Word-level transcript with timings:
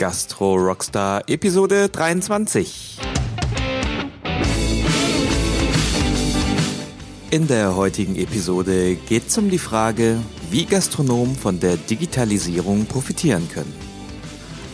Gastro 0.00 0.54
Rockstar 0.54 1.24
Episode 1.28 1.90
23. 1.90 2.96
In 7.30 7.46
der 7.46 7.76
heutigen 7.76 8.16
Episode 8.16 8.94
geht 8.94 9.28
es 9.28 9.36
um 9.36 9.50
die 9.50 9.58
Frage, 9.58 10.16
wie 10.48 10.64
Gastronomen 10.64 11.36
von 11.36 11.60
der 11.60 11.76
Digitalisierung 11.76 12.86
profitieren 12.86 13.46
können. 13.52 13.74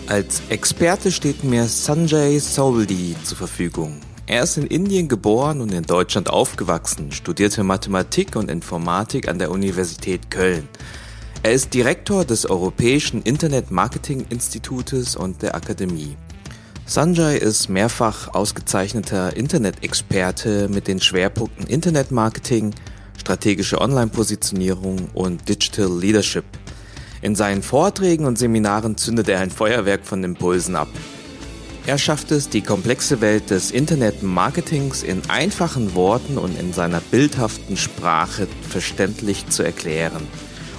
Als 0.07 0.43
Experte 0.49 1.11
steht 1.11 1.43
mir 1.43 1.65
Sanjay 1.65 2.39
Souldi 2.39 3.17
zur 3.25 3.37
Verfügung. 3.37 3.99
Er 4.27 4.45
ist 4.45 4.59
in 4.59 4.69
Indien 4.69 5.09
geboren 5.09 5.61
und 5.61 5.75
in 5.75 5.83
Deutschland 5.83 6.31
aufgewachsen, 6.31 7.11
studierte 7.11 7.65
Mathematik 7.65 8.37
und 8.37 8.49
Informatik 8.49 9.27
an 9.27 9.41
der 9.41 9.51
Universität 9.51 10.31
Köln. 10.31 10.69
Er 11.47 11.53
ist 11.53 11.75
Direktor 11.75 12.25
des 12.25 12.51
Europäischen 12.51 13.23
Internet 13.23 13.71
Marketing 13.71 14.27
Institutes 14.31 15.15
und 15.15 15.43
der 15.43 15.55
Akademie. 15.55 16.17
Sanjay 16.87 17.39
ist 17.39 17.69
mehrfach 17.69 18.35
ausgezeichneter 18.35 19.37
Internet-Experte 19.37 20.69
mit 20.69 20.89
den 20.89 21.01
Schwerpunkten 21.01 21.69
Internetmarketing, 21.69 22.75
strategische 23.17 23.81
Online-Positionierung 23.81 25.09
und 25.15 25.49
Digital 25.49 25.97
Leadership. 25.97 26.47
In 27.23 27.37
seinen 27.37 27.63
Vorträgen 27.63 28.25
und 28.25 28.39
Seminaren 28.39 28.97
zündet 28.97 29.29
er 29.29 29.39
ein 29.39 29.53
Feuerwerk 29.53 30.05
von 30.05 30.25
Impulsen 30.25 30.75
ab. 30.75 30.89
Er 31.87 31.99
schafft 31.99 32.33
es, 32.33 32.49
die 32.49 32.63
komplexe 32.63 33.21
Welt 33.21 33.51
des 33.51 33.71
Internet-Marketings 33.71 35.05
in 35.05 35.23
einfachen 35.31 35.95
Worten 35.95 36.39
und 36.39 36.59
in 36.59 36.73
seiner 36.73 37.01
bildhaften 37.01 37.77
Sprache 37.77 38.49
verständlich 38.69 39.47
zu 39.47 39.63
erklären 39.63 40.27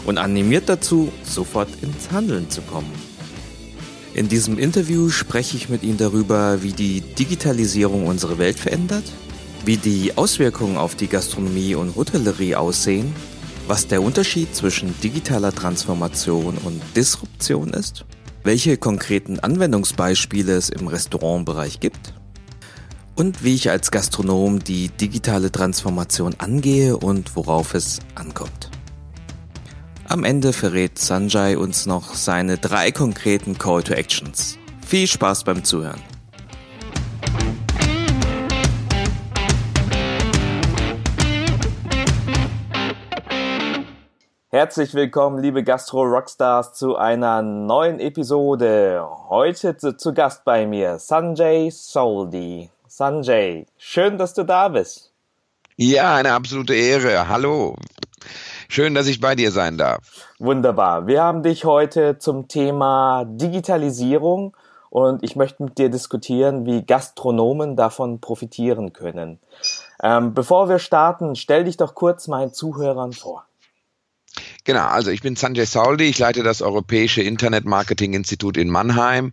und 0.08 0.18
animiert 0.18 0.68
dazu, 0.70 1.12
sofort 1.24 1.70
ins 1.84 2.12
Handeln 2.12 2.50
zu 2.50 2.62
kommen. 2.62 2.92
In 4.16 4.30
diesem 4.30 4.58
Interview 4.58 5.10
spreche 5.10 5.58
ich 5.58 5.70
mit 5.70 5.84
ihm 5.84 5.98
darüber, 5.98 6.64
wie 6.64 6.72
die 6.72 7.02
Digitalisierung 7.02 8.08
unsere 8.08 8.40
Welt 8.40 8.58
verändert, 8.58 9.04
wie 9.64 9.78
die 9.78 10.18
Auswirkungen 10.18 10.78
auf 10.78 10.96
die 10.96 11.08
Gastronomie 11.08 11.76
und 11.76 11.96
Hotellerie 11.96 12.56
aussehen, 12.56 13.14
was 13.68 13.86
der 13.86 14.02
Unterschied 14.02 14.56
zwischen 14.56 15.00
digitaler 15.04 15.54
Transformation 15.54 16.58
und 16.58 16.82
Disruption 16.96 17.70
ist, 17.72 18.06
welche 18.44 18.78
konkreten 18.78 19.40
Anwendungsbeispiele 19.40 20.54
es 20.54 20.70
im 20.70 20.88
Restaurantbereich 20.88 21.80
gibt 21.80 22.14
und 23.16 23.44
wie 23.44 23.56
ich 23.56 23.70
als 23.70 23.92
Gastronom 23.92 24.64
die 24.64 24.88
digitale 24.88 25.52
Transformation 25.52 26.34
angehe 26.38 26.96
und 26.96 27.36
worauf 27.36 27.74
es 27.74 28.00
ankommt. 28.16 28.67
Am 30.10 30.24
Ende 30.24 30.54
verrät 30.54 30.98
Sanjay 30.98 31.58
uns 31.58 31.86
noch 31.86 32.14
seine 32.14 32.58
drei 32.58 32.94
konkreten 32.94 33.58
Call 33.58 33.84
to 33.84 33.94
Actions. 33.94 34.58
Viel 34.86 35.06
Spaß 35.06 35.44
beim 35.44 35.66
Zuhören. 35.66 36.02
Herzlich 44.50 44.94
willkommen, 44.94 45.40
liebe 45.40 45.62
Gastro-Rockstars, 45.62 46.74
zu 46.74 46.96
einer 46.96 47.42
neuen 47.42 48.00
Episode. 48.00 49.06
Heute 49.28 49.76
zu, 49.76 49.98
zu 49.98 50.14
Gast 50.14 50.46
bei 50.46 50.66
mir 50.66 51.00
Sanjay 51.00 51.70
Soldi. 51.70 52.70
Sanjay, 52.88 53.66
schön, 53.78 54.18
dass 54.18 54.34
du 54.34 54.46
da 54.46 54.70
bist. 54.70 55.12
Ja, 55.76 56.16
eine 56.16 56.32
absolute 56.32 56.74
Ehre. 56.76 57.28
Hallo. 57.28 57.76
Schön, 58.70 58.94
dass 58.94 59.08
ich 59.08 59.20
bei 59.20 59.36
dir 59.36 59.52
sein 59.52 59.78
darf. 59.78 60.00
Wunderbar. 60.40 61.08
Wir 61.08 61.24
haben 61.24 61.42
dich 61.42 61.66
heute 61.66 62.18
zum 62.20 62.48
Thema 62.48 63.26
Digitalisierung 63.26 64.56
und 64.90 65.24
ich 65.24 65.36
möchte 65.36 65.64
mit 65.64 65.78
dir 65.78 65.90
diskutieren, 65.90 66.66
wie 66.66 66.86
Gastronomen 66.86 67.76
davon 67.76 68.20
profitieren 68.20 68.94
können. 68.94 69.40
Ähm, 70.04 70.34
bevor 70.34 70.70
wir 70.70 70.80
starten, 70.80 71.36
stell 71.36 71.64
dich 71.64 71.78
doch 71.78 71.96
kurz 71.96 72.28
meinen 72.28 72.54
Zuhörern 72.54 73.14
vor. 73.14 73.47
Genau, 74.64 74.86
also 74.86 75.12
ich 75.12 75.22
bin 75.22 75.36
Sanjay 75.36 75.66
Sauldi, 75.66 76.06
ich 76.06 76.20
leite 76.20 76.44
das 76.44 76.62
Europäische 76.62 77.22
Internet 77.22 77.66
Marketing 77.66 78.14
Institut 78.14 78.58
in 78.58 78.70
Mannheim 78.70 79.32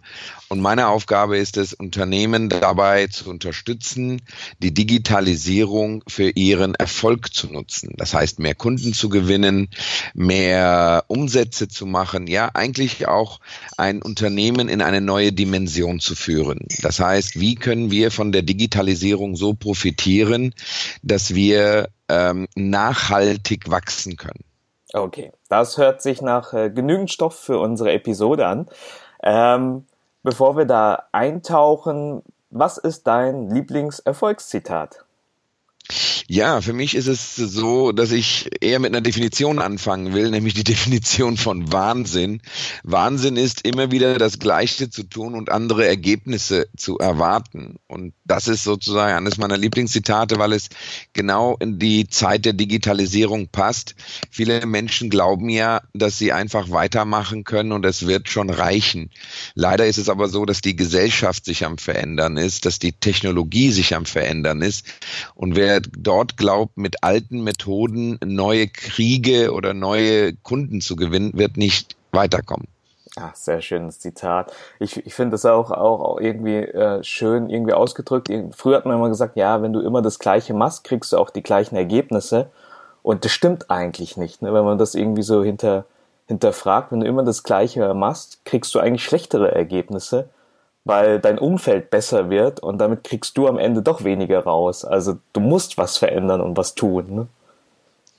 und 0.48 0.60
meine 0.60 0.86
Aufgabe 0.86 1.38
ist 1.38 1.56
es, 1.56 1.72
Unternehmen 1.72 2.48
dabei 2.48 3.08
zu 3.08 3.28
unterstützen, 3.28 4.22
die 4.60 4.72
Digitalisierung 4.72 6.04
für 6.06 6.30
ihren 6.30 6.76
Erfolg 6.76 7.34
zu 7.34 7.48
nutzen. 7.48 7.94
Das 7.96 8.14
heißt, 8.14 8.38
mehr 8.38 8.54
Kunden 8.54 8.94
zu 8.94 9.08
gewinnen, 9.08 9.68
mehr 10.14 11.04
Umsätze 11.08 11.66
zu 11.66 11.86
machen, 11.86 12.28
ja, 12.28 12.50
eigentlich 12.54 13.08
auch 13.08 13.40
ein 13.76 14.02
Unternehmen 14.02 14.68
in 14.68 14.82
eine 14.82 15.00
neue 15.00 15.32
Dimension 15.32 15.98
zu 15.98 16.14
führen. 16.14 16.60
Das 16.82 17.00
heißt, 17.00 17.40
wie 17.40 17.56
können 17.56 17.90
wir 17.90 18.12
von 18.12 18.30
der 18.30 18.42
Digitalisierung 18.42 19.34
so 19.34 19.54
profitieren, 19.54 20.54
dass 21.02 21.34
wir 21.34 21.88
ähm, 22.08 22.46
nachhaltig 22.54 23.68
wachsen 23.68 24.16
können? 24.16 24.44
Okay, 24.94 25.32
das 25.48 25.76
hört 25.76 26.02
sich 26.02 26.22
nach 26.22 26.52
äh, 26.52 26.70
genügend 26.70 27.10
Stoff 27.10 27.34
für 27.34 27.58
unsere 27.58 27.92
Episode 27.92 28.46
an. 28.46 28.68
Ähm, 29.24 29.86
bevor 30.22 30.56
wir 30.56 30.66
da 30.66 31.08
eintauchen, 31.10 32.22
was 32.50 32.78
ist 32.78 33.08
dein 33.08 33.50
Lieblingserfolgszitat? 33.50 35.03
Ja, 36.26 36.62
für 36.62 36.72
mich 36.72 36.94
ist 36.94 37.08
es 37.08 37.36
so, 37.36 37.92
dass 37.92 38.10
ich 38.10 38.48
eher 38.62 38.78
mit 38.78 38.92
einer 38.92 39.02
Definition 39.02 39.58
anfangen 39.58 40.14
will, 40.14 40.30
nämlich 40.30 40.54
die 40.54 40.64
Definition 40.74 41.36
von 41.36 41.72
Wahnsinn. 41.72 42.40
Wahnsinn 42.82 43.36
ist 43.36 43.66
immer 43.66 43.90
wieder 43.90 44.16
das 44.16 44.38
Gleiche 44.38 44.88
zu 44.88 45.02
tun 45.02 45.34
und 45.34 45.50
andere 45.50 45.86
Ergebnisse 45.86 46.68
zu 46.74 46.96
erwarten. 46.98 47.76
Und 47.86 48.14
das 48.24 48.48
ist 48.48 48.64
sozusagen 48.64 49.14
eines 49.14 49.36
meiner 49.36 49.58
Lieblingszitate, 49.58 50.38
weil 50.38 50.54
es 50.54 50.70
genau 51.12 51.56
in 51.60 51.78
die 51.78 52.08
Zeit 52.08 52.46
der 52.46 52.54
Digitalisierung 52.54 53.48
passt. 53.48 53.94
Viele 54.30 54.64
Menschen 54.64 55.10
glauben 55.10 55.50
ja, 55.50 55.82
dass 55.92 56.16
sie 56.16 56.32
einfach 56.32 56.70
weitermachen 56.70 57.44
können 57.44 57.72
und 57.72 57.84
es 57.84 58.06
wird 58.06 58.30
schon 58.30 58.48
reichen. 58.48 59.10
Leider 59.54 59.86
ist 59.86 59.98
es 59.98 60.08
aber 60.08 60.28
so, 60.28 60.46
dass 60.46 60.62
die 60.62 60.76
Gesellschaft 60.76 61.44
sich 61.44 61.66
am 61.66 61.76
Verändern 61.76 62.38
ist, 62.38 62.64
dass 62.64 62.78
die 62.78 62.92
Technologie 62.92 63.70
sich 63.70 63.94
am 63.94 64.06
Verändern 64.06 64.62
ist. 64.62 64.86
Und 65.34 65.56
wer 65.56 65.73
dort 65.80 66.36
glaubt, 66.36 66.76
mit 66.76 67.02
alten 67.02 67.42
Methoden 67.42 68.18
neue 68.24 68.68
Kriege 68.68 69.52
oder 69.52 69.74
neue 69.74 70.34
Kunden 70.34 70.80
zu 70.80 70.96
gewinnen, 70.96 71.32
wird 71.34 71.56
nicht 71.56 71.96
weiterkommen. 72.12 72.68
Ach, 73.16 73.34
sehr 73.36 73.60
schönes 73.60 74.00
Zitat. 74.00 74.52
Ich, 74.80 75.06
ich 75.06 75.14
finde 75.14 75.32
das 75.32 75.44
auch, 75.46 75.70
auch 75.70 76.18
irgendwie 76.18 76.56
äh, 76.56 77.02
schön 77.04 77.48
irgendwie 77.48 77.72
ausgedrückt. 77.72 78.28
Früher 78.56 78.76
hat 78.76 78.86
man 78.86 78.96
immer 78.96 79.08
gesagt, 79.08 79.36
ja, 79.36 79.62
wenn 79.62 79.72
du 79.72 79.80
immer 79.80 80.02
das 80.02 80.18
Gleiche 80.18 80.52
machst, 80.52 80.82
kriegst 80.82 81.12
du 81.12 81.18
auch 81.18 81.30
die 81.30 81.42
gleichen 81.42 81.76
Ergebnisse. 81.76 82.50
Und 83.02 83.24
das 83.24 83.30
stimmt 83.30 83.70
eigentlich 83.70 84.16
nicht, 84.16 84.42
ne? 84.42 84.52
wenn 84.52 84.64
man 84.64 84.78
das 84.78 84.94
irgendwie 84.96 85.22
so 85.22 85.44
hinter, 85.44 85.84
hinterfragt. 86.26 86.90
Wenn 86.90 87.00
du 87.00 87.06
immer 87.06 87.22
das 87.22 87.44
Gleiche 87.44 87.94
machst, 87.94 88.44
kriegst 88.44 88.74
du 88.74 88.80
eigentlich 88.80 89.04
schlechtere 89.04 89.54
Ergebnisse 89.54 90.28
weil 90.84 91.18
dein 91.18 91.38
Umfeld 91.38 91.90
besser 91.90 92.30
wird 92.30 92.60
und 92.60 92.78
damit 92.78 93.04
kriegst 93.04 93.36
du 93.38 93.48
am 93.48 93.58
Ende 93.58 93.82
doch 93.82 94.04
weniger 94.04 94.40
raus. 94.40 94.84
Also 94.84 95.18
du 95.32 95.40
musst 95.40 95.78
was 95.78 95.96
verändern 95.96 96.40
und 96.40 96.56
was 96.56 96.74
tun. 96.74 97.14
Ne? 97.14 97.26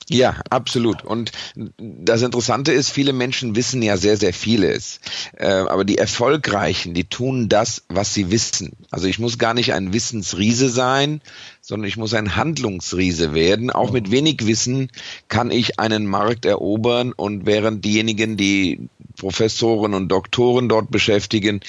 Ja, 0.08 0.36
absolut. 0.50 1.04
Und 1.04 1.32
das 1.78 2.22
Interessante 2.22 2.72
ist, 2.72 2.90
viele 2.90 3.12
Menschen 3.12 3.56
wissen 3.56 3.82
ja 3.82 3.96
sehr, 3.96 4.16
sehr 4.16 4.32
vieles. 4.32 5.00
Äh, 5.36 5.48
aber 5.48 5.84
die 5.84 5.98
Erfolgreichen, 5.98 6.94
die 6.94 7.04
tun 7.04 7.48
das, 7.48 7.82
was 7.88 8.14
sie 8.14 8.30
wissen. 8.30 8.72
Also 8.90 9.08
ich 9.08 9.18
muss 9.18 9.38
gar 9.38 9.52
nicht 9.52 9.72
ein 9.74 9.92
Wissensriese 9.92 10.68
sein, 10.68 11.22
sondern 11.66 11.88
ich 11.88 11.96
muss 11.96 12.14
ein 12.14 12.36
Handlungsriese 12.36 13.34
werden. 13.34 13.70
Auch 13.72 13.90
mit 13.90 14.12
wenig 14.12 14.46
Wissen 14.46 14.88
kann 15.26 15.50
ich 15.50 15.80
einen 15.80 16.06
Markt 16.06 16.44
erobern 16.44 17.12
und 17.12 17.44
während 17.44 17.84
diejenigen, 17.84 18.36
die 18.36 18.88
Professoren 19.18 19.92
und 19.94 20.08
Doktoren 20.08 20.68
dort 20.68 20.92
beschäftigen, 20.92 21.60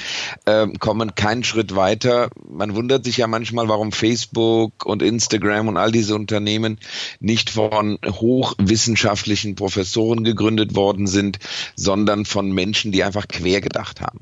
äh, 0.45 0.67
kommen 0.79 1.15
keinen 1.15 1.43
Schritt 1.43 1.75
weiter. 1.75 2.29
Man 2.47 2.75
wundert 2.75 3.05
sich 3.05 3.17
ja 3.17 3.25
manchmal, 3.25 3.69
warum 3.69 3.91
Facebook 3.91 4.85
und 4.85 5.01
Instagram 5.01 5.67
und 5.67 5.77
all 5.77 5.91
diese 5.91 6.13
Unternehmen 6.13 6.77
nicht 7.19 7.49
von 7.49 7.97
hochwissenschaftlichen 8.05 9.55
Professoren 9.55 10.23
gegründet 10.23 10.75
worden 10.75 11.07
sind, 11.07 11.39
sondern 11.75 12.25
von 12.25 12.51
Menschen, 12.51 12.91
die 12.91 13.03
einfach 13.03 13.27
quer 13.27 13.61
gedacht 13.61 13.99
haben. 14.01 14.19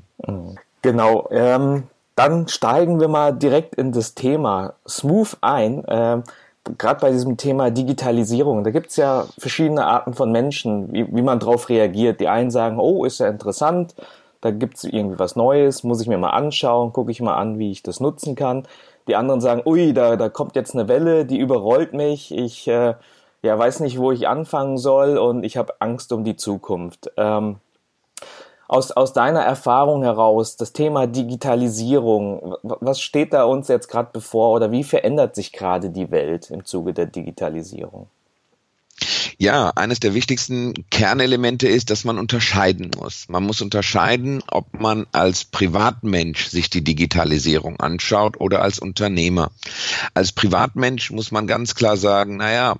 Genau. 0.81 1.27
Ähm, 1.31 1.83
dann 2.15 2.47
steigen 2.47 2.99
wir 2.99 3.07
mal 3.07 3.33
direkt 3.33 3.75
in 3.75 3.91
das 3.91 4.15
Thema 4.15 4.73
Smooth 4.87 5.37
ein. 5.41 5.83
Ähm, 5.87 6.23
Gerade 6.79 6.99
bei 6.99 7.11
diesem 7.11 7.37
Thema 7.37 7.69
Digitalisierung, 7.69 8.63
da 8.63 8.71
gibt 8.71 8.89
es 8.89 8.95
ja 8.95 9.25
verschiedene 9.37 9.85
Arten 9.85 10.15
von 10.15 10.31
Menschen, 10.31 10.91
wie, 10.91 11.05
wie 11.15 11.21
man 11.21 11.39
darauf 11.39 11.69
reagiert. 11.69 12.19
Die 12.19 12.27
einen 12.27 12.49
sagen, 12.49 12.79
oh, 12.79 13.05
ist 13.05 13.19
ja 13.19 13.27
interessant, 13.27 13.93
da 14.41 14.49
gibt 14.49 14.77
es 14.77 14.83
irgendwie 14.83 15.19
was 15.19 15.35
Neues, 15.35 15.83
muss 15.83 16.01
ich 16.01 16.07
mir 16.07 16.17
mal 16.17 16.31
anschauen, 16.31 16.91
gucke 16.91 17.11
ich 17.11 17.21
mal 17.21 17.35
an, 17.35 17.59
wie 17.59 17.69
ich 17.69 17.83
das 17.83 17.99
nutzen 17.99 18.35
kann. 18.35 18.63
Die 19.07 19.15
anderen 19.15 19.41
sagen, 19.41 19.61
ui, 19.65 19.93
da, 19.93 20.15
da 20.15 20.29
kommt 20.29 20.55
jetzt 20.55 20.73
eine 20.73 20.87
Welle, 20.87 21.25
die 21.25 21.37
überrollt 21.37 21.93
mich, 21.93 22.33
ich 22.33 22.67
äh, 22.67 22.95
ja, 23.43 23.59
weiß 23.59 23.81
nicht, 23.81 23.99
wo 23.99 24.11
ich 24.11 24.27
anfangen 24.27 24.77
soll 24.77 25.19
und 25.19 25.43
ich 25.43 25.57
habe 25.57 25.75
Angst 25.79 26.11
um 26.11 26.23
die 26.23 26.35
Zukunft. 26.35 27.11
Ähm, 27.15 27.57
aus, 28.67 28.91
aus 28.91 29.13
deiner 29.13 29.41
Erfahrung 29.41 30.03
heraus, 30.03 30.55
das 30.55 30.73
Thema 30.73 31.07
Digitalisierung, 31.07 32.55
was 32.63 33.01
steht 33.01 33.33
da 33.33 33.43
uns 33.43 33.67
jetzt 33.67 33.87
gerade 33.87 34.09
bevor 34.11 34.53
oder 34.53 34.71
wie 34.71 34.83
verändert 34.83 35.35
sich 35.35 35.51
gerade 35.51 35.89
die 35.89 36.11
Welt 36.11 36.49
im 36.49 36.65
Zuge 36.65 36.93
der 36.93 37.05
Digitalisierung? 37.05 38.07
Ja, 39.37 39.71
eines 39.75 39.99
der 39.99 40.13
wichtigsten 40.13 40.73
Kernelemente 40.89 41.67
ist, 41.67 41.89
dass 41.89 42.05
man 42.05 42.17
unterscheiden 42.17 42.91
muss. 42.97 43.27
Man 43.27 43.43
muss 43.43 43.61
unterscheiden, 43.61 44.41
ob 44.47 44.79
man 44.79 45.05
als 45.11 45.43
Privatmensch 45.43 46.47
sich 46.47 46.69
die 46.69 46.83
Digitalisierung 46.83 47.77
anschaut 47.79 48.39
oder 48.39 48.61
als 48.61 48.79
Unternehmer. 48.79 49.51
Als 50.13 50.31
Privatmensch 50.31 51.11
muss 51.11 51.31
man 51.31 51.47
ganz 51.47 51.75
klar 51.75 51.97
sagen, 51.97 52.37
naja, 52.37 52.77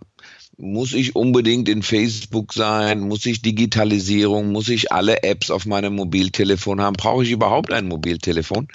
muss 0.58 0.94
ich 0.94 1.16
unbedingt 1.16 1.68
in 1.70 1.84
Facebook 1.84 2.54
sein? 2.54 3.02
Muss 3.02 3.26
ich 3.26 3.42
Digitalisierung? 3.42 4.52
Muss 4.52 4.70
ich 4.70 4.92
alle 4.92 5.24
Apps 5.24 5.52
auf 5.52 5.66
meinem 5.66 5.96
Mobiltelefon 5.96 6.82
haben? 6.82 6.96
Brauche 6.96 7.24
ich 7.24 7.32
überhaupt 7.32 7.74
ein 7.74 7.88
Mobiltelefon? 7.88 8.68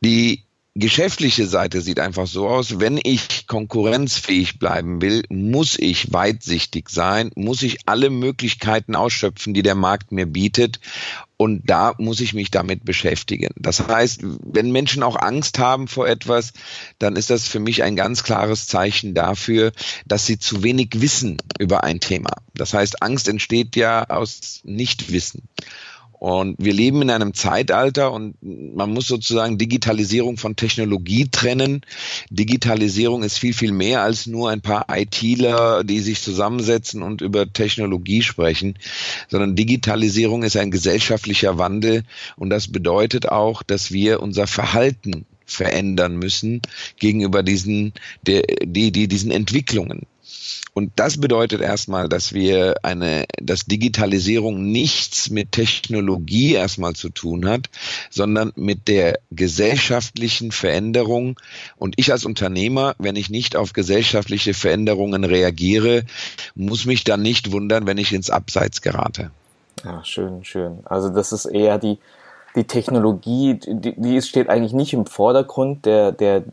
Die 0.00 0.45
geschäftliche 0.78 1.46
Seite 1.46 1.80
sieht 1.80 1.98
einfach 1.98 2.26
so 2.26 2.48
aus, 2.48 2.78
wenn 2.78 3.00
ich 3.02 3.46
konkurrenzfähig 3.46 4.58
bleiben 4.58 5.00
will, 5.00 5.22
muss 5.28 5.78
ich 5.78 6.12
weitsichtig 6.12 6.90
sein, 6.90 7.30
muss 7.34 7.62
ich 7.62 7.88
alle 7.88 8.10
Möglichkeiten 8.10 8.94
ausschöpfen, 8.94 9.54
die 9.54 9.62
der 9.62 9.74
Markt 9.74 10.12
mir 10.12 10.26
bietet. 10.26 10.80
Und 11.38 11.68
da 11.68 11.94
muss 11.98 12.20
ich 12.20 12.32
mich 12.32 12.50
damit 12.50 12.84
beschäftigen. 12.84 13.50
Das 13.56 13.86
heißt, 13.86 14.20
wenn 14.22 14.72
Menschen 14.72 15.02
auch 15.02 15.16
Angst 15.16 15.58
haben 15.58 15.86
vor 15.86 16.08
etwas, 16.08 16.52
dann 16.98 17.16
ist 17.16 17.28
das 17.28 17.46
für 17.46 17.60
mich 17.60 17.82
ein 17.82 17.96
ganz 17.96 18.22
klares 18.22 18.66
Zeichen 18.66 19.12
dafür, 19.14 19.72
dass 20.06 20.24
sie 20.24 20.38
zu 20.38 20.62
wenig 20.62 20.90
wissen 20.94 21.36
über 21.58 21.84
ein 21.84 22.00
Thema. 22.00 22.30
Das 22.54 22.72
heißt, 22.72 23.02
Angst 23.02 23.28
entsteht 23.28 23.76
ja 23.76 24.08
aus 24.08 24.60
Nichtwissen. 24.64 25.42
Und 26.26 26.56
wir 26.58 26.72
leben 26.72 27.02
in 27.02 27.10
einem 27.10 27.34
Zeitalter 27.34 28.12
und 28.12 28.34
man 28.42 28.92
muss 28.92 29.06
sozusagen 29.06 29.58
Digitalisierung 29.58 30.38
von 30.38 30.56
Technologie 30.56 31.28
trennen. 31.30 31.82
Digitalisierung 32.30 33.22
ist 33.22 33.38
viel, 33.38 33.54
viel 33.54 33.70
mehr 33.70 34.02
als 34.02 34.26
nur 34.26 34.50
ein 34.50 34.60
paar 34.60 34.86
ITler, 34.90 35.84
die 35.84 36.00
sich 36.00 36.20
zusammensetzen 36.20 37.00
und 37.04 37.20
über 37.20 37.52
Technologie 37.52 38.22
sprechen, 38.22 38.76
sondern 39.28 39.54
Digitalisierung 39.54 40.42
ist 40.42 40.56
ein 40.56 40.72
gesellschaftlicher 40.72 41.58
Wandel 41.58 42.02
und 42.34 42.50
das 42.50 42.66
bedeutet 42.66 43.28
auch, 43.28 43.62
dass 43.62 43.92
wir 43.92 44.20
unser 44.20 44.48
Verhalten 44.48 45.26
verändern 45.44 46.16
müssen 46.16 46.60
gegenüber 46.98 47.44
diesen, 47.44 47.92
die, 48.26 48.42
die, 48.90 49.06
diesen 49.06 49.30
Entwicklungen. 49.30 50.06
Und 50.74 50.92
das 50.96 51.18
bedeutet 51.18 51.62
erstmal, 51.62 52.08
dass 52.08 52.34
wir 52.34 52.74
eine, 52.82 53.24
dass 53.40 53.64
Digitalisierung 53.64 54.70
nichts 54.70 55.30
mit 55.30 55.52
Technologie 55.52 56.52
erstmal 56.52 56.92
zu 56.92 57.08
tun 57.08 57.48
hat, 57.48 57.70
sondern 58.10 58.52
mit 58.56 58.86
der 58.86 59.18
gesellschaftlichen 59.30 60.52
Veränderung. 60.52 61.40
Und 61.76 61.94
ich 61.96 62.12
als 62.12 62.26
Unternehmer, 62.26 62.94
wenn 62.98 63.16
ich 63.16 63.30
nicht 63.30 63.56
auf 63.56 63.72
gesellschaftliche 63.72 64.52
Veränderungen 64.52 65.24
reagiere, 65.24 66.04
muss 66.54 66.84
mich 66.84 67.04
dann 67.04 67.22
nicht 67.22 67.52
wundern, 67.52 67.86
wenn 67.86 67.98
ich 67.98 68.12
ins 68.12 68.28
Abseits 68.28 68.82
gerate. 68.82 69.30
Ja, 69.82 70.04
schön, 70.04 70.44
schön. 70.44 70.80
Also 70.84 71.08
das 71.08 71.32
ist 71.32 71.46
eher 71.46 71.78
die, 71.78 71.98
die 72.54 72.64
Technologie, 72.64 73.58
die, 73.66 73.94
die 73.96 74.20
steht 74.20 74.48
eigentlich 74.48 74.72
nicht 74.72 74.92
im 74.92 75.06
Vordergrund 75.06 75.86
der, 75.86 76.12
der 76.12 76.44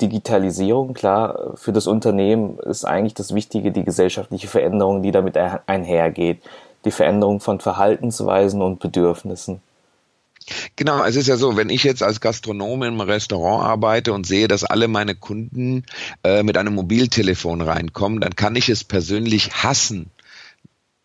Digitalisierung, 0.00 0.94
klar, 0.94 1.54
für 1.54 1.72
das 1.72 1.86
Unternehmen 1.86 2.58
ist 2.58 2.84
eigentlich 2.84 3.14
das 3.14 3.34
Wichtige 3.34 3.72
die 3.72 3.84
gesellschaftliche 3.84 4.48
Veränderung, 4.48 5.02
die 5.02 5.10
damit 5.10 5.36
einhergeht. 5.36 6.42
Die 6.84 6.90
Veränderung 6.90 7.40
von 7.40 7.60
Verhaltensweisen 7.60 8.62
und 8.62 8.78
Bedürfnissen. 8.78 9.60
Genau, 10.76 11.02
es 11.02 11.16
ist 11.16 11.26
ja 11.26 11.36
so, 11.36 11.56
wenn 11.56 11.70
ich 11.70 11.82
jetzt 11.82 12.02
als 12.02 12.20
Gastronom 12.20 12.84
im 12.84 13.00
Restaurant 13.00 13.64
arbeite 13.64 14.12
und 14.12 14.26
sehe, 14.26 14.46
dass 14.46 14.62
alle 14.62 14.86
meine 14.86 15.16
Kunden 15.16 15.84
äh, 16.22 16.44
mit 16.44 16.56
einem 16.56 16.74
Mobiltelefon 16.74 17.60
reinkommen, 17.62 18.20
dann 18.20 18.36
kann 18.36 18.54
ich 18.54 18.68
es 18.68 18.84
persönlich 18.84 19.64
hassen, 19.64 20.10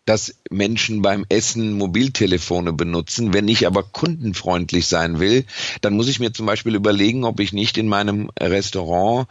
dass 0.04 0.34
Menschen 0.50 1.00
beim 1.00 1.24
Essen 1.28 1.74
Mobiltelefone 1.74 2.72
benutzen. 2.72 3.32
Wenn 3.32 3.46
ich 3.46 3.66
aber 3.66 3.84
kundenfreundlich 3.84 4.88
sein 4.88 5.20
will, 5.20 5.44
dann 5.80 5.94
muss 5.94 6.08
ich 6.08 6.18
mir 6.18 6.32
zum 6.32 6.46
Beispiel 6.46 6.74
überlegen, 6.74 7.24
ob 7.24 7.38
ich 7.38 7.52
nicht 7.52 7.78
in 7.78 7.86
meinem 7.86 8.30
Restaurant 8.40 9.28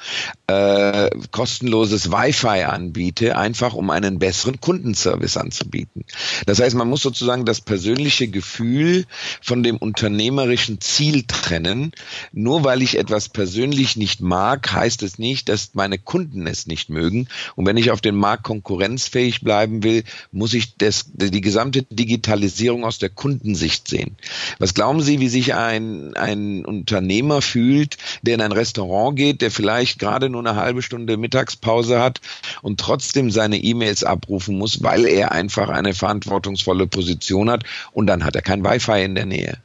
äh, 0.48 1.10
kostenloses 1.32 2.10
Wi-Fi 2.12 2.64
anbiete, 2.64 3.38
einfach 3.38 3.74
um 3.74 3.90
einen 3.90 4.20
besseren 4.20 4.62
Kundenservice 4.62 5.36
anzubieten. 5.36 6.06
Das 6.46 6.60
heißt, 6.62 6.76
man 6.76 6.88
muss 6.88 7.02
sozusagen 7.02 7.46
das 7.46 7.60
persönliche 7.60 8.30
Gefühl 8.30 9.06
von 9.42 9.64
dem 9.64 9.76
unternehmerischen 9.78 10.80
Ziel 10.80 11.24
trennen. 11.28 11.92
Nur 12.32 12.64
weil 12.64 12.82
ich 12.82 12.98
etwas 12.98 13.28
persönlich 13.28 13.98
nicht 13.98 14.22
mag, 14.22 14.72
heißt 14.72 15.04
es 15.04 15.20
nicht, 15.20 15.50
dass 15.50 15.72
meine 15.74 15.98
Kunden 15.98 16.48
es 16.48 16.66
nicht 16.66 16.90
mögen. 16.90 17.28
Und 17.56 17.66
wenn 17.66 17.78
ich 17.78 17.92
auf 17.92 18.00
dem 18.00 18.16
Markt 18.16 18.44
konkurrenzfähig 18.44 19.42
bleiben 19.42 19.84
will, 19.84 20.04
muss 20.32 20.54
ich 20.54 20.61
ich 20.62 20.78
das, 20.78 21.06
die 21.14 21.42
gesamte 21.42 21.84
Digitalisierung 21.84 22.86
aus 22.86 23.00
der 23.00 23.10
Kundensicht 23.10 23.88
sehen. 23.88 24.16
Was 24.60 24.74
glauben 24.74 25.02
Sie, 25.02 25.20
wie 25.20 25.30
sich 25.30 25.54
ein, 25.54 26.16
ein 26.16 26.66
Unternehmer 26.66 27.42
fühlt, 27.42 27.98
der 28.22 28.36
in 28.36 28.42
ein 28.42 28.52
Restaurant 28.52 29.16
geht, 29.18 29.42
der 29.42 29.52
vielleicht 29.52 30.00
gerade 30.00 30.30
nur 30.30 30.42
eine 30.42 30.56
halbe 30.56 30.82
Stunde 30.82 31.18
Mittagspause 31.18 32.00
hat 32.00 32.22
und 32.62 32.80
trotzdem 32.80 33.32
seine 33.32 33.58
E-Mails 33.58 34.04
abrufen 34.04 34.58
muss, 34.58 34.84
weil 34.84 35.06
er 35.06 35.32
einfach 35.32 35.70
eine 35.70 35.94
verantwortungsvolle 35.94 36.88
Position 36.88 37.50
hat 37.50 37.64
und 37.92 38.08
dann 38.08 38.24
hat 38.24 38.36
er 38.36 38.42
kein 38.42 38.64
Wi-Fi 38.64 39.04
in 39.04 39.16
der 39.16 39.26
Nähe 39.26 39.58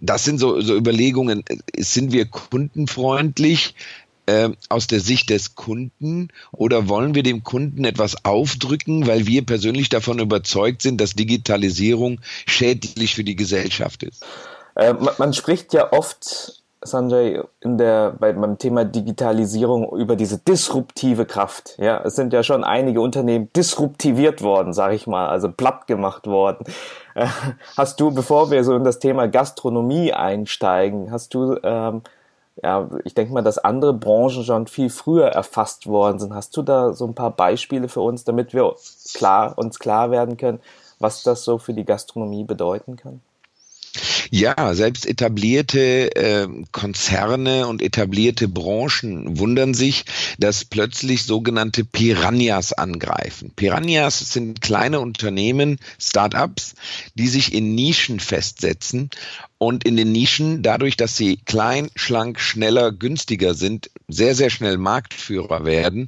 das 0.00 0.24
sind 0.24 0.38
so, 0.38 0.60
so 0.60 0.76
Überlegungen. 0.76 1.44
Sind 1.76 2.12
wir 2.12 2.26
kundenfreundlich? 2.26 3.74
Äh, 4.28 4.50
aus 4.68 4.86
der 4.86 5.00
Sicht 5.00 5.30
des 5.30 5.54
Kunden 5.54 6.28
oder 6.52 6.88
wollen 6.88 7.14
wir 7.14 7.22
dem 7.22 7.44
Kunden 7.44 7.84
etwas 7.84 8.26
aufdrücken, 8.26 9.06
weil 9.06 9.26
wir 9.26 9.44
persönlich 9.44 9.88
davon 9.88 10.18
überzeugt 10.18 10.82
sind, 10.82 11.00
dass 11.00 11.14
Digitalisierung 11.14 12.20
schädlich 12.46 13.14
für 13.14 13.24
die 13.24 13.36
Gesellschaft 13.36 14.02
ist? 14.02 14.24
Äh, 14.76 14.92
man, 14.92 15.14
man, 15.16 15.32
spricht 15.32 15.72
ja 15.72 15.92
oft, 15.92 16.62
Sanjay, 16.82 17.40
in 17.60 17.78
der, 17.78 18.16
bei, 18.20 18.34
beim 18.34 18.58
Thema 18.58 18.84
Digitalisierung 18.84 19.96
über 19.96 20.14
diese 20.14 20.36
disruptive 20.36 21.24
Kraft. 21.24 21.76
Ja, 21.78 22.02
es 22.04 22.14
sind 22.14 22.34
ja 22.34 22.42
schon 22.42 22.64
einige 22.64 23.00
Unternehmen 23.00 23.50
disruptiviert 23.56 24.42
worden, 24.42 24.74
sage 24.74 24.94
ich 24.94 25.06
mal, 25.06 25.28
also 25.28 25.50
platt 25.50 25.86
gemacht 25.86 26.26
worden. 26.26 26.66
Äh, 27.14 27.28
hast 27.78 27.98
du, 27.98 28.10
bevor 28.10 28.50
wir 28.50 28.62
so 28.62 28.76
in 28.76 28.84
das 28.84 28.98
Thema 28.98 29.26
Gastronomie 29.26 30.12
einsteigen, 30.12 31.10
hast 31.10 31.32
du 31.32 31.58
ähm, 31.62 32.02
ja, 32.62 32.88
ich 33.04 33.14
denke 33.14 33.32
mal, 33.32 33.42
dass 33.42 33.58
andere 33.58 33.94
Branchen 33.94 34.44
schon 34.44 34.66
viel 34.66 34.90
früher 34.90 35.28
erfasst 35.28 35.86
worden 35.86 36.18
sind. 36.18 36.34
Hast 36.34 36.56
du 36.56 36.62
da 36.62 36.92
so 36.92 37.06
ein 37.06 37.14
paar 37.14 37.30
Beispiele 37.30 37.88
für 37.88 38.00
uns, 38.00 38.24
damit 38.24 38.52
wir 38.52 38.74
klar, 39.14 39.56
uns 39.56 39.78
klar 39.78 40.10
werden 40.10 40.36
können, 40.36 40.60
was 40.98 41.22
das 41.22 41.44
so 41.44 41.58
für 41.58 41.74
die 41.74 41.84
Gastronomie 41.84 42.44
bedeuten 42.44 42.96
kann? 42.96 43.20
Ja, 44.30 44.74
selbst 44.74 45.06
etablierte 45.06 46.14
äh, 46.14 46.48
Konzerne 46.72 47.66
und 47.66 47.82
etablierte 47.82 48.48
Branchen 48.48 49.38
wundern 49.38 49.74
sich, 49.74 50.04
dass 50.38 50.64
plötzlich 50.64 51.24
sogenannte 51.24 51.84
Piranhas 51.84 52.72
angreifen. 52.72 53.52
Piranhas 53.54 54.18
sind 54.32 54.60
kleine 54.60 55.00
Unternehmen, 55.00 55.78
Startups, 55.98 56.74
die 57.14 57.28
sich 57.28 57.52
in 57.52 57.74
Nischen 57.74 58.20
festsetzen 58.20 59.10
und 59.58 59.84
in 59.84 59.96
den 59.96 60.12
Nischen, 60.12 60.62
dadurch, 60.62 60.96
dass 60.96 61.16
sie 61.16 61.36
klein, 61.44 61.90
schlank, 61.96 62.38
schneller, 62.38 62.92
günstiger 62.92 63.54
sind, 63.54 63.90
sehr, 64.06 64.36
sehr 64.36 64.50
schnell 64.50 64.78
Marktführer 64.78 65.64
werden, 65.64 66.06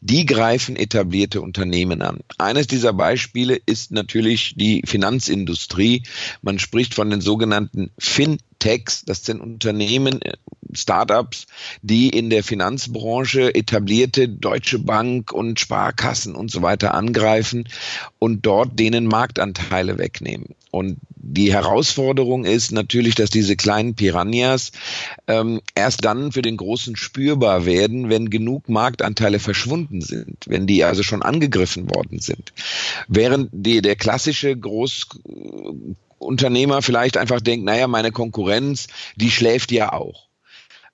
die 0.00 0.26
greifen 0.26 0.74
etablierte 0.74 1.40
Unternehmen 1.40 2.02
an. 2.02 2.18
Eines 2.38 2.66
dieser 2.66 2.92
Beispiele 2.92 3.58
ist 3.66 3.92
natürlich 3.92 4.54
die 4.56 4.82
Finanzindustrie. 4.84 6.02
Man 6.42 6.58
spricht 6.58 6.94
von 6.94 7.08
den 7.08 7.20
sogenannten 7.28 7.90
Fintechs, 7.98 9.04
das 9.04 9.22
sind 9.22 9.42
Unternehmen, 9.42 10.22
äh, 10.22 10.32
Startups, 10.72 11.46
die 11.82 12.08
in 12.08 12.30
der 12.30 12.42
Finanzbranche 12.42 13.54
etablierte 13.54 14.30
Deutsche 14.30 14.78
Bank 14.78 15.30
und 15.30 15.60
Sparkassen 15.60 16.34
und 16.34 16.50
so 16.50 16.62
weiter 16.62 16.94
angreifen 16.94 17.68
und 18.18 18.46
dort 18.46 18.78
denen 18.78 19.04
Marktanteile 19.04 19.98
wegnehmen. 19.98 20.54
Und 20.70 20.96
die 21.16 21.52
Herausforderung 21.52 22.46
ist 22.46 22.72
natürlich, 22.72 23.14
dass 23.14 23.28
diese 23.28 23.56
kleinen 23.56 23.94
Piranhas 23.94 24.72
ähm, 25.26 25.60
erst 25.74 26.06
dann 26.06 26.32
für 26.32 26.42
den 26.42 26.56
Großen 26.56 26.96
spürbar 26.96 27.66
werden, 27.66 28.08
wenn 28.08 28.30
genug 28.30 28.70
Marktanteile 28.70 29.38
verschwunden 29.38 30.00
sind, 30.00 30.46
wenn 30.46 30.66
die 30.66 30.82
also 30.82 31.02
schon 31.02 31.22
angegriffen 31.22 31.90
worden 31.90 32.20
sind. 32.20 32.54
Während 33.06 33.50
die, 33.52 33.82
der 33.82 33.96
klassische 33.96 34.56
Großunternehmer 36.18 36.82
vielleicht 36.82 37.16
einfach 37.16 37.40
denkt, 37.40 37.64
naja, 37.64 37.86
meine 37.86 38.12
Konkurrenz, 38.12 38.88
die 39.16 39.30
schläft 39.30 39.72
ja 39.72 39.92
auch. 39.92 40.28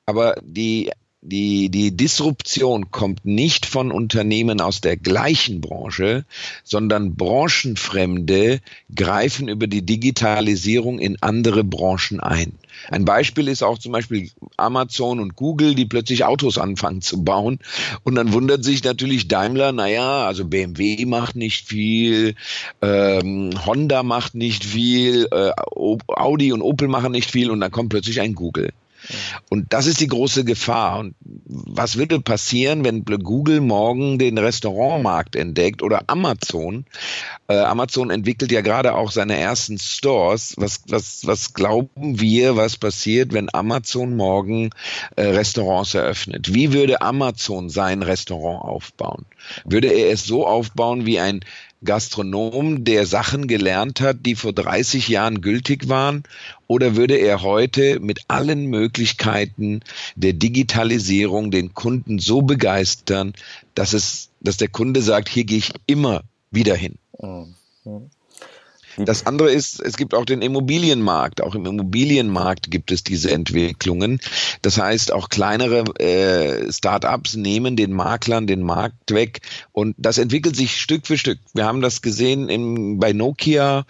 Aber 0.06 0.36
die 0.42 0.90
die, 1.24 1.70
die 1.70 1.96
Disruption 1.96 2.90
kommt 2.90 3.24
nicht 3.24 3.64
von 3.64 3.90
Unternehmen 3.90 4.60
aus 4.60 4.82
der 4.82 4.98
gleichen 4.98 5.62
Branche, 5.62 6.26
sondern 6.64 7.16
Branchenfremde 7.16 8.60
greifen 8.94 9.48
über 9.48 9.66
die 9.66 9.80
Digitalisierung 9.80 10.98
in 10.98 11.16
andere 11.22 11.64
Branchen 11.64 12.20
ein. 12.20 12.52
Ein 12.90 13.06
Beispiel 13.06 13.48
ist 13.48 13.62
auch 13.62 13.78
zum 13.78 13.92
Beispiel 13.92 14.30
Amazon 14.58 15.18
und 15.18 15.34
Google, 15.34 15.74
die 15.74 15.86
plötzlich 15.86 16.24
Autos 16.24 16.58
anfangen 16.58 17.00
zu 17.00 17.24
bauen. 17.24 17.58
Und 18.02 18.16
dann 18.16 18.34
wundert 18.34 18.62
sich 18.62 18.84
natürlich 18.84 19.26
Daimler, 19.26 19.72
naja, 19.72 20.26
also 20.26 20.44
BMW 20.44 21.06
macht 21.06 21.36
nicht 21.36 21.66
viel, 21.66 22.34
ähm, 22.82 23.50
Honda 23.64 24.02
macht 24.02 24.34
nicht 24.34 24.64
viel, 24.64 25.26
äh, 25.30 25.52
Audi 25.74 26.52
und 26.52 26.60
Opel 26.60 26.88
machen 26.88 27.12
nicht 27.12 27.30
viel 27.30 27.50
und 27.50 27.60
dann 27.60 27.70
kommt 27.70 27.88
plötzlich 27.88 28.20
ein 28.20 28.34
Google. 28.34 28.72
Und 29.50 29.72
das 29.72 29.86
ist 29.86 30.00
die 30.00 30.06
große 30.06 30.44
Gefahr. 30.44 30.98
Und 30.98 31.14
was 31.44 31.96
würde 31.96 32.20
passieren, 32.20 32.84
wenn 32.84 33.04
Google 33.04 33.60
morgen 33.60 34.18
den 34.18 34.38
Restaurantmarkt 34.38 35.36
entdeckt 35.36 35.82
oder 35.82 36.02
Amazon? 36.06 36.86
Äh, 37.48 37.58
Amazon 37.58 38.10
entwickelt 38.10 38.52
ja 38.52 38.60
gerade 38.60 38.94
auch 38.94 39.10
seine 39.10 39.36
ersten 39.36 39.78
Stores. 39.78 40.54
Was, 40.56 40.82
was, 40.88 41.26
was 41.26 41.54
glauben 41.54 42.20
wir, 42.20 42.56
was 42.56 42.76
passiert, 42.76 43.32
wenn 43.32 43.52
Amazon 43.52 44.16
morgen 44.16 44.70
äh, 45.16 45.22
Restaurants 45.22 45.94
eröffnet? 45.94 46.54
Wie 46.54 46.72
würde 46.72 47.02
Amazon 47.02 47.68
sein 47.68 48.02
Restaurant 48.02 48.64
aufbauen? 48.64 49.26
Würde 49.64 49.88
er 49.88 50.12
es 50.12 50.24
so 50.24 50.46
aufbauen 50.46 51.06
wie 51.06 51.18
ein 51.18 51.40
Gastronom, 51.84 52.84
der 52.84 53.06
Sachen 53.06 53.46
gelernt 53.46 54.00
hat, 54.00 54.18
die 54.26 54.34
vor 54.34 54.52
30 54.52 55.08
Jahren 55.08 55.40
gültig 55.40 55.88
waren? 55.88 56.24
Oder 56.66 56.96
würde 56.96 57.16
er 57.16 57.42
heute 57.42 58.00
mit 58.00 58.20
allen 58.28 58.66
Möglichkeiten 58.66 59.80
der 60.16 60.32
Digitalisierung 60.32 61.50
den 61.50 61.74
Kunden 61.74 62.18
so 62.18 62.42
begeistern, 62.42 63.34
dass 63.74 63.92
es, 63.92 64.30
dass 64.40 64.56
der 64.56 64.68
Kunde 64.68 65.02
sagt, 65.02 65.28
hier 65.28 65.44
gehe 65.44 65.58
ich 65.58 65.72
immer 65.86 66.22
wieder 66.50 66.74
hin? 66.74 66.94
Mhm. 67.20 68.10
Das 68.96 69.26
andere 69.26 69.50
ist, 69.50 69.80
es 69.80 69.96
gibt 69.96 70.14
auch 70.14 70.24
den 70.24 70.42
Immobilienmarkt. 70.42 71.42
Auch 71.42 71.54
im 71.54 71.66
Immobilienmarkt 71.66 72.70
gibt 72.70 72.92
es 72.92 73.02
diese 73.04 73.30
Entwicklungen. 73.30 74.20
Das 74.62 74.78
heißt, 74.78 75.12
auch 75.12 75.28
kleinere 75.28 75.84
äh, 75.98 76.72
Start-ups 76.72 77.36
nehmen 77.36 77.76
den 77.76 77.92
Maklern 77.92 78.46
den 78.46 78.62
Markt 78.62 79.12
weg 79.12 79.40
und 79.72 79.94
das 79.98 80.18
entwickelt 80.18 80.56
sich 80.56 80.80
Stück 80.80 81.06
für 81.06 81.18
Stück. 81.18 81.38
Wir 81.54 81.64
haben 81.64 81.80
das 81.80 82.02
gesehen 82.02 82.48
im, 82.48 82.98
bei 82.98 83.12
Nokia 83.12 83.84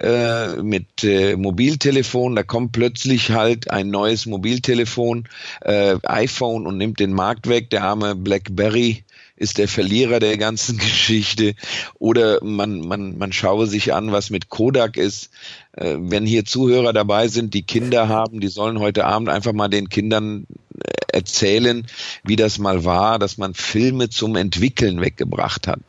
äh, 0.00 0.56
mit 0.62 1.04
äh, 1.04 1.36
Mobiltelefon. 1.36 2.36
Da 2.36 2.42
kommt 2.42 2.72
plötzlich 2.72 3.30
halt 3.30 3.70
ein 3.70 3.88
neues 3.88 4.26
Mobiltelefon, 4.26 5.28
äh, 5.62 5.96
iPhone 6.02 6.66
und 6.66 6.76
nimmt 6.76 7.00
den 7.00 7.12
Markt 7.12 7.48
weg. 7.48 7.70
Der 7.70 7.84
arme 7.84 8.14
BlackBerry 8.14 9.04
ist 9.36 9.58
der 9.58 9.68
Verlierer 9.68 10.18
der 10.18 10.36
ganzen 10.36 10.78
Geschichte. 10.78 11.54
Oder 11.98 12.42
man, 12.42 12.80
man, 12.80 13.18
man 13.18 13.32
schaue 13.32 13.66
sich 13.66 13.94
an, 13.94 14.12
was 14.12 14.30
mit 14.30 14.48
Kodak 14.48 14.96
ist. 14.96 15.30
Äh, 15.72 15.96
wenn 15.98 16.26
hier 16.26 16.44
Zuhörer 16.44 16.92
dabei 16.92 17.28
sind, 17.28 17.54
die 17.54 17.62
Kinder 17.62 18.08
haben, 18.08 18.40
die 18.40 18.48
sollen 18.48 18.80
heute 18.80 19.04
Abend 19.04 19.28
einfach 19.28 19.52
mal 19.52 19.68
den 19.68 19.88
Kindern 19.88 20.46
äh, 20.74 21.16
erzählen, 21.16 21.86
wie 22.24 22.36
das 22.36 22.58
mal 22.58 22.84
war, 22.84 23.18
dass 23.18 23.38
man 23.38 23.54
Filme 23.54 24.08
zum 24.10 24.36
Entwickeln 24.36 25.00
weggebracht 25.00 25.66
hat. 25.66 25.80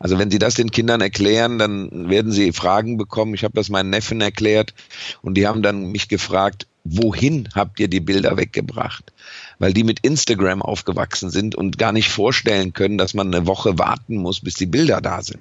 Also 0.00 0.18
wenn 0.18 0.30
Sie 0.30 0.38
das 0.38 0.54
den 0.54 0.70
Kindern 0.70 1.00
erklären, 1.00 1.58
dann 1.58 2.10
werden 2.10 2.32
Sie 2.32 2.52
Fragen 2.52 2.96
bekommen. 2.96 3.34
Ich 3.34 3.44
habe 3.44 3.54
das 3.54 3.68
meinen 3.68 3.90
Neffen 3.90 4.20
erklärt 4.20 4.74
und 5.22 5.34
die 5.34 5.46
haben 5.46 5.62
dann 5.62 5.92
mich 5.92 6.08
gefragt, 6.08 6.66
wohin 6.84 7.48
habt 7.54 7.80
ihr 7.80 7.88
die 7.88 8.00
Bilder 8.00 8.36
weggebracht? 8.36 9.12
Weil 9.58 9.72
die 9.72 9.84
mit 9.84 10.00
Instagram 10.00 10.62
aufgewachsen 10.62 11.30
sind 11.30 11.54
und 11.54 11.78
gar 11.78 11.92
nicht 11.92 12.10
vorstellen 12.10 12.72
können, 12.72 12.98
dass 12.98 13.14
man 13.14 13.34
eine 13.34 13.46
Woche 13.46 13.78
warten 13.78 14.16
muss, 14.16 14.40
bis 14.40 14.54
die 14.54 14.66
Bilder 14.66 15.00
da 15.00 15.22
sind. 15.22 15.40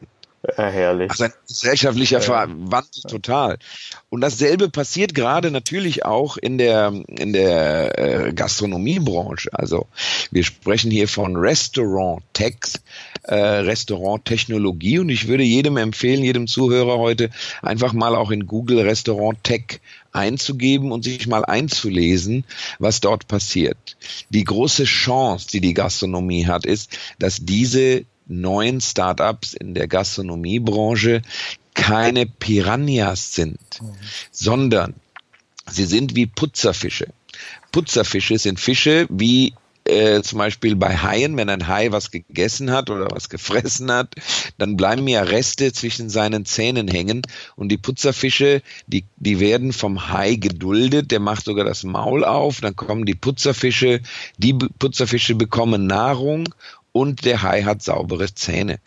Ja, 0.56 0.70
herrlich. 0.70 1.10
Also 1.10 1.26
ein 1.26 1.34
gesellschaftlicher 1.48 2.22
ja. 2.22 2.48
Wandel 2.48 3.02
total. 3.10 3.58
Und 4.10 4.22
dasselbe 4.22 4.70
passiert 4.70 5.14
gerade 5.14 5.52
natürlich 5.52 6.06
auch 6.06 6.38
in 6.38 6.58
der, 6.58 6.94
in 7.10 7.34
der 7.34 7.98
äh, 7.98 8.34
Gastronomiebranche. 8.34 9.50
Also 9.52 9.88
wir 10.32 10.44
sprechen 10.44 10.92
hier 10.92 11.08
von 11.08 11.36
Restaurant 11.36 12.22
Techs, 12.34 12.82
äh, 13.24 13.36
Restaurant 13.36 14.24
Technologie 14.26 15.00
und 15.00 15.10
ich 15.10 15.28
würde 15.28 15.44
jedem 15.44 15.76
empfehlen, 15.76 16.24
jedem 16.24 16.48
Zuhörer 16.48 16.98
heute 16.98 17.30
einfach 17.62 17.94
mal 17.94 18.16
auch 18.16 18.32
in 18.32 18.46
Google 18.48 18.82
Restaurant 18.82 19.44
Tech 19.44 19.82
einzugeben 20.12 20.92
und 20.92 21.04
sich 21.04 21.28
mal 21.28 21.46
einzulesen, 21.46 22.44
was 22.80 23.02
dort 23.02 23.28
passiert. 23.28 23.98
Die 24.30 24.44
große 24.44 24.86
Chance, 24.86 25.48
die 25.52 25.62
die 25.62 25.74
Gastronomie 25.74 26.48
hat, 26.48 26.66
ist, 26.66 26.98
dass 27.20 27.38
diese 27.42 28.06
neuen 28.28 28.82
Startups 28.82 29.54
in 29.54 29.74
der 29.74 29.88
Gastronomiebranche 29.88 31.22
keine 31.74 32.26
Piranhas 32.26 33.34
sind, 33.36 33.60
mhm. 33.82 33.94
sondern 34.32 34.96
sie 35.70 35.86
sind 35.86 36.16
wie 36.16 36.26
Putzerfische. 36.26 37.08
Putzerfische 37.72 38.38
sind 38.40 38.60
Fische 38.60 39.06
wie 39.10 39.54
äh, 39.90 40.22
zum 40.22 40.40
Beispiel 40.40 40.76
bei 40.76 40.96
Haien, 40.98 41.38
wenn 41.38 41.50
ein 41.50 41.68
Hai 41.68 41.92
was 41.92 42.12
gegessen 42.12 42.72
hat 42.72 42.90
oder 42.90 43.08
was 43.12 43.30
gefressen 43.30 43.92
hat, 43.92 44.16
dann 44.58 44.78
bleiben 44.78 45.08
ja 45.08 45.22
Reste 45.24 45.74
zwischen 45.74 46.10
seinen 46.10 46.46
Zähnen 46.46 46.88
hängen 46.88 47.22
und 47.56 47.70
die 47.70 47.78
Putzerfische, 47.78 48.62
die, 48.88 49.06
die 49.18 49.40
werden 49.40 49.74
vom 49.74 50.10
Hai 50.10 50.36
geduldet, 50.36 51.12
der 51.12 51.20
macht 51.20 51.46
sogar 51.46 51.66
das 51.66 51.84
Maul 51.84 52.24
auf, 52.24 52.62
dann 52.62 52.76
kommen 52.76 53.06
die 53.06 53.16
Putzerfische, 53.16 54.02
die 54.38 54.54
Putzerfische 54.54 55.36
bekommen 55.36 55.88
Nahrung 55.88 56.50
und 56.92 57.26
der 57.26 57.44
Hai 57.44 57.64
hat 57.64 57.84
saubere 57.84 58.34
Zähne. 58.34 58.80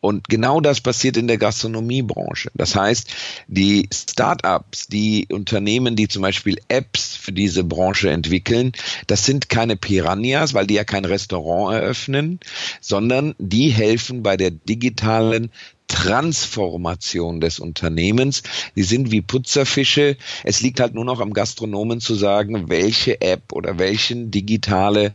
Und 0.00 0.28
genau 0.28 0.60
das 0.60 0.80
passiert 0.80 1.16
in 1.16 1.26
der 1.26 1.38
Gastronomiebranche. 1.38 2.50
Das 2.54 2.76
heißt, 2.76 3.10
die 3.48 3.88
Startups, 3.92 4.86
die 4.86 5.26
Unternehmen, 5.30 5.96
die 5.96 6.08
zum 6.08 6.22
Beispiel 6.22 6.58
Apps 6.68 7.16
für 7.16 7.32
diese 7.32 7.64
Branche 7.64 8.10
entwickeln, 8.10 8.72
das 9.06 9.26
sind 9.26 9.48
keine 9.48 9.76
Piranhas, 9.76 10.54
weil 10.54 10.66
die 10.66 10.74
ja 10.74 10.84
kein 10.84 11.04
Restaurant 11.04 11.74
eröffnen, 11.74 12.38
sondern 12.80 13.34
die 13.38 13.70
helfen 13.70 14.22
bei 14.22 14.36
der 14.36 14.50
digitalen 14.50 15.50
Transformation 15.88 17.40
des 17.40 17.58
Unternehmens. 17.58 18.42
Die 18.76 18.84
sind 18.84 19.10
wie 19.10 19.22
Putzerfische. 19.22 20.16
Es 20.44 20.60
liegt 20.60 20.80
halt 20.80 20.94
nur 20.94 21.04
noch 21.04 21.20
am 21.20 21.32
Gastronomen 21.32 22.00
zu 22.00 22.14
sagen, 22.14 22.68
welche 22.68 23.20
App 23.20 23.52
oder 23.52 23.78
welchen 23.78 24.30
digitale 24.30 25.14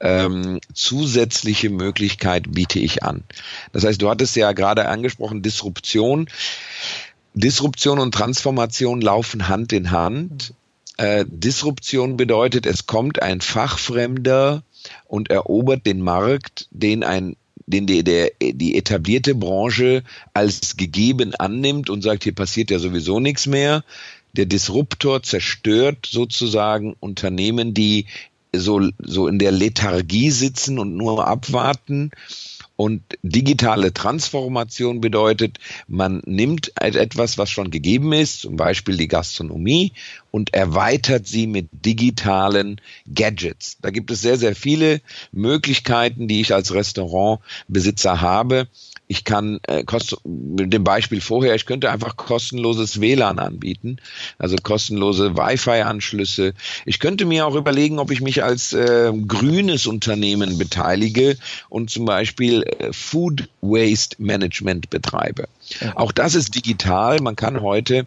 ähm, 0.00 0.60
zusätzliche 0.72 1.70
Möglichkeit 1.70 2.52
biete 2.52 2.78
ich 2.78 3.02
an. 3.02 3.24
Das 3.72 3.84
heißt, 3.84 4.00
du 4.00 4.08
hattest 4.08 4.36
ja 4.36 4.52
gerade 4.52 4.88
angesprochen, 4.88 5.42
Disruption. 5.42 6.28
Disruption 7.34 7.98
und 7.98 8.12
Transformation 8.12 9.00
laufen 9.00 9.48
Hand 9.48 9.72
in 9.72 9.90
Hand. 9.90 10.52
Äh, 10.96 11.24
Disruption 11.26 12.16
bedeutet, 12.18 12.66
es 12.66 12.86
kommt 12.86 13.22
ein 13.22 13.40
Fachfremder 13.40 14.62
und 15.06 15.30
erobert 15.30 15.86
den 15.86 16.02
Markt, 16.02 16.68
den 16.70 17.04
ein 17.04 17.36
den 17.66 17.86
die, 17.86 18.02
der, 18.02 18.32
die 18.40 18.76
etablierte 18.76 19.34
Branche 19.34 20.02
als 20.34 20.76
gegeben 20.76 21.34
annimmt 21.34 21.90
und 21.90 22.02
sagt, 22.02 22.24
hier 22.24 22.34
passiert 22.34 22.70
ja 22.70 22.78
sowieso 22.78 23.20
nichts 23.20 23.46
mehr. 23.46 23.84
Der 24.32 24.46
Disruptor 24.46 25.22
zerstört 25.22 26.06
sozusagen 26.06 26.94
Unternehmen, 27.00 27.74
die 27.74 28.06
so, 28.52 28.88
so 28.98 29.28
in 29.28 29.38
der 29.38 29.52
Lethargie 29.52 30.30
sitzen 30.30 30.78
und 30.78 30.96
nur 30.96 31.26
abwarten 31.26 32.10
und 32.80 33.02
digitale 33.22 33.92
Transformation 33.92 35.02
bedeutet, 35.02 35.58
man 35.86 36.22
nimmt 36.24 36.72
etwas, 36.80 37.36
was 37.36 37.50
schon 37.50 37.70
gegeben 37.70 38.14
ist, 38.14 38.40
zum 38.40 38.56
Beispiel 38.56 38.96
die 38.96 39.06
Gastronomie, 39.06 39.92
und 40.30 40.54
erweitert 40.54 41.26
sie 41.26 41.46
mit 41.46 41.68
digitalen 41.72 42.80
Gadgets. 43.12 43.76
Da 43.82 43.90
gibt 43.90 44.10
es 44.10 44.22
sehr, 44.22 44.38
sehr 44.38 44.56
viele 44.56 45.02
Möglichkeiten, 45.30 46.26
die 46.26 46.40
ich 46.40 46.54
als 46.54 46.72
Restaurantbesitzer 46.72 48.22
habe 48.22 48.66
ich 49.10 49.24
kann 49.24 49.58
äh, 49.66 49.82
kost 49.82 50.18
mit 50.24 50.72
dem 50.72 50.84
Beispiel 50.84 51.20
vorher, 51.20 51.56
ich 51.56 51.66
könnte 51.66 51.90
einfach 51.90 52.16
kostenloses 52.16 53.00
WLAN 53.00 53.40
anbieten, 53.40 53.96
also 54.38 54.54
kostenlose 54.62 55.36
Wi-Fi-Anschlüsse. 55.36 56.54
Ich 56.86 57.00
könnte 57.00 57.24
mir 57.24 57.44
auch 57.44 57.56
überlegen, 57.56 57.98
ob 57.98 58.12
ich 58.12 58.20
mich 58.20 58.44
als 58.44 58.72
äh, 58.72 59.12
grünes 59.26 59.88
Unternehmen 59.88 60.58
beteilige 60.58 61.36
und 61.68 61.90
zum 61.90 62.04
Beispiel 62.04 62.62
äh, 62.62 62.92
Food 62.92 63.48
Waste 63.62 64.14
Management 64.22 64.90
betreibe. 64.90 65.48
Ja. 65.80 65.96
Auch 65.96 66.12
das 66.12 66.36
ist 66.36 66.54
digital. 66.54 67.18
Man 67.20 67.34
kann 67.34 67.62
heute 67.62 68.06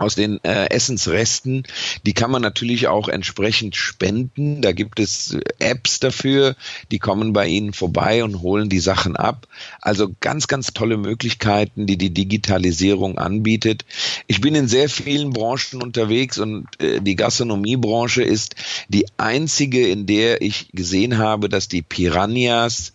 aus 0.00 0.14
den 0.14 0.42
äh, 0.44 0.70
Essensresten. 0.70 1.64
Die 2.06 2.14
kann 2.14 2.30
man 2.30 2.40
natürlich 2.40 2.88
auch 2.88 3.08
entsprechend 3.08 3.76
spenden. 3.76 4.62
Da 4.62 4.72
gibt 4.72 4.98
es 4.98 5.34
äh, 5.34 5.40
Apps 5.58 6.00
dafür, 6.00 6.56
die 6.90 6.98
kommen 6.98 7.34
bei 7.34 7.46
Ihnen 7.46 7.74
vorbei 7.74 8.24
und 8.24 8.40
holen 8.40 8.70
die 8.70 8.80
Sachen 8.80 9.14
ab. 9.14 9.46
Also 9.82 10.10
ganz, 10.20 10.48
ganz 10.48 10.72
tolle 10.72 10.96
Möglichkeiten, 10.96 11.86
die 11.86 11.98
die 11.98 12.14
Digitalisierung 12.14 13.18
anbietet. 13.18 13.84
Ich 14.26 14.40
bin 14.40 14.54
in 14.54 14.68
sehr 14.68 14.88
vielen 14.88 15.30
Branchen 15.30 15.82
unterwegs 15.82 16.38
und 16.38 16.66
äh, 16.80 17.00
die 17.00 17.16
Gastronomiebranche 17.16 18.22
ist 18.22 18.54
die 18.88 19.06
einzige, 19.18 19.86
in 19.86 20.06
der 20.06 20.40
ich 20.40 20.70
gesehen 20.72 21.18
habe, 21.18 21.50
dass 21.50 21.68
die 21.68 21.82
Piranhas 21.82 22.94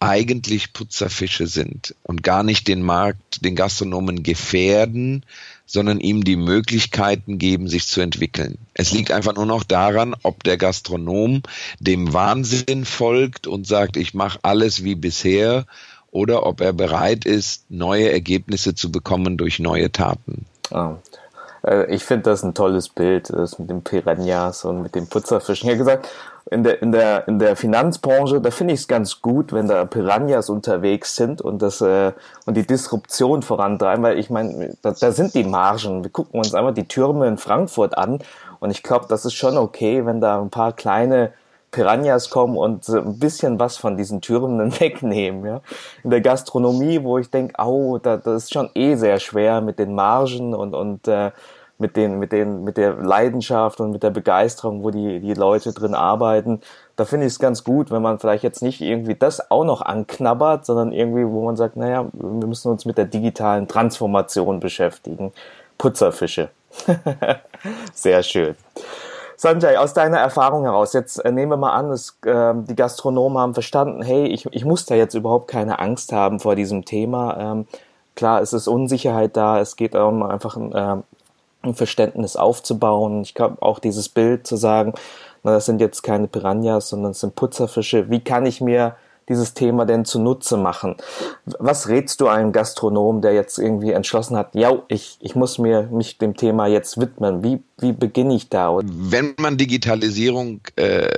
eigentlich 0.00 0.72
Putzerfische 0.72 1.46
sind 1.46 1.94
und 2.02 2.22
gar 2.22 2.42
nicht 2.42 2.68
den 2.68 2.82
Markt, 2.82 3.44
den 3.44 3.56
Gastronomen 3.56 4.22
gefährden, 4.22 5.24
sondern 5.66 6.00
ihm 6.00 6.24
die 6.24 6.36
Möglichkeiten 6.36 7.38
geben, 7.38 7.68
sich 7.68 7.86
zu 7.86 8.00
entwickeln. 8.00 8.58
Es 8.74 8.92
liegt 8.92 9.10
einfach 9.10 9.34
nur 9.34 9.46
noch 9.46 9.64
daran, 9.64 10.14
ob 10.22 10.44
der 10.44 10.56
Gastronom 10.56 11.42
dem 11.80 12.12
Wahnsinn 12.12 12.84
folgt 12.84 13.46
und 13.46 13.66
sagt, 13.66 13.96
ich 13.96 14.14
mache 14.14 14.38
alles 14.42 14.84
wie 14.84 14.94
bisher, 14.94 15.66
oder 16.14 16.46
ob 16.46 16.60
er 16.60 16.72
bereit 16.72 17.24
ist, 17.24 17.68
neue 17.70 18.12
Ergebnisse 18.12 18.76
zu 18.76 18.92
bekommen 18.92 19.36
durch 19.36 19.58
neue 19.58 19.90
Taten. 19.90 20.46
Ah. 20.70 20.96
Ich 21.88 22.04
finde 22.04 22.24
das 22.24 22.42
ein 22.42 22.52
tolles 22.52 22.90
Bild, 22.90 23.30
das 23.30 23.58
mit 23.58 23.70
den 23.70 23.82
Piranhas 23.82 24.66
und 24.66 24.82
mit 24.82 24.94
den 24.94 25.06
Putzerfischen. 25.06 25.70
Habe 25.70 25.78
gesagt, 25.78 26.08
in 26.50 26.62
der, 26.62 26.82
in 26.82 26.92
der, 26.92 27.26
in 27.26 27.38
der 27.38 27.56
Finanzbranche, 27.56 28.40
da 28.40 28.50
finde 28.50 28.74
ich 28.74 28.80
es 28.80 28.88
ganz 28.88 29.22
gut, 29.22 29.52
wenn 29.52 29.66
da 29.66 29.86
Piranhas 29.86 30.50
unterwegs 30.50 31.16
sind 31.16 31.40
und 31.40 31.62
das 31.62 31.80
äh, 31.80 32.12
und 32.44 32.56
die 32.56 32.66
Disruption 32.66 33.42
vorantreiben, 33.42 34.04
weil 34.04 34.18
ich 34.18 34.28
meine, 34.28 34.76
da, 34.82 34.90
da 34.92 35.12
sind 35.12 35.34
die 35.34 35.44
Margen. 35.44 36.04
Wir 36.04 36.10
gucken 36.10 36.38
uns 36.38 36.54
einmal 36.54 36.74
die 36.74 36.86
Türme 36.86 37.26
in 37.28 37.38
Frankfurt 37.38 37.96
an 37.96 38.18
und 38.60 38.70
ich 38.70 38.82
glaube, 38.82 39.06
das 39.08 39.24
ist 39.24 39.34
schon 39.34 39.56
okay, 39.56 40.04
wenn 40.04 40.20
da 40.20 40.40
ein 40.40 40.50
paar 40.50 40.74
kleine 40.74 41.32
Piranhas 41.70 42.30
kommen 42.30 42.56
und 42.56 42.88
ein 42.88 43.18
bisschen 43.18 43.58
was 43.58 43.76
von 43.76 43.96
diesen 43.96 44.20
Türmen 44.20 44.80
wegnehmen. 44.80 45.44
Ja? 45.44 45.60
In 46.04 46.10
der 46.10 46.20
Gastronomie, 46.20 47.02
wo 47.02 47.18
ich 47.18 47.30
denke, 47.30 47.54
oh, 47.62 47.98
da, 47.98 48.16
das 48.16 48.44
ist 48.44 48.52
schon 48.52 48.70
eh 48.74 48.94
sehr 48.96 49.18
schwer 49.18 49.60
mit 49.60 49.78
den 49.78 49.94
Margen 49.94 50.54
und, 50.54 50.74
und 50.74 51.08
äh, 51.08 51.32
mit 51.78 51.96
den, 51.96 52.18
mit 52.18 52.32
den, 52.32 52.64
mit 52.64 52.76
der 52.76 52.94
Leidenschaft 52.94 53.80
und 53.80 53.90
mit 53.90 54.02
der 54.02 54.10
Begeisterung, 54.10 54.84
wo 54.84 54.90
die, 54.90 55.20
die 55.20 55.34
Leute 55.34 55.72
drin 55.72 55.94
arbeiten. 55.94 56.60
Da 56.96 57.04
finde 57.04 57.26
ich 57.26 57.32
es 57.32 57.38
ganz 57.38 57.64
gut, 57.64 57.90
wenn 57.90 58.02
man 58.02 58.18
vielleicht 58.18 58.44
jetzt 58.44 58.62
nicht 58.62 58.80
irgendwie 58.80 59.14
das 59.14 59.50
auch 59.50 59.64
noch 59.64 59.82
anknabbert, 59.82 60.64
sondern 60.64 60.92
irgendwie, 60.92 61.26
wo 61.26 61.44
man 61.44 61.56
sagt, 61.56 61.76
naja, 61.76 62.06
wir 62.12 62.46
müssen 62.46 62.70
uns 62.70 62.84
mit 62.84 62.96
der 62.96 63.06
digitalen 63.06 63.66
Transformation 63.66 64.60
beschäftigen. 64.60 65.32
Putzerfische. 65.76 66.50
Sehr 67.94 68.22
schön. 68.22 68.54
Sanjay, 69.36 69.76
aus 69.76 69.94
deiner 69.94 70.18
Erfahrung 70.18 70.62
heraus, 70.62 70.92
jetzt 70.92 71.18
äh, 71.24 71.32
nehmen 71.32 71.50
wir 71.52 71.56
mal 71.56 71.72
an, 71.72 71.90
dass, 71.90 72.16
äh, 72.24 72.54
die 72.54 72.76
Gastronomen 72.76 73.38
haben 73.38 73.54
verstanden, 73.54 74.02
hey, 74.02 74.26
ich, 74.26 74.46
ich 74.52 74.64
muss 74.64 74.86
da 74.86 74.94
jetzt 74.94 75.14
überhaupt 75.14 75.48
keine 75.48 75.80
Angst 75.80 76.12
haben 76.12 76.38
vor 76.38 76.54
diesem 76.54 76.84
Thema. 76.84 77.36
Ähm, 77.38 77.66
klar, 78.14 78.40
es 78.40 78.52
ist 78.52 78.68
Unsicherheit 78.68 79.36
da, 79.36 79.58
es 79.58 79.74
geht 79.76 79.96
um 79.96 80.22
einfach 80.22 80.56
äh, 80.56 81.02
ein 81.64 81.74
Verständnis 81.74 82.36
aufzubauen. 82.36 83.22
Ich 83.22 83.34
glaube 83.34 83.60
auch 83.62 83.78
dieses 83.78 84.08
Bild 84.08 84.46
zu 84.46 84.56
sagen, 84.56 84.94
na, 85.42 85.52
das 85.52 85.66
sind 85.66 85.80
jetzt 85.80 86.02
keine 86.02 86.26
Piranhas, 86.26 86.88
sondern 86.88 87.12
es 87.12 87.20
sind 87.20 87.34
Putzerfische. 87.36 88.10
Wie 88.10 88.20
kann 88.20 88.46
ich 88.46 88.60
mir 88.60 88.96
dieses 89.28 89.54
Thema 89.54 89.86
denn 89.86 90.04
zunutze 90.04 90.56
machen? 90.56 90.96
Was 91.44 91.88
rätst 91.88 92.20
du 92.20 92.28
einem 92.28 92.52
Gastronom, 92.52 93.20
der 93.20 93.32
jetzt 93.32 93.58
irgendwie 93.58 93.92
entschlossen 93.92 94.36
hat, 94.36 94.54
ja, 94.54 94.72
ich, 94.88 95.18
ich 95.20 95.34
muss 95.34 95.58
mir 95.58 95.88
mich 95.90 96.18
dem 96.18 96.36
Thema 96.36 96.66
jetzt 96.66 97.00
widmen? 97.00 97.42
Wie, 97.42 97.62
wie 97.78 97.92
beginne 97.92 98.34
ich 98.34 98.48
da? 98.48 98.78
Wenn 98.82 99.34
man 99.38 99.56
Digitalisierung 99.56 100.60
äh, 100.76 101.08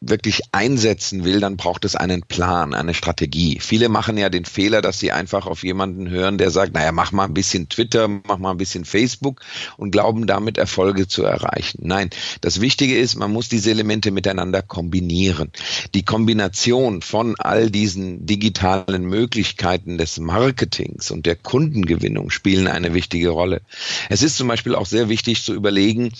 wirklich 0.00 0.40
einsetzen 0.52 1.24
will, 1.24 1.40
dann 1.40 1.58
braucht 1.58 1.84
es 1.84 1.94
einen 1.94 2.22
Plan, 2.22 2.72
eine 2.72 2.94
Strategie. 2.94 3.58
Viele 3.60 3.90
machen 3.90 4.16
ja 4.16 4.30
den 4.30 4.46
Fehler, 4.46 4.80
dass 4.80 4.98
sie 4.98 5.12
einfach 5.12 5.46
auf 5.46 5.62
jemanden 5.62 6.08
hören, 6.08 6.38
der 6.38 6.50
sagt, 6.50 6.72
naja, 6.72 6.90
mach 6.90 7.12
mal 7.12 7.24
ein 7.24 7.34
bisschen 7.34 7.68
Twitter, 7.68 8.08
mach 8.08 8.38
mal 8.38 8.52
ein 8.52 8.56
bisschen 8.56 8.86
Facebook 8.86 9.42
und 9.76 9.90
glauben 9.90 10.26
damit 10.26 10.56
Erfolge 10.56 11.06
zu 11.06 11.22
erreichen. 11.22 11.80
Nein, 11.82 12.08
das 12.40 12.62
Wichtige 12.62 12.98
ist, 12.98 13.16
man 13.16 13.30
muss 13.30 13.50
diese 13.50 13.70
Elemente 13.70 14.10
miteinander 14.10 14.62
kombinieren. 14.62 15.50
Die 15.94 16.04
Kombination 16.04 17.02
von 17.02 17.34
all 17.38 17.70
diesen 17.70 18.24
digitalen 18.24 19.04
Möglichkeiten 19.04 19.98
des 19.98 20.18
Marketings 20.18 21.10
und 21.10 21.26
der 21.26 21.36
Kundengewinnung 21.36 22.30
spielen 22.30 22.68
eine 22.68 22.94
wichtige 22.94 23.28
Rolle. 23.28 23.60
Es 24.08 24.22
ist 24.22 24.38
zum 24.38 24.48
Beispiel 24.48 24.74
auch 24.74 24.86
sehr 24.86 25.10
wichtig 25.10 25.42
zu 25.42 25.52
überlegen, 25.52 26.12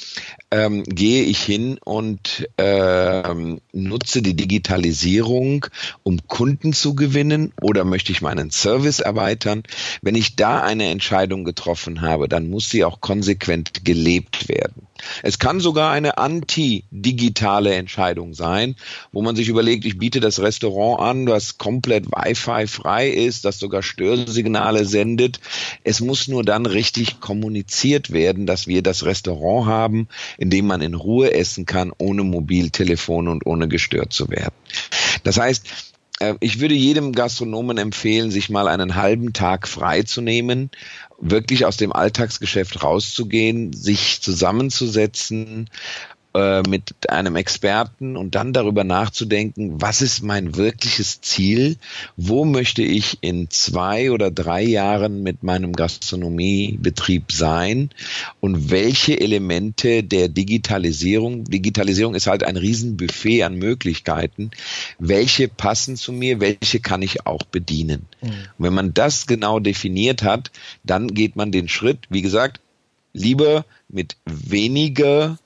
ähm, 0.51 0.85
gehe 0.85 1.23
ich 1.25 1.43
hin 1.43 1.79
und 1.85 2.49
ähm, 2.59 3.61
nutze 3.73 4.23
die 4.23 4.35
Digitalisierung, 4.35 5.67
um 6.03 6.27
Kunden 6.27 6.73
zu 6.73 6.95
gewinnen 6.95 7.53
oder 7.61 7.85
möchte 7.85 8.13
ich 8.13 8.21
meinen 8.21 8.51
Service 8.51 9.01
erweitern? 9.01 9.63
Wenn 10.03 10.15
ich 10.15 10.37
da 10.37 10.61
eine 10.61 10.91
Entscheidung 10.91 11.45
getroffen 11.45 12.01
habe, 12.01 12.29
dann 12.29 12.51
muss 12.51 12.69
sie 12.69 12.85
auch 12.85 13.01
konsequent 13.01 13.85
gelebt 13.85 14.49
werden. 14.49 14.87
Es 15.23 15.39
kann 15.39 15.61
sogar 15.61 15.93
eine 15.93 16.19
anti-digitale 16.19 17.75
Entscheidung 17.75 18.35
sein, 18.35 18.77
wo 19.13 19.23
man 19.23 19.37
sich 19.37 19.49
überlegt, 19.49 19.85
ich 19.85 19.99
biete 19.99 20.21
das 20.21 20.41
Restaurant 20.41 21.01
an, 21.01 21.27
was 21.27 21.59
komplett 21.59 22.07
Wi-Fi 22.07 22.67
frei 22.67 23.09
ist, 23.09 23.45
das 23.45 23.59
sogar 23.59 23.83
Störsignale 23.83 24.85
sendet. 24.85 25.41
Es 25.85 26.01
muss 26.01 26.29
nur 26.29 26.45
dann 26.45 26.67
richtig 26.67 27.21
kommuniziert 27.21 28.13
werden, 28.13 28.47
dass 28.47 28.67
wir 28.67 28.83
das 28.83 29.05
Restaurant 29.05 29.67
haben, 29.67 30.09
in 30.41 30.51
dem 30.51 30.67
man 30.67 30.81
in 30.81 30.95
Ruhe 30.95 31.33
essen 31.33 31.67
kann, 31.67 31.93
ohne 31.99 32.25
Mobiltelefon 32.25 33.29
und 33.29 33.47
ohne 33.47 33.69
gestört 33.69 34.13
zu 34.13 34.31
werden. 34.31 34.55
Das 35.23 35.39
heißt, 35.39 35.67
äh, 36.19 36.35
ich 36.41 36.61
würde 36.61 36.75
jedem 36.75 37.13
Gastronomen 37.13 37.79
empfehlen, 37.79 38.31
sich 38.31 38.51
mal 38.51 38.67
einen 38.67 38.97
halben 38.97 39.33
Tag 39.33 39.69
frei 39.69 40.03
zu 40.03 40.23
nehmen 40.23 40.71
wirklich 41.21 41.67
aus 41.67 41.77
dem 41.77 41.93
Alltagsgeschäft 41.93 42.83
rauszugehen, 42.83 43.73
sich 43.73 44.21
zusammenzusetzen, 44.23 45.69
äh, 46.33 46.63
mit 46.69 47.11
einem 47.11 47.35
Experten 47.35 48.17
und 48.17 48.37
dann 48.37 48.53
darüber 48.53 48.85
nachzudenken, 48.85 49.81
was 49.83 50.01
ist 50.01 50.23
mein 50.23 50.55
wirkliches 50.55 51.21
Ziel? 51.21 51.77
Wo 52.17 52.45
möchte 52.45 52.83
ich 52.83 53.19
in 53.21 53.51
zwei 53.51 54.13
oder 54.13 54.31
drei 54.31 54.63
Jahren 54.63 55.25
mit 55.25 55.43
meinem 55.43 55.73
Gastronomiebetrieb 55.73 57.33
sein? 57.33 57.91
Und 58.39 58.71
welche 58.71 59.21
Elemente 59.21 60.05
der 60.05 60.29
Digitalisierung, 60.29 61.45
Digitalisierung 61.45 62.15
ist 62.15 62.29
halt 62.29 62.45
ein 62.45 62.57
Riesenbuffet 62.57 63.43
an 63.43 63.57
Möglichkeiten, 63.57 64.53
welche 65.01 65.49
passen 65.49 65.97
zu 65.97 66.13
mir, 66.13 66.39
welche 66.39 66.79
kann 66.79 67.03
ich 67.03 67.27
auch 67.27 67.43
bedienen? 67.43 68.07
Mhm. 68.23 68.31
Wenn 68.59 68.75
man 68.75 68.95
das 68.95 69.27
genau 69.27 69.59
definiert 69.59 70.23
hat, 70.23 70.53
dann 70.85 71.09
geht 71.09 71.35
man 71.35 71.51
den 71.51 71.69
Schritt, 71.69 71.99
wie 72.09 72.23
gesagt, 72.23 72.61
lieber 73.13 73.65
mit 73.89 74.17
weniger 74.27 75.37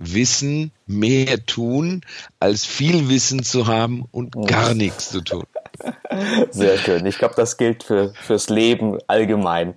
Wissen 0.00 0.72
mehr 0.86 1.44
tun, 1.44 2.00
als 2.40 2.64
viel 2.64 3.08
Wissen 3.10 3.42
zu 3.42 3.66
haben 3.66 4.04
und 4.10 4.34
gar 4.48 4.74
nichts 4.74 5.10
zu 5.10 5.20
tun. 5.20 5.44
Sehr 6.50 6.78
schön. 6.78 7.06
Ich 7.06 7.18
glaube, 7.18 7.34
das 7.36 7.58
gilt 7.58 7.82
für, 7.82 8.12
fürs 8.14 8.48
Leben 8.48 8.98
allgemein. 9.06 9.74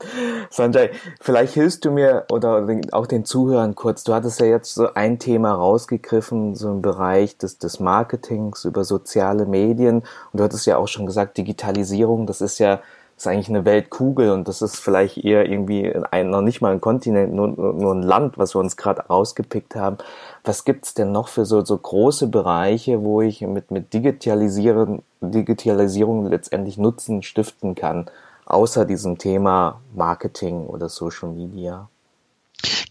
Sanjay, 0.49 0.91
vielleicht 1.19 1.53
hilfst 1.53 1.85
du 1.85 1.91
mir 1.91 2.25
oder 2.31 2.65
auch 2.93 3.05
den 3.05 3.25
Zuhörern 3.25 3.75
kurz. 3.75 4.03
Du 4.03 4.13
hattest 4.13 4.39
ja 4.39 4.45
jetzt 4.45 4.73
so 4.73 4.93
ein 4.93 5.19
Thema 5.19 5.53
rausgegriffen, 5.53 6.55
so 6.55 6.71
im 6.71 6.81
Bereich 6.81 7.37
des, 7.37 7.57
des 7.57 7.79
Marketings 7.79 8.65
über 8.65 8.85
soziale 8.85 9.45
Medien. 9.45 9.97
Und 10.31 10.39
du 10.39 10.43
hattest 10.43 10.65
ja 10.65 10.77
auch 10.77 10.87
schon 10.87 11.05
gesagt, 11.05 11.37
Digitalisierung, 11.37 12.27
das 12.27 12.41
ist 12.41 12.59
ja 12.59 12.81
ist 13.17 13.27
eigentlich 13.27 13.49
eine 13.49 13.65
Weltkugel 13.65 14.31
und 14.31 14.47
das 14.47 14.61
ist 14.61 14.79
vielleicht 14.79 15.17
eher 15.17 15.49
irgendwie 15.49 15.93
ein, 16.11 16.29
noch 16.29 16.41
nicht 16.41 16.61
mal 16.61 16.71
ein 16.71 16.81
Kontinent, 16.81 17.33
nur, 17.33 17.47
nur 17.47 17.93
ein 17.93 18.01
Land, 18.01 18.37
was 18.37 18.55
wir 18.55 18.59
uns 18.59 18.75
gerade 18.75 19.01
rausgepickt 19.07 19.75
haben. 19.75 19.97
Was 20.43 20.65
gibt's 20.65 20.93
denn 20.93 21.11
noch 21.11 21.27
für 21.27 21.45
so, 21.45 21.63
so 21.63 21.77
große 21.77 22.27
Bereiche, 22.27 23.03
wo 23.03 23.21
ich 23.21 23.41
mit, 23.41 23.71
mit 23.71 23.93
Digitalisieren, 23.93 25.03
Digitalisierung 25.21 26.25
letztendlich 26.27 26.77
Nutzen 26.77 27.23
stiften 27.23 27.75
kann, 27.75 28.09
außer 28.45 28.85
diesem 28.85 29.17
Thema 29.17 29.81
Marketing 29.93 30.65
oder 30.65 30.89
Social 30.89 31.29
Media? 31.29 31.89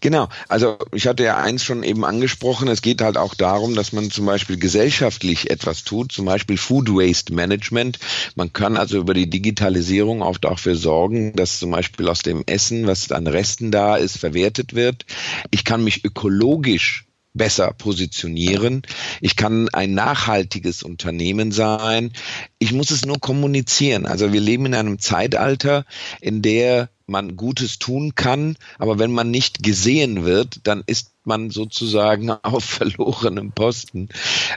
Genau, 0.00 0.28
also 0.48 0.78
ich 0.92 1.06
hatte 1.06 1.22
ja 1.22 1.38
eins 1.38 1.64
schon 1.64 1.82
eben 1.82 2.04
angesprochen, 2.04 2.68
es 2.68 2.82
geht 2.82 3.00
halt 3.00 3.16
auch 3.16 3.34
darum, 3.34 3.74
dass 3.74 3.92
man 3.92 4.10
zum 4.10 4.26
Beispiel 4.26 4.58
gesellschaftlich 4.58 5.50
etwas 5.50 5.84
tut, 5.84 6.12
zum 6.12 6.26
Beispiel 6.26 6.56
Food 6.56 6.88
Waste 6.90 7.32
Management. 7.32 7.98
Man 8.34 8.52
kann 8.52 8.76
also 8.76 8.98
über 8.98 9.14
die 9.14 9.30
Digitalisierung 9.30 10.22
auch 10.22 10.38
dafür 10.38 10.76
sorgen, 10.76 11.34
dass 11.34 11.58
zum 11.58 11.70
Beispiel 11.70 12.08
aus 12.08 12.22
dem 12.22 12.42
Essen, 12.46 12.86
was 12.86 13.12
an 13.12 13.26
Resten 13.26 13.70
da 13.70 13.96
ist, 13.96 14.18
verwertet 14.18 14.74
wird. 14.74 15.06
Ich 15.50 15.64
kann 15.64 15.84
mich 15.84 16.04
ökologisch 16.04 17.06
besser 17.34 17.72
positionieren. 17.72 18.82
Ich 19.20 19.36
kann 19.36 19.68
ein 19.70 19.94
nachhaltiges 19.94 20.82
Unternehmen 20.82 21.50
sein. 21.52 22.12
Ich 22.58 22.72
muss 22.72 22.90
es 22.90 23.06
nur 23.06 23.20
kommunizieren. 23.20 24.06
Also 24.06 24.32
wir 24.32 24.40
leben 24.40 24.66
in 24.66 24.74
einem 24.74 24.98
Zeitalter, 24.98 25.86
in 26.20 26.42
der 26.42 26.90
man 27.12 27.36
Gutes 27.36 27.78
tun 27.78 28.16
kann, 28.16 28.56
aber 28.78 28.98
wenn 28.98 29.12
man 29.12 29.30
nicht 29.30 29.62
gesehen 29.62 30.24
wird, 30.24 30.60
dann 30.64 30.82
ist 30.86 31.12
man 31.24 31.50
sozusagen 31.50 32.30
auf 32.42 32.64
verlorenem 32.64 33.52
Posten. 33.52 34.08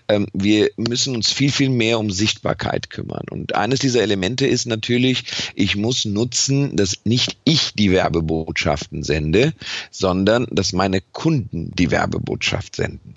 Ähm, 0.07 0.27
wir 0.33 0.71
müssen 0.77 1.15
uns 1.15 1.31
viel, 1.31 1.51
viel 1.51 1.69
mehr 1.69 1.99
um 1.99 2.11
Sichtbarkeit 2.11 2.89
kümmern. 2.89 3.25
Und 3.29 3.55
eines 3.55 3.79
dieser 3.79 4.01
Elemente 4.01 4.47
ist 4.47 4.65
natürlich, 4.65 5.25
ich 5.55 5.75
muss 5.75 6.05
nutzen, 6.05 6.75
dass 6.75 6.97
nicht 7.03 7.37
ich 7.43 7.73
die 7.73 7.91
Werbebotschaften 7.91 9.03
sende, 9.03 9.53
sondern 9.91 10.47
dass 10.49 10.73
meine 10.73 11.01
Kunden 11.01 11.71
die 11.75 11.91
Werbebotschaft 11.91 12.75
senden. 12.75 13.13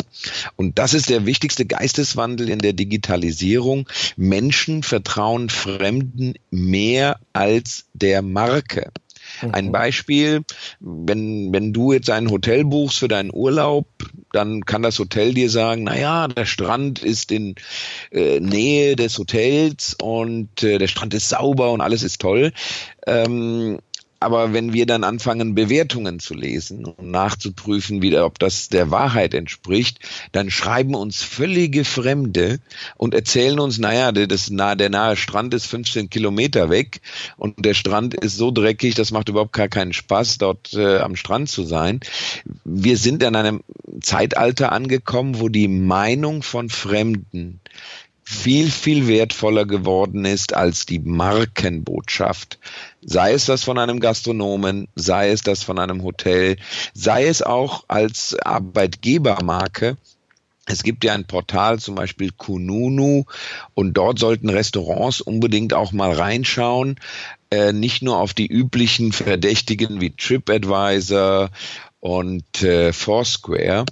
Und 0.57 0.79
das 0.79 0.95
ist 0.95 1.09
der 1.09 1.27
wichtigste 1.27 1.65
Geisteswandel 1.65 2.49
in 2.49 2.59
der 2.59 2.73
Digitalisierung. 2.73 3.89
Menschen 4.17 4.83
vertrauen 4.83 5.49
Fremden 5.49 6.35
mehr 6.51 7.21
als 7.33 7.87
der 7.95 8.23
Marke. 8.23 8.91
Ein 9.53 9.67
mhm. 9.67 9.73
Beispiel, 9.73 10.43
wenn, 10.81 11.53
wenn 11.53 11.73
du 11.73 11.93
jetzt 11.93 12.11
ein 12.11 12.31
Hotel 12.31 12.65
buchst 12.65 12.99
für 12.99 13.09
deinen 13.09 13.31
Urlaub, 13.33 13.87
dann 14.33 14.65
kann 14.65 14.83
das 14.83 14.99
Hotel 14.99 15.35
dir 15.35 15.51
sagen, 15.51 15.85
naja, 15.85 16.29
der 16.29 16.45
Strand 16.45 17.03
ist 17.03 17.33
in 17.33 17.55
äh, 18.11 18.41
Nähe 18.41 18.97
des 18.97 19.19
Hotels 19.19 19.97
und 20.01 20.63
äh, 20.63 20.79
der 20.79 20.89
Strand 20.89 21.15
ist 21.15 21.29
sauber 21.29 21.73
und 21.73 21.81
alles 21.81 22.03
ist 22.03 22.21
toll. 22.21 22.53
Ähm, 23.07 23.79
aber 24.21 24.53
wenn 24.53 24.73
wir 24.73 24.87
dann 24.87 25.05
anfangen, 25.05 25.55
Bewertungen 25.55 26.19
zu 26.19 26.35
lesen 26.35 26.85
und 26.85 27.11
nachzuprüfen, 27.11 28.03
wieder, 28.03 28.27
ob 28.27 28.39
das 28.39 28.69
der 28.69 28.91
Wahrheit 28.91 29.35
entspricht, 29.35 30.01
dann 30.33 30.51
schreiben 30.51 30.95
uns 30.95 31.23
völlige 31.23 31.85
Fremde 31.85 32.59
und 32.97 33.15
erzählen 33.15 33.59
uns, 33.61 33.79
naja, 33.79 34.13
das 34.13 34.51
nahe, 34.51 34.77
der 34.77 34.91
nahe 34.91 35.17
Strand 35.17 35.55
ist 35.55 35.67
15 35.67 36.11
Kilometer 36.11 36.71
weg 36.71 37.01
und 37.37 37.65
der 37.65 37.75
Strand 37.75 38.15
ist 38.15 38.37
so 38.37 38.51
dreckig, 38.51 38.95
das 38.95 39.11
macht 39.13 39.29
überhaupt 39.29 39.53
gar 39.53 39.69
keinen 39.69 39.93
Spaß, 39.93 40.39
dort 40.39 40.75
äh, 40.75 40.99
am 40.99 41.17
Strand 41.17 41.49
zu 41.49 41.65
sein. 41.65 42.01
Wir 42.65 42.97
sind 42.97 43.23
in 43.23 43.37
einem 43.37 43.61
Zeitalter 44.01 44.73
angekommen, 44.73 45.41
wo 45.41 45.49
die 45.49 45.69
Meinung 45.69 46.43
von 46.43 46.69
Fremden 46.69 47.61
viel, 48.31 48.71
viel 48.71 49.09
wertvoller 49.09 49.65
geworden 49.65 50.27
ist 50.27 50.53
als 50.55 50.85
die 50.85 50.99
Markenbotschaft. 50.99 52.59
Sei 53.01 53.33
es 53.33 53.47
das 53.47 53.65
von 53.65 53.79
einem 53.79 54.01
Gastronomen, 54.01 54.87
sei 54.95 55.31
es 55.31 55.41
das 55.41 55.63
von 55.63 55.79
einem 55.79 56.03
Hotel, 56.03 56.59
sei 56.93 57.27
es 57.27 57.41
auch 57.41 57.85
als 57.89 58.37
Arbeitgebermarke. 58.39 59.97
Es 60.67 60.83
gibt 60.83 61.05
ja 61.05 61.15
ein 61.15 61.25
Portal, 61.25 61.79
zum 61.79 61.95
Beispiel 61.95 62.31
Kununu, 62.37 63.25
und 63.73 63.95
dort 63.95 64.19
sollten 64.19 64.51
Restaurants 64.51 65.23
unbedingt 65.23 65.73
auch 65.73 65.93
mal 65.93 66.13
reinschauen, 66.13 67.01
äh, 67.51 67.73
nicht 67.73 68.03
nur 68.03 68.19
auf 68.19 68.35
die 68.35 68.47
üblichen 68.47 69.13
Verdächtigen 69.13 70.03
wie 70.03 70.15
TripAdvisor 70.15 71.49
und 72.01 72.63
äh, 72.63 72.93
Foursquare, 72.93 73.87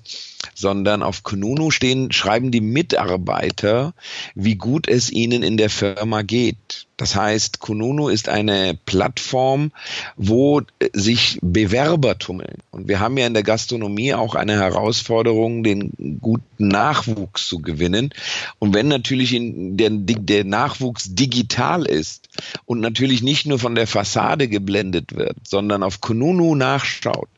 sondern 0.55 1.03
auf 1.03 1.23
Kununu 1.23 1.71
stehen, 1.71 2.13
schreiben 2.13 2.51
die 2.51 2.61
Mitarbeiter, 2.61 3.95
wie 4.35 4.57
gut 4.57 4.89
es 4.89 5.11
ihnen 5.11 5.43
in 5.43 5.57
der 5.57 5.71
Firma 5.71 6.23
geht. 6.23 6.86
Das 6.97 7.15
heißt, 7.15 7.61
Kununu 7.61 8.09
ist 8.09 8.29
eine 8.29 8.79
Plattform, 8.87 9.71
wo 10.17 10.63
sich 10.95 11.39
Bewerber 11.43 12.19
tummeln. 12.19 12.59
Und 12.71 12.89
wir 12.89 13.01
haben 13.01 13.19
ja 13.19 13.27
in 13.27 13.35
der 13.35 13.43
Gastronomie 13.43 14.15
auch 14.15 14.35
eine 14.35 14.55
Herausforderung, 14.55 15.63
den 15.63 16.19
guten 16.21 16.69
Nachwuchs 16.69 17.49
zu 17.49 17.61
gewinnen. 17.61 18.11
Und 18.59 18.75
wenn 18.75 18.89
natürlich 18.89 19.37
der, 19.39 19.91
der 19.91 20.45
Nachwuchs 20.45 21.15
digital 21.15 21.85
ist 21.85 22.29
und 22.65 22.81
natürlich 22.81 23.23
nicht 23.23 23.47
nur 23.47 23.59
von 23.59 23.75
der 23.75 23.87
Fassade 23.87 24.49
geblendet 24.49 25.15
wird, 25.15 25.37
sondern 25.47 25.83
auf 25.83 26.01
Kununu 26.01 26.55
nachschaut 26.55 27.29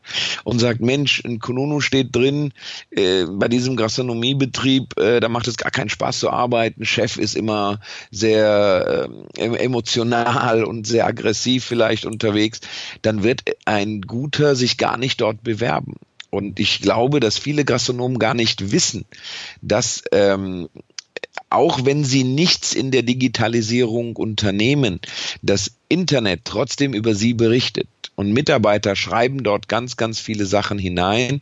und 0.43 0.59
sagt, 0.59 0.79
Mensch, 0.81 1.19
in 1.19 1.39
Kununu 1.39 1.81
steht 1.81 2.15
drin, 2.15 2.53
äh, 2.91 3.25
bei 3.25 3.47
diesem 3.47 3.75
Gastronomiebetrieb, 3.75 4.97
äh, 4.99 5.19
da 5.19 5.29
macht 5.29 5.47
es 5.47 5.57
gar 5.57 5.71
keinen 5.71 5.89
Spaß 5.89 6.19
zu 6.19 6.29
arbeiten. 6.29 6.85
Chef 6.85 7.17
ist 7.17 7.35
immer 7.35 7.79
sehr 8.11 9.09
äh, 9.37 9.48
emotional 9.55 10.63
und 10.63 10.87
sehr 10.87 11.05
aggressiv 11.05 11.65
vielleicht 11.65 12.05
unterwegs, 12.05 12.59
dann 13.01 13.23
wird 13.23 13.43
ein 13.65 14.01
Guter 14.01 14.55
sich 14.55 14.77
gar 14.77 14.97
nicht 14.97 15.21
dort 15.21 15.43
bewerben. 15.43 15.95
Und 16.29 16.59
ich 16.59 16.81
glaube, 16.81 17.19
dass 17.19 17.37
viele 17.37 17.65
Gastronomen 17.65 18.19
gar 18.19 18.33
nicht 18.33 18.71
wissen, 18.71 19.05
dass 19.61 20.03
ähm, 20.11 20.69
auch 21.49 21.85
wenn 21.85 22.03
sie 22.03 22.23
nichts 22.23 22.73
in 22.73 22.91
der 22.91 23.01
Digitalisierung 23.01 24.15
unternehmen, 24.15 24.99
das 25.41 25.71
Internet 25.87 26.41
trotzdem 26.43 26.93
über 26.93 27.15
sie 27.15 27.33
berichtet. 27.33 27.87
Und 28.15 28.33
Mitarbeiter 28.33 28.95
schreiben 28.95 29.43
dort 29.43 29.67
ganz, 29.69 29.95
ganz 29.95 30.19
viele 30.19 30.45
Sachen 30.45 30.77
hinein. 30.77 31.39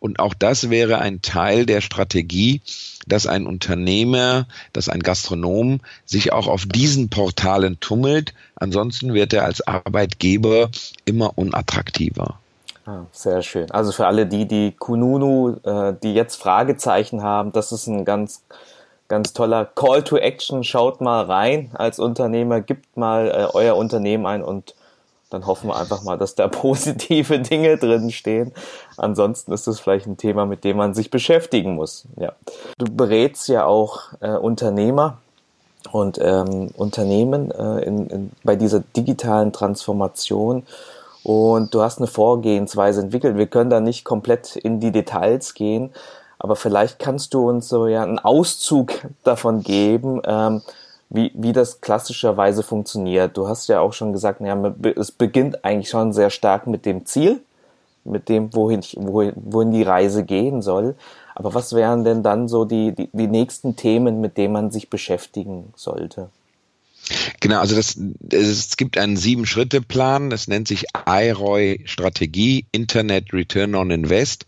Und 0.00 0.20
auch 0.20 0.34
das 0.34 0.70
wäre 0.70 0.98
ein 0.98 1.22
Teil 1.22 1.66
der 1.66 1.80
Strategie, 1.80 2.60
dass 3.06 3.26
ein 3.26 3.46
Unternehmer, 3.46 4.46
dass 4.72 4.88
ein 4.88 5.00
Gastronom 5.00 5.80
sich 6.04 6.32
auch 6.32 6.46
auf 6.46 6.66
diesen 6.66 7.08
Portalen 7.08 7.80
tummelt. 7.80 8.34
Ansonsten 8.56 9.14
wird 9.14 9.32
er 9.32 9.44
als 9.44 9.66
Arbeitgeber 9.66 10.70
immer 11.04 11.36
unattraktiver. 11.36 12.38
Ah, 12.86 13.04
sehr 13.12 13.42
schön. 13.42 13.70
Also 13.70 13.92
für 13.92 14.06
alle 14.06 14.26
die, 14.26 14.46
die 14.46 14.72
Kununu, 14.72 15.56
äh, 15.62 15.94
die 16.02 16.14
jetzt 16.14 16.36
Fragezeichen 16.36 17.22
haben, 17.22 17.52
das 17.52 17.72
ist 17.72 17.86
ein 17.86 18.04
ganz, 18.04 18.42
ganz 19.08 19.32
toller 19.34 19.66
Call 19.66 20.02
to 20.04 20.16
Action. 20.16 20.64
Schaut 20.64 21.00
mal 21.00 21.24
rein 21.24 21.70
als 21.74 21.98
Unternehmer, 21.98 22.60
gibt 22.60 22.96
mal 22.96 23.28
äh, 23.28 23.54
euer 23.54 23.76
Unternehmen 23.76 24.24
ein 24.24 24.42
und 24.42 24.74
dann 25.30 25.46
hoffen 25.46 25.68
wir 25.68 25.76
einfach 25.76 26.02
mal, 26.02 26.16
dass 26.16 26.34
da 26.34 26.48
positive 26.48 27.40
Dinge 27.40 27.76
drin 27.76 28.10
stehen. 28.10 28.52
Ansonsten 28.96 29.52
ist 29.52 29.66
das 29.66 29.80
vielleicht 29.80 30.06
ein 30.06 30.16
Thema, 30.16 30.46
mit 30.46 30.64
dem 30.64 30.76
man 30.76 30.94
sich 30.94 31.10
beschäftigen 31.10 31.74
muss. 31.74 32.04
Ja. 32.16 32.32
Du 32.78 32.86
berätst 32.90 33.48
ja 33.48 33.64
auch 33.64 34.12
äh, 34.20 34.30
Unternehmer 34.30 35.18
und 35.92 36.18
ähm, 36.20 36.70
Unternehmen 36.76 37.50
äh, 37.50 37.80
in, 37.80 38.06
in, 38.08 38.32
bei 38.42 38.56
dieser 38.56 38.80
digitalen 38.96 39.52
Transformation. 39.52 40.64
Und 41.22 41.74
du 41.74 41.82
hast 41.82 41.98
eine 41.98 42.06
Vorgehensweise 42.06 43.00
entwickelt. 43.00 43.36
Wir 43.36 43.46
können 43.46 43.70
da 43.70 43.80
nicht 43.80 44.04
komplett 44.04 44.56
in 44.56 44.80
die 44.80 44.92
Details 44.92 45.54
gehen, 45.54 45.90
aber 46.38 46.56
vielleicht 46.56 46.98
kannst 46.98 47.34
du 47.34 47.48
uns 47.48 47.68
so 47.68 47.86
ja 47.86 48.02
einen 48.02 48.18
Auszug 48.18 48.92
davon 49.24 49.62
geben, 49.62 50.22
ähm, 50.24 50.62
wie, 51.10 51.32
wie 51.34 51.52
das 51.52 51.80
klassischerweise 51.80 52.62
funktioniert. 52.62 53.36
Du 53.36 53.48
hast 53.48 53.68
ja 53.68 53.80
auch 53.80 53.92
schon 53.92 54.12
gesagt, 54.12 54.40
ja, 54.40 54.74
es 54.96 55.10
beginnt 55.10 55.64
eigentlich 55.64 55.88
schon 55.88 56.12
sehr 56.12 56.30
stark 56.30 56.66
mit 56.66 56.84
dem 56.84 57.06
Ziel, 57.06 57.40
mit 58.04 58.28
dem, 58.28 58.54
wohin, 58.54 58.82
wohin, 58.96 59.32
wohin 59.36 59.72
die 59.72 59.82
Reise 59.82 60.24
gehen 60.24 60.62
soll. 60.62 60.94
Aber 61.34 61.54
was 61.54 61.72
wären 61.72 62.04
denn 62.04 62.22
dann 62.22 62.48
so 62.48 62.64
die, 62.64 62.94
die, 62.94 63.08
die 63.12 63.26
nächsten 63.26 63.76
Themen, 63.76 64.20
mit 64.20 64.36
denen 64.36 64.52
man 64.52 64.70
sich 64.70 64.90
beschäftigen 64.90 65.72
sollte? 65.76 66.30
Genau, 67.40 67.60
also 67.60 67.74
das, 67.74 67.98
es 68.30 68.76
gibt 68.76 68.98
einen 68.98 69.16
Sieben-Schritte-Plan, 69.16 70.28
das 70.28 70.48
nennt 70.48 70.68
sich 70.68 70.84
IROI 71.06 71.80
Strategie, 71.86 72.66
Internet 72.72 73.32
Return 73.32 73.74
on 73.74 73.90
Invest. 73.90 74.44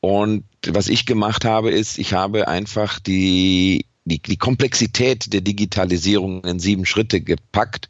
Und 0.00 0.44
was 0.66 0.88
ich 0.88 1.04
gemacht 1.04 1.44
habe, 1.44 1.70
ist, 1.70 1.98
ich 1.98 2.14
habe 2.14 2.48
einfach 2.48 3.00
die 3.00 3.84
die, 4.04 4.20
die 4.20 4.36
Komplexität 4.36 5.32
der 5.32 5.40
Digitalisierung 5.40 6.44
in 6.44 6.58
sieben 6.58 6.86
Schritte 6.86 7.20
gepackt 7.20 7.88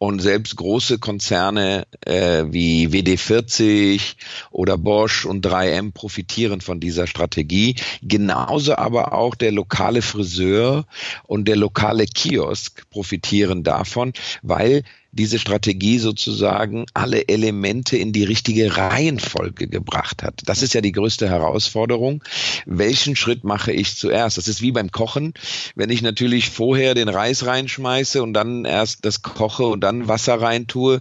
und 0.00 0.20
selbst 0.20 0.56
große 0.56 0.98
Konzerne 0.98 1.86
äh, 2.06 2.44
wie 2.48 2.88
WD40 2.88 4.14
oder 4.50 4.78
Bosch 4.78 5.26
und 5.26 5.46
3M 5.46 5.92
profitieren 5.92 6.62
von 6.62 6.80
dieser 6.80 7.06
Strategie. 7.06 7.76
Genauso 8.00 8.76
aber 8.76 9.12
auch 9.12 9.34
der 9.34 9.52
lokale 9.52 10.00
Friseur 10.00 10.86
und 11.24 11.46
der 11.48 11.56
lokale 11.56 12.06
Kiosk 12.06 12.88
profitieren 12.88 13.62
davon, 13.62 14.14
weil 14.40 14.84
diese 15.12 15.38
Strategie 15.38 15.98
sozusagen 15.98 16.86
alle 16.94 17.28
Elemente 17.28 17.96
in 17.96 18.12
die 18.12 18.22
richtige 18.22 18.76
Reihenfolge 18.76 19.66
gebracht 19.66 20.22
hat. 20.22 20.42
Das 20.44 20.62
ist 20.62 20.72
ja 20.72 20.80
die 20.80 20.92
größte 20.92 21.28
Herausforderung. 21.28 22.22
Welchen 22.64 23.16
Schritt 23.16 23.42
mache 23.42 23.72
ich 23.72 23.96
zuerst? 23.96 24.38
Das 24.38 24.46
ist 24.46 24.62
wie 24.62 24.70
beim 24.70 24.92
Kochen. 24.92 25.34
Wenn 25.74 25.90
ich 25.90 26.02
natürlich 26.02 26.50
vorher 26.50 26.94
den 26.94 27.08
Reis 27.08 27.44
reinschmeiße 27.44 28.22
und 28.22 28.34
dann 28.34 28.64
erst 28.64 29.04
das 29.04 29.22
koche 29.22 29.64
und 29.64 29.80
dann 29.80 30.06
Wasser 30.06 30.40
reintue, 30.40 31.00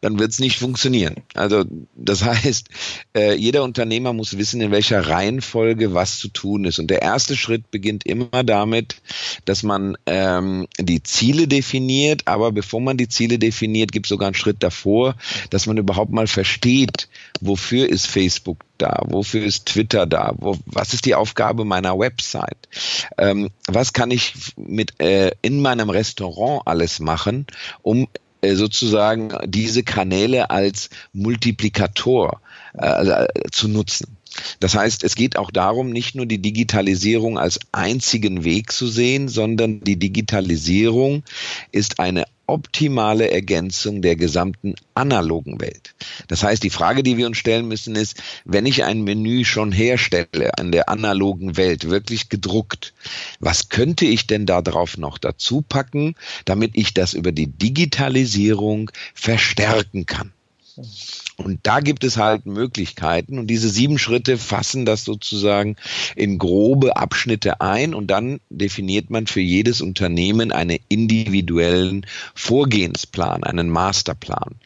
dann 0.00 0.18
wird 0.20 0.30
es 0.30 0.38
nicht 0.38 0.58
funktionieren. 0.58 1.16
Also 1.34 1.64
das 1.96 2.24
heißt, 2.24 2.68
äh, 3.16 3.34
jeder 3.34 3.64
Unternehmer 3.64 4.12
muss 4.12 4.38
wissen, 4.38 4.60
in 4.60 4.70
welcher 4.70 5.08
Reihenfolge 5.08 5.94
was 5.94 6.18
zu 6.18 6.28
tun 6.28 6.64
ist. 6.64 6.78
Und 6.78 6.90
der 6.90 7.02
erste 7.02 7.36
Schritt 7.36 7.72
beginnt 7.72 8.06
immer 8.06 8.44
damit, 8.44 9.02
dass 9.44 9.64
man 9.64 9.96
ähm, 10.06 10.68
die 10.78 11.02
Ziele 11.02 11.48
definiert, 11.48 12.22
aber 12.26 12.52
bevor 12.52 12.80
man 12.80 12.96
die 12.96 13.08
Ziele 13.08 13.38
definiert, 13.38 13.47
definiert, 13.48 13.92
gibt 13.92 14.06
sogar 14.06 14.28
einen 14.28 14.34
Schritt 14.34 14.62
davor, 14.62 15.16
dass 15.50 15.66
man 15.66 15.78
überhaupt 15.78 16.12
mal 16.12 16.26
versteht, 16.26 17.08
wofür 17.40 17.88
ist 17.88 18.06
Facebook 18.06 18.64
da, 18.76 19.02
wofür 19.06 19.44
ist 19.44 19.66
Twitter 19.66 20.06
da, 20.06 20.34
wo, 20.36 20.56
was 20.66 20.92
ist 20.92 21.06
die 21.06 21.14
Aufgabe 21.14 21.64
meiner 21.64 21.98
Website, 21.98 22.68
ähm, 23.16 23.50
was 23.66 23.92
kann 23.92 24.10
ich 24.10 24.34
mit 24.56 25.00
äh, 25.00 25.32
in 25.42 25.60
meinem 25.60 25.90
Restaurant 25.90 26.62
alles 26.66 27.00
machen, 27.00 27.46
um 27.82 28.08
äh, 28.40 28.54
sozusagen 28.54 29.32
diese 29.46 29.82
Kanäle 29.82 30.50
als 30.50 30.90
Multiplikator 31.12 32.40
äh, 32.74 32.84
also, 32.84 33.12
äh, 33.12 33.26
zu 33.50 33.68
nutzen. 33.68 34.16
Das 34.60 34.76
heißt, 34.76 35.02
es 35.02 35.16
geht 35.16 35.36
auch 35.36 35.50
darum, 35.50 35.90
nicht 35.90 36.14
nur 36.14 36.26
die 36.26 36.40
Digitalisierung 36.40 37.38
als 37.38 37.58
einzigen 37.72 38.44
Weg 38.44 38.72
zu 38.72 38.86
sehen, 38.86 39.28
sondern 39.28 39.80
die 39.80 39.98
Digitalisierung 39.98 41.24
ist 41.72 41.98
eine 41.98 42.24
optimale 42.48 43.30
Ergänzung 43.30 44.02
der 44.02 44.16
gesamten 44.16 44.74
analogen 44.94 45.60
Welt. 45.60 45.94
Das 46.28 46.42
heißt, 46.42 46.62
die 46.62 46.70
Frage, 46.70 47.02
die 47.02 47.16
wir 47.16 47.26
uns 47.26 47.36
stellen 47.36 47.68
müssen, 47.68 47.94
ist, 47.94 48.22
wenn 48.44 48.66
ich 48.66 48.84
ein 48.84 49.02
Menü 49.02 49.44
schon 49.44 49.70
herstelle 49.70 50.56
an 50.58 50.72
der 50.72 50.88
analogen 50.88 51.56
Welt, 51.56 51.88
wirklich 51.90 52.28
gedruckt, 52.28 52.94
was 53.38 53.68
könnte 53.68 54.06
ich 54.06 54.26
denn 54.26 54.46
darauf 54.46 54.96
noch 54.96 55.18
dazu 55.18 55.62
packen, 55.62 56.14
damit 56.44 56.72
ich 56.74 56.94
das 56.94 57.14
über 57.14 57.32
die 57.32 57.48
Digitalisierung 57.48 58.90
verstärken 59.14 60.06
kann? 60.06 60.32
Und 61.38 61.60
da 61.62 61.78
gibt 61.78 62.02
es 62.02 62.16
halt 62.16 62.46
Möglichkeiten 62.46 63.38
und 63.38 63.46
diese 63.46 63.68
sieben 63.68 63.98
Schritte 63.98 64.38
fassen 64.38 64.84
das 64.84 65.04
sozusagen 65.04 65.76
in 66.16 66.36
grobe 66.36 66.96
Abschnitte 66.96 67.60
ein 67.60 67.94
und 67.94 68.08
dann 68.08 68.40
definiert 68.50 69.08
man 69.08 69.28
für 69.28 69.40
jedes 69.40 69.80
Unternehmen 69.80 70.50
einen 70.50 70.78
individuellen 70.88 72.06
Vorgehensplan, 72.34 73.44
einen 73.44 73.70
Masterplan. 73.70 74.56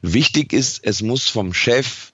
Wichtig 0.00 0.54
ist, 0.54 0.80
es 0.84 1.02
muss 1.02 1.28
vom 1.28 1.52
Chef 1.52 2.11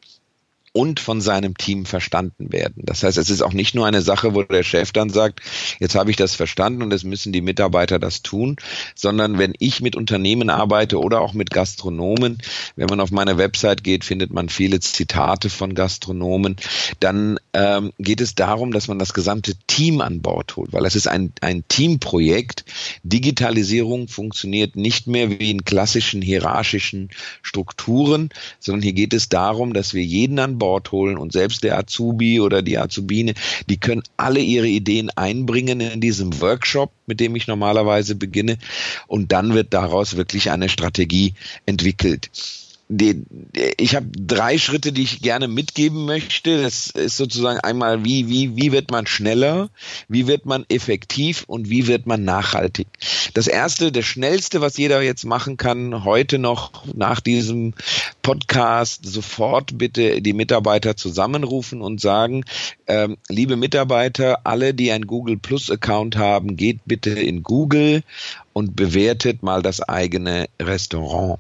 und 0.73 1.01
von 1.01 1.21
seinem 1.21 1.57
Team 1.57 1.87
verstanden 1.87 2.53
werden. 2.53 2.83
Das 2.85 3.03
heißt, 3.03 3.19
es 3.19 3.31
ist 3.31 3.43
auch 3.43 3.53
nicht 3.53 3.75
nur 3.75 3.87
eine 3.87 4.03
Sache, 4.03 4.35
wo 4.35 4.43
der 4.43 4.63
Chef 4.63 4.93
dann 4.93 5.11
sagt, 5.11 5.41
jetzt 5.81 5.95
habe 5.95 6.11
ich 6.11 6.17
das 6.17 6.35
verstanden 6.35 6.83
und 6.83 6.93
es 6.93 7.05
müssen 7.05 7.33
die 7.33 7.41
Mitarbeiter 7.41 7.99
das 7.99 8.23
tun, 8.23 8.57
sondern 8.95 9.39
wenn 9.39 9.55
ich 9.59 9.81
mit 9.81 9.97
Unternehmen 9.97 10.51
arbeite 10.51 10.99
oder 10.99 11.21
auch 11.21 11.33
mit 11.33 11.51
Gastronomen, 11.51 12.39
wenn 12.77 12.87
man 12.87 13.01
auf 13.01 13.11
meine 13.11 13.39
Website 13.39 13.85
geht, 13.85 14.05
findet 14.05 14.33
man 14.33 14.49
viele 14.49 14.81
Zitate 14.81 15.51
von 15.51 15.75
Gastronomen, 15.75 16.57
dann 17.01 17.39
ähm, 17.53 17.93
geht 17.99 18.21
es 18.21 18.35
darum, 18.35 18.73
dass 18.73 18.89
man 18.89 18.99
das 18.99 19.15
gesamte 19.15 19.55
Team 19.67 20.01
an 20.01 20.21
Bord 20.23 20.57
holt, 20.57 20.73
weil 20.73 20.85
es 20.85 20.97
ist 20.97 21.09
ein, 21.09 21.33
ein 21.41 21.65
Teamprojekt. 21.69 22.65
Digitalisierung 23.03 24.09
funktioniert 24.09 24.77
nicht 24.77 25.07
mehr 25.07 25.31
wie 25.31 25.51
in 25.51 25.65
klassischen 25.65 26.23
hierarchischen 26.23 27.11
Strukturen, 27.43 28.31
sondern 28.61 28.83
hier 28.83 28.93
geht 28.93 29.15
es 29.15 29.29
darum, 29.29 29.73
dass 29.73 29.95
wir 29.95 30.05
jeden 30.05 30.39
an 30.39 30.58
Bord 30.59 30.93
holen 30.93 31.19
und 31.19 31.33
selbst 31.33 31.65
der 31.65 31.79
Azubi 31.79 32.41
oder 32.41 32.63
die 32.63 32.79
Azubine, 32.79 33.35
die 33.69 33.79
können 33.79 34.03
alle 34.17 34.41
ihre 34.41 34.69
Ideen 34.69 35.11
einbringen 35.11 35.81
in 35.81 36.01
diesem 36.01 36.41
Workshop, 36.41 36.93
mit 37.07 37.21
dem 37.21 37.37
ich 37.37 37.47
normalerweise 37.47 38.15
beginne 38.15 38.59
und 39.07 39.33
dann 39.33 39.55
wird 39.55 39.73
daraus 39.75 40.17
wirklich 40.17 40.51
eine 40.51 40.69
Strategie 40.69 41.35
entwickelt 41.67 42.31
die, 42.89 43.23
ich 43.77 43.95
habe 43.95 44.07
drei 44.11 44.57
Schritte, 44.57 44.93
die 44.93 45.03
ich 45.03 45.21
gerne 45.21 45.47
mitgeben 45.47 46.07
möchte. 46.07 46.63
Das 46.63 46.89
ist 46.89 47.17
sozusagen 47.17 47.61
einmal, 47.61 48.05
wie, 48.05 48.29
wie, 48.29 48.57
wie 48.57 48.73
wird 48.73 48.91
man 48.91 49.07
schneller, 49.07 49.69
wie 50.09 50.27
wird 50.27 50.47
man 50.47 50.65
effektiv 50.69 51.45
und 51.47 51.69
wie 51.69 51.87
wird 51.87 52.07
man 52.07 52.25
nachhaltig. 52.25 52.89
Das 53.35 53.47
erste, 53.47 53.93
das 53.93 54.07
schnellste, 54.07 54.61
was 54.61 54.79
jeder 54.79 55.03
jetzt 55.03 55.25
machen 55.25 55.59
kann, 55.59 56.05
heute 56.05 56.39
noch 56.39 56.87
nach 56.95 57.21
diesem 57.21 57.75
Podcast, 58.29 59.07
sofort 59.07 59.79
bitte 59.79 60.21
die 60.21 60.35
Mitarbeiter 60.35 60.99
zusammenrufen 60.99 61.81
und 61.81 61.99
sagen, 61.99 62.45
ähm, 62.87 63.17
liebe 63.31 63.57
Mitarbeiter, 63.57 64.41
alle, 64.45 64.75
die 64.75 64.93
ein 64.93 65.07
Google 65.07 65.39
Plus 65.39 65.71
Account 65.71 66.17
haben, 66.17 66.59
geht 66.59 66.81
bitte 66.85 67.13
in 67.13 67.43
Google 67.43 68.03
und 68.53 68.77
bewertet 68.77 69.43
mal 69.43 69.63
das 69.63 69.81
eigene 69.81 70.47
Restaurant. 70.61 71.39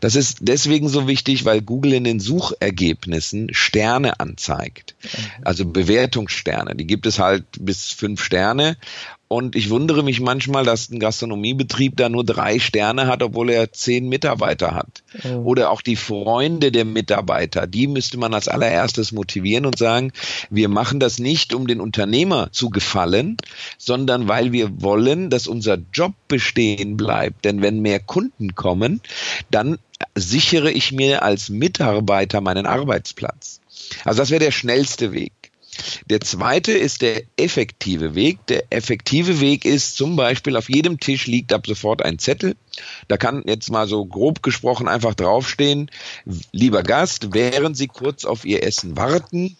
Das 0.00 0.14
ist 0.14 0.38
deswegen 0.42 0.88
so 0.88 1.08
wichtig, 1.08 1.44
weil 1.44 1.60
Google 1.60 1.94
in 1.94 2.04
den 2.04 2.20
Suchergebnissen 2.20 3.52
Sterne 3.52 4.20
anzeigt. 4.20 4.94
Also 5.42 5.66
Bewertungssterne. 5.66 6.76
Die 6.76 6.86
gibt 6.86 7.06
es 7.06 7.18
halt 7.18 7.44
bis 7.58 7.90
fünf 7.92 8.22
Sterne. 8.22 8.76
Und 9.28 9.56
ich 9.56 9.68
wundere 9.68 10.02
mich 10.02 10.20
manchmal, 10.20 10.64
dass 10.64 10.88
ein 10.88 11.00
Gastronomiebetrieb 11.00 11.98
da 11.98 12.08
nur 12.08 12.24
drei 12.24 12.58
Sterne 12.58 13.06
hat, 13.06 13.22
obwohl 13.22 13.50
er 13.50 13.72
zehn 13.72 14.08
Mitarbeiter 14.08 14.74
hat. 14.74 15.02
Oh. 15.24 15.42
Oder 15.44 15.70
auch 15.70 15.82
die 15.82 15.96
Freunde 15.96 16.72
der 16.72 16.86
Mitarbeiter, 16.86 17.66
die 17.66 17.88
müsste 17.88 18.16
man 18.16 18.32
als 18.32 18.48
allererstes 18.48 19.12
motivieren 19.12 19.66
und 19.66 19.76
sagen, 19.76 20.12
wir 20.48 20.70
machen 20.70 20.98
das 20.98 21.18
nicht, 21.18 21.52
um 21.52 21.66
den 21.66 21.82
Unternehmer 21.82 22.48
zu 22.52 22.70
gefallen, 22.70 23.36
sondern 23.76 24.28
weil 24.28 24.52
wir 24.52 24.80
wollen, 24.80 25.28
dass 25.28 25.46
unser 25.46 25.76
Job 25.92 26.14
bestehen 26.26 26.96
bleibt. 26.96 27.44
Denn 27.44 27.60
wenn 27.60 27.80
mehr 27.80 28.00
Kunden 28.00 28.54
kommen, 28.54 29.02
dann 29.50 29.78
sichere 30.14 30.70
ich 30.70 30.92
mir 30.92 31.22
als 31.22 31.50
Mitarbeiter 31.50 32.40
meinen 32.40 32.64
Arbeitsplatz. 32.64 33.60
Also 34.04 34.22
das 34.22 34.30
wäre 34.30 34.44
der 34.44 34.52
schnellste 34.52 35.12
Weg. 35.12 35.32
Der 36.06 36.20
zweite 36.20 36.72
ist 36.72 37.02
der 37.02 37.22
effektive 37.36 38.14
Weg. 38.14 38.38
Der 38.46 38.64
effektive 38.70 39.40
Weg 39.40 39.64
ist 39.64 39.96
zum 39.96 40.16
Beispiel, 40.16 40.56
auf 40.56 40.68
jedem 40.68 41.00
Tisch 41.00 41.26
liegt 41.26 41.52
ab 41.52 41.66
sofort 41.66 42.04
ein 42.04 42.18
Zettel. 42.18 42.56
Da 43.08 43.16
kann 43.16 43.42
jetzt 43.46 43.70
mal 43.70 43.86
so 43.86 44.04
grob 44.04 44.42
gesprochen 44.42 44.88
einfach 44.88 45.14
draufstehen, 45.14 45.90
lieber 46.52 46.82
Gast, 46.82 47.28
während 47.32 47.76
Sie 47.76 47.88
kurz 47.88 48.24
auf 48.24 48.44
Ihr 48.44 48.62
Essen 48.62 48.96
warten, 48.96 49.56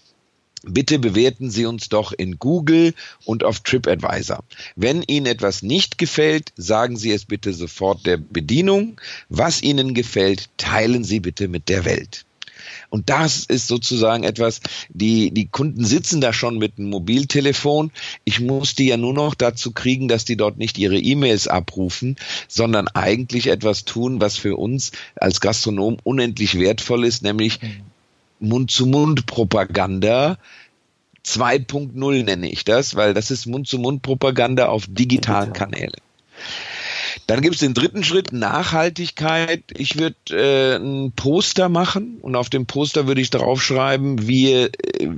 Bitte 0.65 0.99
bewerten 0.99 1.51
Sie 1.51 1.67
uns 1.67 1.89
doch 1.89 2.13
in 2.13 2.39
Google 2.39 2.93
und 3.25 3.45
auf 3.45 3.61
TripAdvisor. 3.61 4.43
Wenn 4.75 5.03
Ihnen 5.03 5.27
etwas 5.27 5.63
nicht 5.63 5.99
gefällt, 5.99 6.53
sagen 6.57 6.97
Sie 6.97 7.13
es 7.13 7.27
bitte 7.27 7.55
sofort 7.55 8.05
der 8.07 8.17
Bedienung. 8.17 9.01
Was 9.29 9.63
Ihnen 9.63 9.95
gefällt, 9.95 10.51
teilen 10.57 11.05
Sie 11.05 11.21
bitte 11.21 11.47
mit 11.47 11.69
der 11.69 11.85
Welt. 11.85 12.25
Und 12.91 13.11
das 13.11 13.45
ist 13.45 13.67
sozusagen 13.69 14.25
etwas, 14.25 14.61
die, 14.89 15.31
die 15.31 15.47
Kunden 15.47 15.85
sitzen 15.85 16.21
da 16.21 16.33
schon 16.33 16.59
mit 16.59 16.79
einem 16.79 16.91
Mobiltelefon. 16.91 17.91
Ich 18.25 18.41
muss 18.41 18.75
die 18.75 18.87
ja 18.87 18.97
nur 18.97 19.15
noch 19.15 19.35
dazu 19.35 19.73
kriegen, 19.73 20.09
dass 20.09 20.25
die 20.25 20.37
dort 20.37 20.59
nicht 20.59 20.79
ihre 20.79 20.99
E-Mails 20.99 21.49
abrufen, 21.49 22.17
sondern 22.49 22.89
eigentlich 22.89 23.47
etwas 23.49 23.85
tun, 23.85 24.21
was 24.21 24.37
für 24.37 24.57
uns 24.57 24.93
als 25.17 25.41
Gastronom 25.41 25.99
unendlich 26.05 26.59
wertvoll 26.59 27.05
ist, 27.05 27.23
nämlich 27.23 27.59
Mund-zu-Mund-Propaganda 28.41 30.39
2.0 31.25 32.25
nenne 32.25 32.51
ich 32.51 32.65
das, 32.65 32.95
weil 32.95 33.13
das 33.13 33.31
ist 33.31 33.47
Mund-zu-Mund-Propaganda 33.47 34.69
auf 34.69 34.87
digitalen 34.89 35.53
Digital. 35.53 35.69
Kanälen. 35.71 35.93
Dann 37.29 37.43
gibt 37.43 37.57
es 37.57 37.61
den 37.61 37.75
dritten 37.75 38.05
Schritt, 38.05 38.33
Nachhaltigkeit. 38.33 39.63
Ich 39.77 39.99
würde 39.99 40.17
äh, 40.31 40.77
ein 40.77 41.13
Poster 41.13 41.69
machen 41.69 42.17
und 42.23 42.35
auf 42.35 42.49
dem 42.49 42.65
Poster 42.65 43.07
würde 43.07 43.21
ich 43.21 43.29
draufschreiben, 43.29 44.27
wir, 44.27 44.71
äh, 44.71 45.09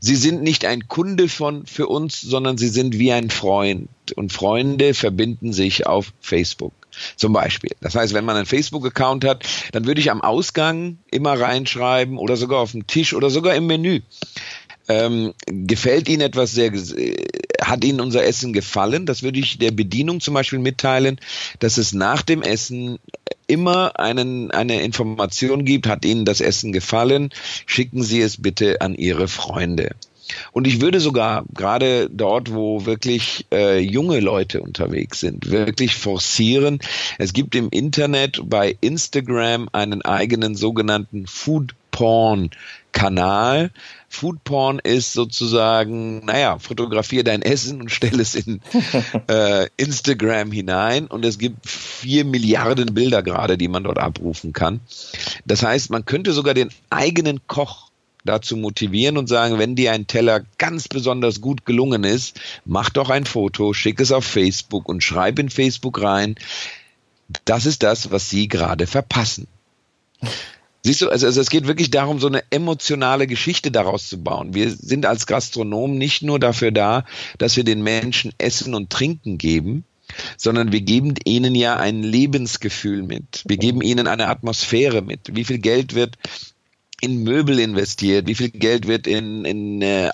Sie 0.00 0.14
sind 0.14 0.44
nicht 0.44 0.64
ein 0.64 0.86
Kunde 0.86 1.28
von 1.28 1.66
für 1.66 1.88
uns, 1.88 2.20
sondern 2.20 2.56
Sie 2.56 2.68
sind 2.68 3.00
wie 3.00 3.10
ein 3.10 3.30
Freund. 3.30 3.88
Und 4.14 4.32
Freunde 4.32 4.94
verbinden 4.94 5.52
sich 5.52 5.88
auf 5.88 6.12
Facebook. 6.20 6.72
Zum 7.16 7.32
Beispiel. 7.32 7.72
Das 7.80 7.96
heißt, 7.96 8.14
wenn 8.14 8.24
man 8.24 8.36
einen 8.36 8.46
Facebook-Account 8.46 9.24
hat, 9.24 9.44
dann 9.72 9.86
würde 9.86 10.00
ich 10.00 10.12
am 10.12 10.20
Ausgang 10.20 10.98
immer 11.10 11.40
reinschreiben 11.40 12.16
oder 12.16 12.36
sogar 12.36 12.60
auf 12.60 12.70
dem 12.70 12.86
Tisch 12.86 13.12
oder 13.12 13.30
sogar 13.30 13.56
im 13.56 13.66
Menü. 13.66 14.02
Ähm, 14.86 15.34
gefällt 15.46 16.08
Ihnen 16.08 16.20
etwas 16.20 16.52
sehr, 16.52 16.70
hat 17.64 17.84
Ihnen 17.84 18.00
unser 18.00 18.24
Essen 18.24 18.52
gefallen? 18.52 19.06
Das 19.06 19.22
würde 19.22 19.40
ich 19.40 19.58
der 19.58 19.70
Bedienung 19.70 20.20
zum 20.20 20.34
Beispiel 20.34 20.58
mitteilen, 20.58 21.20
dass 21.58 21.78
es 21.78 21.92
nach 21.92 22.22
dem 22.22 22.42
Essen 22.42 22.98
immer 23.46 23.98
einen, 23.98 24.50
eine 24.50 24.82
Information 24.82 25.64
gibt, 25.64 25.86
hat 25.86 26.04
Ihnen 26.04 26.24
das 26.24 26.40
Essen 26.40 26.72
gefallen? 26.72 27.30
Schicken 27.66 28.02
Sie 28.02 28.20
es 28.20 28.40
bitte 28.40 28.80
an 28.80 28.94
Ihre 28.94 29.28
Freunde. 29.28 29.94
Und 30.52 30.66
ich 30.66 30.80
würde 30.80 31.00
sogar 31.00 31.44
gerade 31.52 32.08
dort, 32.10 32.52
wo 32.52 32.86
wirklich 32.86 33.46
äh, 33.52 33.78
junge 33.78 34.20
Leute 34.20 34.62
unterwegs 34.62 35.20
sind, 35.20 35.50
wirklich 35.50 35.96
forcieren. 35.96 36.78
Es 37.18 37.32
gibt 37.32 37.54
im 37.54 37.68
Internet 37.70 38.40
bei 38.44 38.76
Instagram 38.80 39.68
einen 39.72 40.02
eigenen 40.02 40.54
sogenannten 40.54 41.26
Food 41.26 41.74
Porn 41.94 42.50
Kanal. 42.90 43.70
Food 44.08 44.42
Porn 44.42 44.80
ist 44.80 45.12
sozusagen, 45.12 46.24
naja, 46.24 46.58
fotografiere 46.58 47.22
dein 47.22 47.40
Essen 47.42 47.80
und 47.80 47.92
stell 47.92 48.18
es 48.18 48.34
in 48.34 48.60
äh, 49.28 49.68
Instagram 49.76 50.50
hinein 50.50 51.06
und 51.06 51.24
es 51.24 51.38
gibt 51.38 51.68
vier 51.68 52.24
Milliarden 52.24 52.94
Bilder 52.94 53.22
gerade, 53.22 53.56
die 53.56 53.68
man 53.68 53.84
dort 53.84 53.98
abrufen 53.98 54.52
kann. 54.52 54.80
Das 55.44 55.62
heißt, 55.62 55.90
man 55.90 56.04
könnte 56.04 56.32
sogar 56.32 56.54
den 56.54 56.70
eigenen 56.90 57.46
Koch 57.46 57.90
dazu 58.24 58.56
motivieren 58.56 59.16
und 59.16 59.28
sagen, 59.28 59.60
wenn 59.60 59.76
dir 59.76 59.92
ein 59.92 60.08
Teller 60.08 60.42
ganz 60.58 60.88
besonders 60.88 61.40
gut 61.40 61.64
gelungen 61.64 62.02
ist, 62.02 62.40
mach 62.64 62.90
doch 62.90 63.08
ein 63.08 63.24
Foto, 63.24 63.72
schick 63.72 64.00
es 64.00 64.10
auf 64.10 64.24
Facebook 64.24 64.88
und 64.88 65.04
schreib 65.04 65.38
in 65.38 65.48
Facebook 65.48 66.02
rein, 66.02 66.34
das 67.44 67.66
ist 67.66 67.84
das, 67.84 68.10
was 68.10 68.30
Sie 68.30 68.48
gerade 68.48 68.88
verpassen. 68.88 69.46
Siehst 70.84 71.00
du, 71.00 71.08
also, 71.08 71.26
also 71.26 71.40
es 71.40 71.48
geht 71.48 71.66
wirklich 71.66 71.90
darum, 71.90 72.20
so 72.20 72.26
eine 72.26 72.42
emotionale 72.50 73.26
Geschichte 73.26 73.70
daraus 73.70 74.06
zu 74.06 74.22
bauen. 74.22 74.52
Wir 74.52 74.70
sind 74.70 75.06
als 75.06 75.26
Gastronomen 75.26 75.96
nicht 75.96 76.22
nur 76.22 76.38
dafür 76.38 76.72
da, 76.72 77.04
dass 77.38 77.56
wir 77.56 77.64
den 77.64 77.82
Menschen 77.82 78.32
Essen 78.36 78.74
und 78.74 78.90
Trinken 78.90 79.38
geben, 79.38 79.84
sondern 80.36 80.72
wir 80.72 80.82
geben 80.82 81.14
ihnen 81.24 81.54
ja 81.54 81.76
ein 81.76 82.02
Lebensgefühl 82.02 83.02
mit. 83.02 83.42
Wir 83.46 83.56
geben 83.56 83.80
ihnen 83.80 84.06
eine 84.06 84.28
Atmosphäre 84.28 85.00
mit. 85.00 85.34
Wie 85.34 85.44
viel 85.44 85.58
Geld 85.58 85.94
wird 85.94 86.16
in 87.04 87.22
Möbel 87.22 87.58
investiert, 87.58 88.26
wie 88.26 88.34
viel 88.34 88.48
Geld 88.48 88.88
wird 88.88 89.06
in, 89.06 89.44
in, 89.44 89.82
äh, 89.82 90.08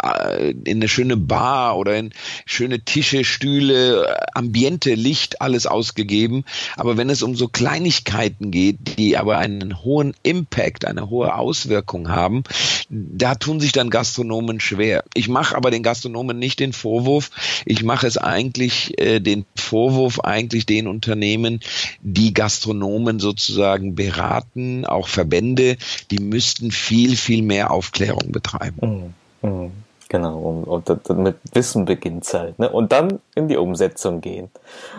in 0.50 0.78
eine 0.78 0.88
schöne 0.88 1.16
Bar 1.16 1.78
oder 1.78 1.96
in 1.96 2.10
schöne 2.46 2.84
Tische, 2.84 3.24
Stühle, 3.24 4.16
Ambiente, 4.34 4.94
Licht, 4.94 5.40
alles 5.40 5.66
ausgegeben. 5.66 6.44
Aber 6.76 6.96
wenn 6.96 7.08
es 7.08 7.22
um 7.22 7.36
so 7.36 7.46
Kleinigkeiten 7.46 8.50
geht, 8.50 8.98
die 8.98 9.16
aber 9.16 9.38
einen 9.38 9.84
hohen 9.84 10.14
Impact, 10.24 10.84
eine 10.84 11.10
hohe 11.10 11.34
Auswirkung 11.34 12.08
haben, 12.08 12.42
da 12.88 13.36
tun 13.36 13.60
sich 13.60 13.70
dann 13.70 13.88
Gastronomen 13.88 14.58
schwer. 14.58 15.04
Ich 15.14 15.28
mache 15.28 15.56
aber 15.56 15.70
den 15.70 15.84
Gastronomen 15.84 16.38
nicht 16.38 16.58
den 16.58 16.72
Vorwurf, 16.72 17.30
ich 17.66 17.84
mache 17.84 18.06
es 18.06 18.18
eigentlich, 18.18 18.98
äh, 18.98 19.20
den 19.20 19.44
Vorwurf 19.54 20.20
eigentlich 20.20 20.66
den 20.66 20.88
Unternehmen, 20.88 21.60
die 22.02 22.34
Gastronomen 22.34 23.20
sozusagen 23.20 23.94
beraten, 23.94 24.84
auch 24.84 25.06
Verbände, 25.06 25.76
die 26.10 26.18
müssten 26.18 26.72
viel, 26.80 27.16
viel 27.16 27.42
mehr 27.42 27.70
Aufklärung 27.70 28.32
betreiben. 28.32 29.14
Mhm. 29.42 29.48
Mhm. 29.48 29.72
Genau, 30.08 30.64
und, 30.66 30.90
und, 30.90 31.18
mit 31.18 31.36
Wissen 31.52 31.84
beginnt 31.84 32.24
es 32.24 32.34
halt. 32.34 32.58
Ne? 32.58 32.68
Und 32.68 32.90
dann 32.90 33.20
in 33.36 33.46
die 33.46 33.56
Umsetzung 33.56 34.20
gehen. 34.20 34.50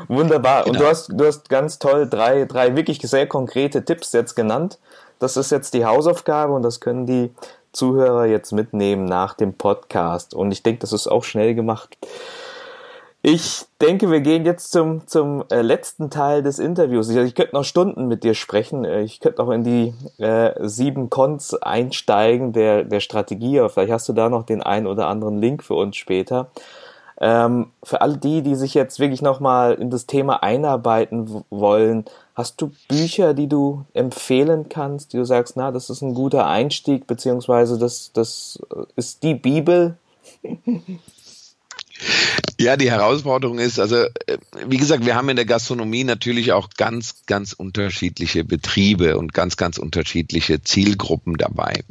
Wunderbar. 0.08 0.64
Genau. 0.64 0.72
Und 0.72 0.80
du 0.80 0.88
hast, 0.88 1.10
du 1.10 1.26
hast 1.26 1.50
ganz 1.50 1.80
toll 1.80 2.08
drei, 2.10 2.46
drei 2.46 2.78
wirklich 2.78 3.00
sehr 3.02 3.28
konkrete 3.28 3.84
Tipps 3.84 4.14
jetzt 4.14 4.36
genannt. 4.36 4.80
Das 5.20 5.36
ist 5.36 5.52
jetzt 5.52 5.74
die 5.74 5.86
Hausaufgabe 5.86 6.54
und 6.54 6.64
das 6.64 6.80
können 6.80 7.06
die 7.06 7.30
Zuhörer 7.74 8.26
jetzt 8.26 8.54
mitnehmen 8.54 9.04
nach 9.04 9.34
dem 9.34 9.54
Podcast. 9.54 10.34
Und 10.34 10.52
ich 10.52 10.64
denke, 10.64 10.80
das 10.80 10.94
ist 10.94 11.08
auch 11.08 11.26
schnell 11.26 11.56
gemacht. 11.56 11.98
Ich 13.24 13.66
denke, 13.80 14.10
wir 14.10 14.22
gehen 14.22 14.46
jetzt 14.46 14.72
zum, 14.72 15.06
zum 15.06 15.44
äh, 15.52 15.62
letzten 15.62 16.10
Teil 16.10 16.42
des 16.42 16.58
Interviews. 16.58 17.08
Ich, 17.10 17.18
ich 17.18 17.36
könnte 17.36 17.54
noch 17.54 17.64
Stunden 17.64 18.08
mit 18.08 18.24
dir 18.24 18.34
sprechen. 18.34 18.84
Äh, 18.84 19.02
ich 19.02 19.20
könnte 19.20 19.44
noch 19.44 19.52
in 19.52 19.64
die 19.64 19.94
äh, 20.18 20.54
sieben 20.68 21.12
Cons 21.12 21.54
einsteigen 21.54 22.52
der, 22.52 22.84
der 22.84 23.00
Strategie. 23.00 23.64
Vielleicht 23.70 23.92
hast 23.92 24.10
du 24.10 24.14
da 24.14 24.28
noch 24.28 24.44
den 24.44 24.64
ein 24.64 24.88
oder 24.88 25.08
anderen 25.08 25.40
Link 25.40 25.64
für 25.64 25.76
uns 25.76 25.98
später. 25.98 26.50
Ähm, 27.20 27.68
für 27.84 28.02
alle 28.02 28.18
die, 28.18 28.42
die 28.42 28.56
sich 28.56 28.74
jetzt 28.74 29.00
wirklich 29.00 29.22
nochmal 29.22 29.76
in 29.76 29.92
das 29.92 30.08
Thema 30.08 30.42
einarbeiten 30.42 31.44
wollen, 31.52 32.06
hast 32.34 32.60
du 32.60 32.72
Bücher, 32.88 33.36
die 33.36 33.48
du 33.48 33.86
empfehlen 33.94 34.68
kannst, 34.68 35.14
die 35.14 35.18
du 35.18 35.26
sagst, 35.26 35.56
na, 35.58 35.70
das 35.70 35.92
ist 35.92 36.02
ein 36.02 36.16
guter 36.16 36.48
Einstieg, 36.48 37.06
beziehungsweise 37.06 37.78
das, 37.78 38.10
das 38.16 38.60
ist 38.96 39.22
die 39.22 39.36
Bibel? 39.36 39.96
Ja, 42.62 42.78
die 42.78 42.92
Herausforderung 42.92 43.58
ist, 43.58 43.80
also 43.80 43.96
äh, 43.98 44.38
wie 44.68 44.78
gesagt, 44.78 45.06
wir 45.06 45.16
haben 45.16 45.30
in 45.30 45.36
der 45.36 45.46
Gastronomie 45.46 46.04
natürlich 46.04 46.52
auch 46.52 46.70
ganz, 46.78 47.26
ganz 47.26 47.54
unterschiedliche 47.54 48.44
Betriebe 48.44 49.18
und 49.18 49.34
ganz, 49.34 49.58
ganz 49.58 49.80
unterschiedliche 49.80 50.62
Zielgruppen 50.62 51.38
dabei. 51.38 51.84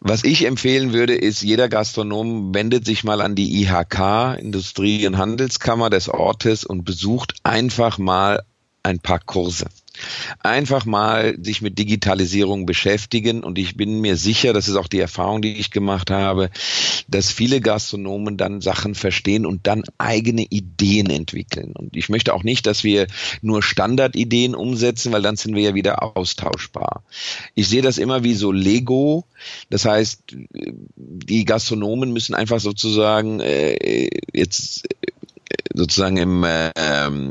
Was 0.00 0.24
ich 0.24 0.46
empfehlen 0.46 0.92
würde, 0.92 1.14
ist, 1.14 1.42
jeder 1.42 1.68
Gastronom 1.68 2.54
wendet 2.54 2.86
sich 2.86 3.04
mal 3.04 3.20
an 3.20 3.34
die 3.34 3.62
IHK, 3.62 4.38
Industrie- 4.38 5.06
und 5.06 5.18
Handelskammer 5.18 5.90
des 5.90 6.08
Ortes 6.08 6.64
und 6.64 6.84
besucht 6.84 7.34
einfach 7.42 7.98
mal 7.98 8.42
ein 8.82 9.00
paar 9.00 9.20
Kurse 9.20 9.66
einfach 10.40 10.84
mal 10.84 11.36
sich 11.40 11.62
mit 11.62 11.78
Digitalisierung 11.78 12.66
beschäftigen. 12.66 13.42
Und 13.42 13.58
ich 13.58 13.76
bin 13.76 14.00
mir 14.00 14.16
sicher, 14.16 14.52
das 14.52 14.68
ist 14.68 14.76
auch 14.76 14.88
die 14.88 15.00
Erfahrung, 15.00 15.42
die 15.42 15.56
ich 15.56 15.70
gemacht 15.70 16.10
habe, 16.10 16.50
dass 17.08 17.30
viele 17.30 17.60
Gastronomen 17.60 18.36
dann 18.36 18.60
Sachen 18.60 18.94
verstehen 18.94 19.46
und 19.46 19.66
dann 19.66 19.84
eigene 19.98 20.42
Ideen 20.42 21.10
entwickeln. 21.10 21.72
Und 21.74 21.96
ich 21.96 22.08
möchte 22.08 22.34
auch 22.34 22.42
nicht, 22.42 22.66
dass 22.66 22.84
wir 22.84 23.06
nur 23.42 23.62
Standardideen 23.62 24.54
umsetzen, 24.54 25.12
weil 25.12 25.22
dann 25.22 25.36
sind 25.36 25.54
wir 25.54 25.62
ja 25.62 25.74
wieder 25.74 26.16
austauschbar. 26.16 27.02
Ich 27.54 27.68
sehe 27.68 27.82
das 27.82 27.98
immer 27.98 28.24
wie 28.24 28.34
so 28.34 28.52
Lego. 28.52 29.24
Das 29.70 29.84
heißt, 29.84 30.22
die 30.96 31.44
Gastronomen 31.44 32.12
müssen 32.12 32.34
einfach 32.34 32.60
sozusagen 32.60 33.40
äh, 33.40 34.08
jetzt 34.32 34.88
sozusagen 35.72 36.16
im 36.16 36.44
äh, 36.44 36.70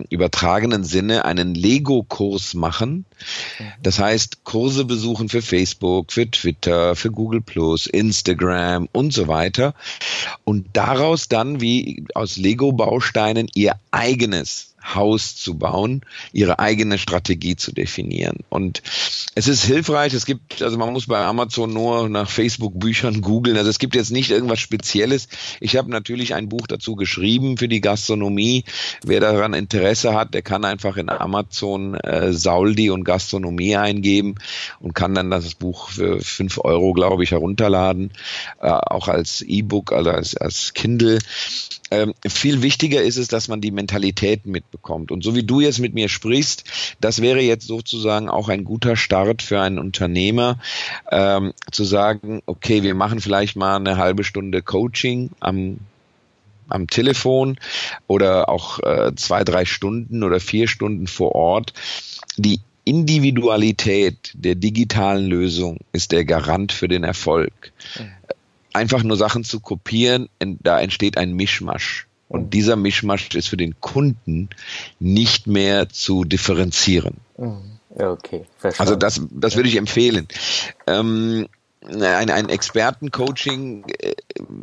übertragenen 0.09 0.83
Sinne 0.83 1.25
einen 1.25 1.55
Lego-Kurs 1.55 2.53
machen. 2.53 3.05
Das 3.81 3.99
heißt, 3.99 4.43
Kurse 4.43 4.86
besuchen 4.86 5.29
für 5.29 5.41
Facebook, 5.41 6.12
für 6.12 6.29
Twitter, 6.29 6.95
für 6.95 7.12
Google 7.12 7.41
Plus, 7.41 7.88
Instagram 7.88 8.88
und 8.91 9.13
so 9.13 9.27
weiter. 9.27 9.73
Und 10.43 10.67
daraus 10.73 11.27
dann 11.27 11.62
wie 11.62 12.05
aus 12.13 12.38
Lego-Bausteinen 12.38 13.47
ihr 13.53 13.75
eigenes 13.91 14.72
Haus 14.84 15.36
zu 15.36 15.58
bauen, 15.58 16.02
ihre 16.32 16.60
eigene 16.60 16.98
Strategie 16.98 17.56
zu 17.56 17.72
definieren. 17.72 18.39
Und 18.50 18.82
es 19.36 19.48
ist 19.48 19.63
hilfreich, 19.63 20.13
es 20.13 20.26
gibt, 20.26 20.62
also 20.62 20.78
man 20.78 20.91
muss 20.93 21.08
bei 21.08 21.24
Amazon 21.24 21.74
nur 21.74 22.10
nach 22.10 22.30
Facebook-Büchern 22.30 23.22
googeln, 23.22 23.58
also 23.58 23.69
es 23.69 23.80
gibt 23.80 23.96
jetzt 23.96 24.12
nicht 24.12 24.30
irgendwas 24.30 24.60
Spezielles. 24.60 25.28
Ich 25.60 25.76
habe 25.76 25.89
natürlich 25.89 26.36
ein 26.36 26.50
Buch 26.50 26.67
dazu 26.67 26.96
geschrieben 26.96 27.58
für 27.58 27.67
die 27.67 27.82
Gastronomie. 27.82 28.65
Wer 29.04 29.19
daran 29.19 29.54
Interesse 29.54 30.13
hat, 30.13 30.34
der 30.34 30.41
kann 30.41 30.65
einfach 30.65 30.98
in 30.98 31.10
Amazon 31.10 31.96
äh, 31.96 32.34
Sauldi 32.34 32.89
und 32.89 33.04
Gastronomie 33.04 33.78
eingeben 33.78 34.36
und 34.80 34.93
kann 34.93 35.15
dann 35.15 35.32
das 35.32 35.56
Buch 35.56 35.89
für 35.89 36.19
fünf 36.22 36.60
Euro, 36.60 36.93
glaube 36.93 37.24
ich, 37.24 37.32
herunterladen, 37.32 38.12
äh, 38.62 38.67
auch 38.67 39.08
als 39.08 39.41
E-Book, 39.41 39.93
also 39.93 40.12
als, 40.12 40.36
als 40.36 40.74
Kindle. 40.74 41.19
Ähm, 41.91 42.13
viel 42.28 42.62
wichtiger 42.62 43.02
ist 43.04 43.17
es, 43.17 43.28
dass 43.28 43.48
man 43.48 43.62
die 43.62 43.72
Mentalität 43.72 44.46
mitbekommt. 44.73 45.12
Und 45.12 45.23
so 45.23 45.36
wie 45.36 45.43
du 45.43 45.62
jetzt 45.62 45.79
mit 45.79 45.93
mir 45.93 46.09
sprichst, 46.09 46.95
das 46.99 47.21
wäre 47.21 47.41
jetzt 47.41 47.67
sozusagen 47.67 48.29
auch 48.29 48.49
ein 48.49 48.63
guter 48.63 48.95
Start 48.95 49.41
für 49.41 49.62
einen 49.62 49.79
Unternehmer, 49.79 50.59
ähm, 51.12 51.53
zu 51.71 51.83
sagen, 51.83 52.41
okay, 52.45 52.83
wir 52.83 52.95
machen 52.95 53.21
vielleicht 53.21 53.55
mal 53.55 53.75
eine 53.75 53.97
halbe 53.97 54.23
Stunde 54.23 54.62
Coaching 54.62 55.29
am 55.39 55.79
am 56.69 56.88
Telefon 56.88 57.57
oder 58.07 58.47
auch 58.47 58.79
äh, 58.79 59.12
zwei, 59.15 59.43
drei 59.43 59.65
Stunden 59.65 60.23
oder 60.23 60.39
vier 60.39 60.67
Stunden 60.69 61.07
vor 61.07 61.36
Ort. 61.36 61.73
Die 62.38 62.62
Individualität 62.86 64.31
der 64.33 64.55
digitalen 64.55 65.27
Lösung 65.27 65.79
ist 65.91 66.13
der 66.13 66.23
Garant 66.23 66.71
für 66.71 66.88
den 66.88 67.03
Erfolg. 67.03 67.73
Einfach 68.71 69.03
nur 69.03 69.17
Sachen 69.17 69.43
zu 69.43 69.59
kopieren, 69.59 70.29
da 70.39 70.79
entsteht 70.79 71.17
ein 71.17 71.33
Mischmasch. 71.33 72.07
Und 72.27 72.53
dieser 72.53 72.75
Mischmasch 72.75 73.36
ist 73.36 73.47
für 73.47 73.57
den 73.57 73.79
Kunden 73.79 74.49
nicht 74.99 75.45
mehr 75.47 75.89
zu 75.89 76.23
differenzieren. 76.23 77.17
Mhm. 77.38 77.79
Okay, 77.95 78.45
verstanden. 78.57 78.79
Also 78.79 78.95
das, 78.95 79.21
das 79.29 79.55
würde 79.55 79.69
ich 79.69 79.75
empfehlen. 79.75 80.27
Ähm, 80.88 81.47
ein, 81.88 82.30
ein 82.30 82.50
Expertencoaching, 82.50 83.86
äh, 84.00 84.13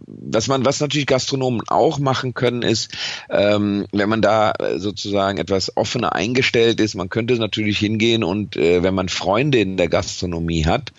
was 0.07 0.49
man, 0.49 0.65
was 0.65 0.81
natürlich 0.81 1.07
Gastronomen 1.07 1.63
auch 1.69 1.99
machen 1.99 2.35
können, 2.35 2.63
ist, 2.63 2.91
ähm, 3.29 3.87
wenn 3.93 4.09
man 4.09 4.23
da 4.23 4.55
sozusagen 4.77 5.39
etwas 5.39 5.77
offener 5.77 6.15
eingestellt 6.15 6.81
ist, 6.81 6.95
man 6.95 7.09
könnte 7.09 7.35
natürlich 7.35 7.79
hingehen 7.79 8.25
und 8.25 8.57
äh, 8.57 8.83
wenn 8.83 8.95
man 8.95 9.09
Freunde 9.09 9.59
in 9.59 9.77
der 9.77 9.89
Gastronomie 9.89 10.67
hat, 10.67 10.93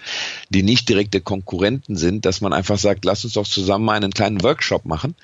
die 0.50 0.64
nicht 0.64 0.90
direkte 0.90 1.22
Konkurrenten 1.22 1.96
sind, 1.96 2.26
dass 2.26 2.42
man 2.42 2.54
einfach 2.54 2.78
sagt, 2.78 3.06
lass 3.06 3.24
uns 3.24 3.34
doch 3.34 3.48
zusammen 3.48 3.90
einen 3.90 4.12
kleinen 4.12 4.44
Workshop 4.44 4.86
machen, 4.86 5.16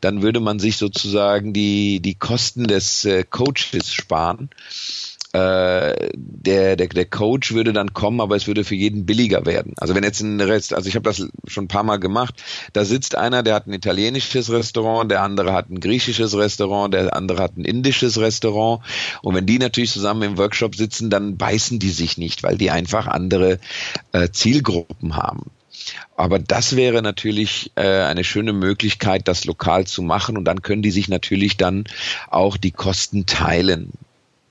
dann 0.00 0.22
würde 0.22 0.40
man 0.40 0.58
sich 0.58 0.76
sozusagen 0.76 1.52
die, 1.52 2.00
die 2.00 2.14
Kosten 2.14 2.64
des 2.64 3.04
äh, 3.04 3.24
Coaches 3.24 3.92
sparen 3.92 4.50
äh, 5.36 6.10
der, 6.14 6.76
der, 6.76 6.88
der 6.88 7.04
Coach 7.04 7.52
würde 7.52 7.74
dann 7.74 7.92
kommen, 7.92 8.20
aber 8.20 8.36
es 8.36 8.46
würde 8.46 8.64
für 8.64 8.74
jeden 8.74 9.04
billiger 9.04 9.44
werden. 9.44 9.74
Also 9.78 9.94
wenn 9.94 10.02
jetzt 10.02 10.20
ein 10.20 10.40
Rest, 10.40 10.72
also 10.72 10.88
ich 10.88 10.94
habe 10.94 11.02
das 11.02 11.28
schon 11.46 11.64
ein 11.64 11.68
paar 11.68 11.82
Mal 11.82 11.98
gemacht, 11.98 12.42
da 12.72 12.84
sitzt 12.84 13.16
einer, 13.16 13.42
der 13.42 13.54
hat 13.54 13.66
ein 13.66 13.74
italienisches 13.74 14.50
Restaurant, 14.50 15.10
der 15.10 15.22
andere 15.22 15.52
hat 15.52 15.68
ein 15.68 15.80
griechisches 15.80 16.36
Restaurant, 16.36 16.94
der 16.94 17.14
andere 17.14 17.42
hat 17.42 17.58
ein 17.58 17.66
indisches 17.66 18.18
Restaurant 18.18 18.82
und 19.20 19.34
wenn 19.34 19.44
die 19.44 19.58
natürlich 19.58 19.90
zusammen 19.90 20.22
im 20.22 20.38
Workshop 20.38 20.74
sitzen, 20.74 21.10
dann 21.10 21.36
beißen 21.36 21.78
die 21.78 21.90
sich 21.90 22.16
nicht, 22.16 22.42
weil 22.42 22.56
die 22.56 22.70
einfach 22.70 23.06
andere 23.06 23.58
äh, 24.12 24.30
Zielgruppen 24.30 25.16
haben. 25.16 25.50
Aber 26.16 26.38
das 26.38 26.76
wäre 26.76 27.02
natürlich 27.02 27.72
äh, 27.74 27.82
eine 27.82 28.24
schöne 28.24 28.54
Möglichkeit, 28.54 29.28
das 29.28 29.44
lokal 29.44 29.86
zu 29.86 30.02
machen. 30.02 30.36
Und 30.36 30.44
dann 30.46 30.62
können 30.62 30.82
die 30.82 30.90
sich 30.90 31.08
natürlich 31.08 31.58
dann 31.58 31.84
auch 32.28 32.56
die 32.56 32.72
Kosten 32.72 33.26
teilen 33.26 33.92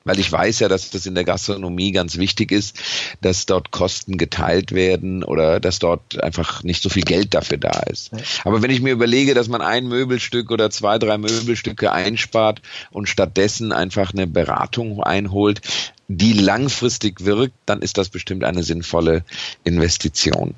weil 0.05 0.19
ich 0.19 0.31
weiß 0.31 0.59
ja, 0.59 0.69
dass 0.69 0.91
das 0.91 1.07
in 1.07 1.15
der 1.15 1.23
Gastronomie 1.23 1.91
ganz 1.91 2.17
wichtig 2.17 2.51
ist, 2.51 2.77
dass 3.21 3.47
dort 3.47 3.71
Kosten 3.71 4.17
geteilt 4.17 4.71
werden 4.71 5.23
oder 5.23 5.59
dass 5.59 5.79
dort 5.79 6.23
einfach 6.23 6.63
nicht 6.63 6.83
so 6.83 6.89
viel 6.89 7.03
Geld 7.03 7.33
dafür 7.33 7.57
da 7.57 7.81
ist. 7.89 8.11
Aber 8.43 8.61
wenn 8.61 8.69
ich 8.69 8.81
mir 8.81 8.93
überlege, 8.93 9.33
dass 9.33 9.47
man 9.47 9.61
ein 9.61 9.87
Möbelstück 9.87 10.51
oder 10.51 10.69
zwei, 10.69 10.99
drei 10.99 11.17
Möbelstücke 11.17 11.91
einspart 11.91 12.61
und 12.91 13.09
stattdessen 13.09 13.71
einfach 13.71 14.13
eine 14.13 14.27
Beratung 14.27 15.01
einholt, 15.01 15.61
die 16.07 16.33
langfristig 16.33 17.25
wirkt, 17.25 17.55
dann 17.65 17.81
ist 17.81 17.97
das 17.97 18.09
bestimmt 18.09 18.43
eine 18.43 18.61
sinnvolle 18.61 19.25
Investition. 19.63 20.53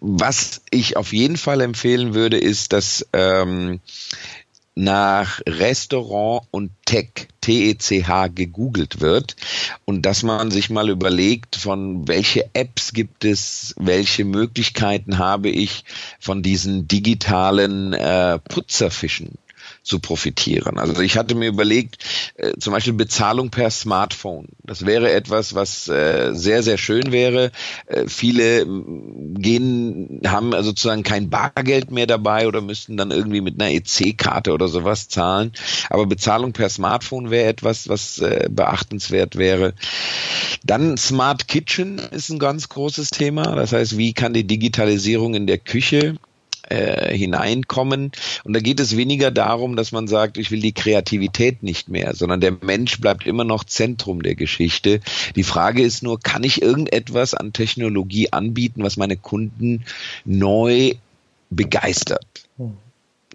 Was 0.00 0.62
ich 0.70 0.96
auf 0.96 1.12
jeden 1.12 1.36
Fall 1.36 1.60
empfehlen 1.60 2.14
würde, 2.14 2.38
ist, 2.38 2.72
dass 2.72 3.06
ähm, 3.12 3.80
nach 4.80 5.40
Restaurant 5.46 6.46
und 6.50 6.70
Tech, 6.86 7.28
T-E-C-H, 7.42 8.28
gegoogelt 8.28 9.00
wird 9.00 9.36
und 9.84 10.06
dass 10.06 10.22
man 10.22 10.50
sich 10.50 10.70
mal 10.70 10.88
überlegt, 10.88 11.56
von 11.56 12.08
welche 12.08 12.48
Apps 12.54 12.92
gibt 12.92 13.24
es, 13.24 13.74
welche 13.78 14.24
Möglichkeiten 14.24 15.18
habe 15.18 15.50
ich 15.50 15.84
von 16.18 16.42
diesen 16.42 16.88
digitalen 16.88 17.92
äh, 17.92 18.38
Putzerfischen 18.38 19.36
zu 19.90 19.98
profitieren. 19.98 20.78
Also 20.78 21.02
ich 21.02 21.18
hatte 21.18 21.34
mir 21.34 21.48
überlegt, 21.48 21.98
äh, 22.36 22.52
zum 22.58 22.72
Beispiel 22.72 22.92
Bezahlung 22.92 23.50
per 23.50 23.70
Smartphone. 23.70 24.46
Das 24.62 24.86
wäre 24.86 25.10
etwas, 25.10 25.56
was 25.56 25.88
äh, 25.88 26.30
sehr, 26.32 26.62
sehr 26.62 26.78
schön 26.78 27.10
wäre. 27.10 27.50
Äh, 27.86 28.06
viele 28.06 28.64
gehen, 28.66 30.20
haben 30.24 30.52
sozusagen 30.62 31.02
kein 31.02 31.28
Bargeld 31.28 31.90
mehr 31.90 32.06
dabei 32.06 32.46
oder 32.46 32.60
müssten 32.60 32.96
dann 32.96 33.10
irgendwie 33.10 33.40
mit 33.40 33.60
einer 33.60 33.72
EC-Karte 33.72 34.52
oder 34.52 34.68
sowas 34.68 35.08
zahlen. 35.08 35.52
Aber 35.88 36.06
Bezahlung 36.06 36.52
per 36.52 36.68
Smartphone 36.68 37.30
wäre 37.30 37.48
etwas, 37.48 37.88
was 37.88 38.20
äh, 38.20 38.48
beachtenswert 38.48 39.36
wäre. 39.36 39.74
Dann 40.64 40.96
Smart 40.98 41.48
Kitchen 41.48 41.98
ist 41.98 42.30
ein 42.30 42.38
ganz 42.38 42.68
großes 42.68 43.10
Thema. 43.10 43.56
Das 43.56 43.72
heißt, 43.72 43.98
wie 43.98 44.12
kann 44.12 44.34
die 44.34 44.46
Digitalisierung 44.46 45.34
in 45.34 45.48
der 45.48 45.58
Küche 45.58 46.14
äh, 46.70 47.16
hineinkommen. 47.16 48.12
Und 48.44 48.52
da 48.54 48.60
geht 48.60 48.80
es 48.80 48.96
weniger 48.96 49.30
darum, 49.30 49.76
dass 49.76 49.92
man 49.92 50.06
sagt, 50.06 50.38
ich 50.38 50.50
will 50.50 50.60
die 50.60 50.72
Kreativität 50.72 51.62
nicht 51.62 51.88
mehr, 51.88 52.14
sondern 52.14 52.40
der 52.40 52.56
Mensch 52.62 53.00
bleibt 53.00 53.26
immer 53.26 53.44
noch 53.44 53.64
Zentrum 53.64 54.22
der 54.22 54.34
Geschichte. 54.34 55.00
Die 55.36 55.42
Frage 55.42 55.82
ist 55.82 56.02
nur, 56.02 56.20
kann 56.20 56.44
ich 56.44 56.62
irgendetwas 56.62 57.34
an 57.34 57.52
Technologie 57.52 58.32
anbieten, 58.32 58.82
was 58.82 58.96
meine 58.96 59.16
Kunden 59.16 59.84
neu 60.24 60.94
begeistert? 61.50 62.29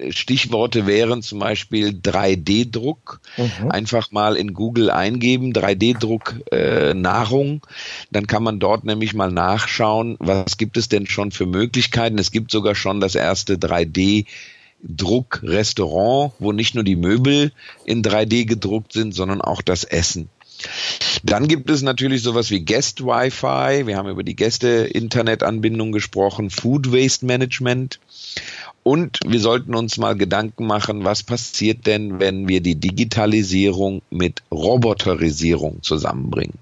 Stichworte 0.10 0.88
wären 0.88 1.22
zum 1.22 1.40
Beispiel 1.40 1.90
3D-Druck. 1.90 3.22
Mhm. 3.38 3.72
Einfach 3.72 4.12
mal 4.12 4.36
in 4.36 4.54
Google 4.54 4.90
eingeben, 4.90 5.54
3D-Druck 5.54 6.36
äh, 6.52 6.94
Nahrung. 6.94 7.66
Dann 8.12 8.28
kann 8.28 8.44
man 8.44 8.60
dort 8.60 8.84
nämlich 8.84 9.14
mal 9.14 9.32
nachschauen, 9.32 10.18
was 10.20 10.58
gibt 10.58 10.78
es 10.78 10.90
denn 10.90 11.08
schon 11.08 11.32
für 11.32 11.46
Möglichkeiten. 11.46 12.20
Es 12.20 12.32
gibt 12.32 12.52
sogar 12.52 12.76
schon 12.76 13.00
das 13.00 13.16
erste 13.16 13.56
3D 13.56 14.26
Druckrestaurant, 14.84 16.34
wo 16.40 16.52
nicht 16.52 16.76
nur 16.76 16.84
die 16.84 16.96
Möbel 16.96 17.52
in 17.86 18.04
3D 18.04 18.46
gedruckt 18.46 18.94
sind, 18.94 19.14
sondern 19.14 19.42
auch 19.42 19.62
das 19.62 19.84
Essen. 19.84 20.30
Dann 21.24 21.48
gibt 21.48 21.70
es 21.70 21.82
natürlich 21.82 22.22
sowas 22.22 22.50
wie 22.50 22.64
Guest 22.64 23.04
Wi-Fi. 23.04 23.88
Wir 23.88 23.98
haben 23.98 24.10
über 24.10 24.24
die 24.24 24.36
Gäste-Internetanbindung 24.36 25.92
gesprochen, 25.92 26.50
Food 26.50 26.92
Waste 26.92 27.26
Management. 27.26 28.00
Und 28.88 29.18
wir 29.26 29.40
sollten 29.40 29.74
uns 29.74 29.98
mal 29.98 30.16
Gedanken 30.16 30.68
machen, 30.68 31.06
was 31.06 31.24
passiert 31.24 31.88
denn, 31.88 32.20
wenn 32.20 32.48
wir 32.48 32.62
die 32.62 32.76
Digitalisierung 32.76 34.04
mit 34.12 34.44
Roboterisierung 34.52 35.82
zusammenbringen. 35.82 36.60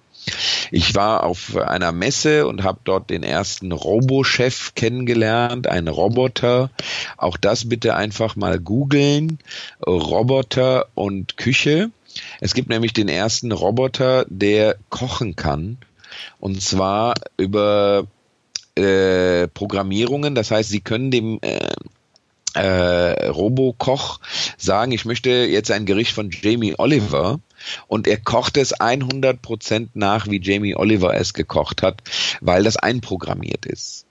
Ich 0.71 0.95
war 0.95 1.23
auf 1.23 1.57
einer 1.57 1.91
Messe 1.91 2.47
und 2.47 2.63
habe 2.63 2.79
dort 2.85 3.09
den 3.09 3.23
ersten 3.23 3.73
Robochef 3.73 4.73
kennengelernt, 4.73 5.67
ein 5.67 5.89
Roboter. 5.89 6.69
Auch 7.17 7.35
das 7.35 7.67
bitte 7.67 7.97
einfach 7.97 8.37
mal 8.37 8.57
googeln. 8.57 9.39
Roboter 9.85 10.85
und 10.95 11.35
Küche. 11.35 11.91
Es 12.39 12.53
gibt 12.53 12.69
nämlich 12.69 12.93
den 12.93 13.09
ersten 13.09 13.51
Roboter, 13.51 14.25
der 14.29 14.77
kochen 14.87 15.35
kann. 15.35 15.77
Und 16.39 16.61
zwar 16.61 17.15
über 17.35 18.07
äh, 18.75 19.49
Programmierungen. 19.49 20.35
Das 20.35 20.51
heißt, 20.51 20.69
Sie 20.69 20.79
können 20.79 21.11
dem 21.11 21.39
äh, 21.41 21.59
äh, 22.53 23.27
Robokoch 23.27 24.19
sagen, 24.57 24.91
ich 24.91 25.05
möchte 25.05 25.29
jetzt 25.29 25.71
ein 25.71 25.85
Gericht 25.85 26.13
von 26.13 26.29
Jamie 26.31 26.75
Oliver. 26.77 27.39
Und 27.87 28.07
er 28.07 28.17
kocht 28.17 28.57
es 28.57 28.75
100% 28.75 29.89
nach, 29.93 30.27
wie 30.27 30.41
Jamie 30.41 30.75
Oliver 30.75 31.15
es 31.15 31.33
gekocht 31.33 31.81
hat, 31.81 32.01
weil 32.41 32.63
das 32.63 32.75
einprogrammiert 32.75 33.65
ist. 33.65 34.05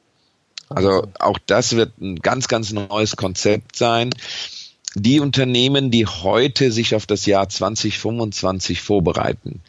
Also 0.71 1.07
auch 1.19 1.39
das 1.45 1.77
wird 1.77 1.99
ein 2.01 2.17
ganz, 2.17 2.49
ganz 2.49 2.73
neues 2.73 3.17
Konzept 3.17 3.77
sein 3.77 4.11
die 4.95 5.21
Unternehmen, 5.21 5.91
die 5.91 6.07
heute 6.07 6.71
sich 6.71 6.95
auf 6.95 7.07
das 7.07 7.27
Jahr 7.27 7.49
2025 7.49 8.81
vorbereiten, 8.81 9.61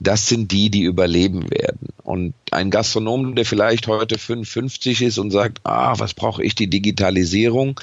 das 0.00 0.28
sind 0.28 0.50
die, 0.50 0.70
die 0.70 0.82
überleben 0.82 1.50
werden. 1.50 1.88
Und 2.02 2.34
ein 2.50 2.70
Gastronom, 2.70 3.36
der 3.36 3.44
vielleicht 3.44 3.86
heute 3.86 4.18
55 4.18 5.02
ist 5.02 5.18
und 5.18 5.30
sagt, 5.30 5.60
ah, 5.62 5.94
was 5.98 6.14
brauche 6.14 6.42
ich 6.42 6.54
die 6.56 6.66
Digitalisierung? 6.66 7.80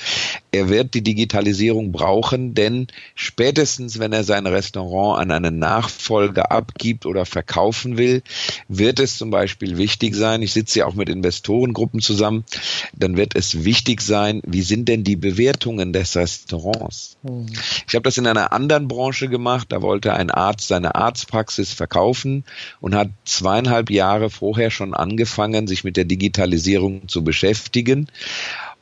Er 0.52 0.68
wird 0.68 0.94
die 0.94 1.02
Digitalisierung 1.02 1.94
brauchen, 1.94 2.54
denn 2.54 2.88
spätestens, 3.16 3.98
wenn 3.98 4.12
er 4.12 4.26
sein 4.26 4.46
Restaurant 4.46 5.22
an 5.22 5.32
einen 5.32 5.58
Nachfolger 5.58 6.52
abgibt 6.52 7.06
oder 7.06 7.26
verkaufen 7.26 7.98
will, 7.98 8.22
wird 8.68 9.00
es 9.00 9.18
zum 9.18 9.30
Beispiel 9.30 9.78
wichtig 9.78 10.16
sein, 10.16 10.42
ich 10.42 10.52
sitze 10.52 10.80
ja 10.80 10.86
auch 10.86 10.96
mit 10.96 11.08
Investorengruppen 11.08 12.02
zusammen, 12.02 12.44
dann 12.94 13.16
wird 13.16 13.36
es 13.36 13.64
wichtig 13.64 14.02
sein, 14.02 14.42
wie 14.46 14.64
sind 14.64 14.90
denn 14.90 15.04
die 15.06 15.16
Bewertungen 15.16 15.94
des 15.94 16.16
Restaurants? 16.16 16.89
Hm. 17.24 17.48
Ich 17.88 17.96
habe 17.96 18.04
das 18.04 18.18
in 18.18 18.28
einer 18.28 18.52
anderen 18.54 18.88
Branche 18.88 19.28
gemacht, 19.28 19.68
da 19.72 19.82
wollte 19.82 20.14
ein 20.14 20.32
Arzt 20.32 20.68
seine 20.68 20.96
Arztpraxis 20.96 21.74
verkaufen 21.74 22.44
und 22.80 22.96
hat 22.96 23.10
zweieinhalb 23.26 23.90
Jahre 23.90 24.30
vorher 24.30 24.72
schon 24.72 24.94
angefangen, 24.94 25.68
sich 25.68 25.84
mit 25.84 25.98
der 25.98 26.06
Digitalisierung 26.06 27.08
zu 27.08 27.24
beschäftigen 27.24 28.08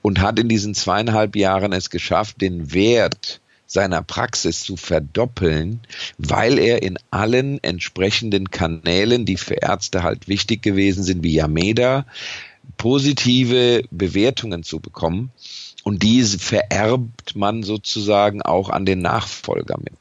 und 0.01 0.19
hat 0.21 0.39
in 0.39 0.49
diesen 0.49 0.73
zweieinhalb 0.73 1.35
Jahren 1.35 1.73
es 1.73 1.89
geschafft, 1.89 2.41
den 2.41 2.73
Wert 2.73 3.41
seiner 3.67 4.01
Praxis 4.01 4.61
zu 4.61 4.77
verdoppeln, 4.77 5.81
weil 6.17 6.57
er 6.57 6.81
in 6.81 6.97
allen 7.11 7.61
entsprechenden 7.63 8.49
Kanälen, 8.49 9.25
die 9.25 9.35
für 9.35 9.55
Ärzte 9.55 10.03
halt 10.03 10.27
wichtig 10.29 10.61
gewesen 10.61 11.03
sind, 11.03 11.23
wie 11.23 11.33
Yameda, 11.33 12.05
positive 12.77 13.83
Bewertungen 13.91 14.63
zu 14.63 14.79
bekommen. 14.79 15.31
Und 15.87 16.03
diese 16.03 16.37
vererbt 16.37 17.37
man 17.37 17.63
sozusagen 17.63 18.41
auch 18.41 18.69
an 18.69 18.85
den 18.85 19.01
Nachfolger 19.01 19.77
mit. 19.77 19.93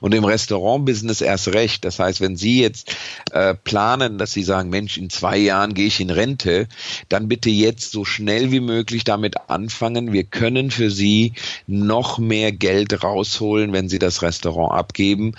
Und 0.00 0.14
im 0.14 0.24
Restaurantbusiness 0.24 1.20
erst 1.20 1.48
recht. 1.48 1.84
Das 1.84 1.98
heißt, 1.98 2.22
wenn 2.22 2.38
Sie 2.38 2.62
jetzt 2.62 2.96
äh, 3.32 3.52
planen, 3.52 4.16
dass 4.16 4.32
Sie 4.32 4.42
sagen, 4.42 4.70
Mensch, 4.70 4.96
in 4.96 5.10
zwei 5.10 5.36
Jahren 5.36 5.74
gehe 5.74 5.88
ich 5.88 6.00
in 6.00 6.08
Rente, 6.08 6.68
dann 7.10 7.28
bitte 7.28 7.50
jetzt 7.50 7.92
so 7.92 8.06
schnell 8.06 8.50
wie 8.50 8.60
möglich 8.60 9.04
damit 9.04 9.50
anfangen. 9.50 10.14
Wir 10.14 10.24
können 10.24 10.70
für 10.70 10.90
Sie 10.90 11.34
noch 11.66 12.16
mehr 12.16 12.50
Geld 12.50 13.04
rausholen, 13.04 13.74
wenn 13.74 13.90
Sie 13.90 13.98
das 13.98 14.22
Restaurant 14.22 14.72
abgeben. 14.72 15.34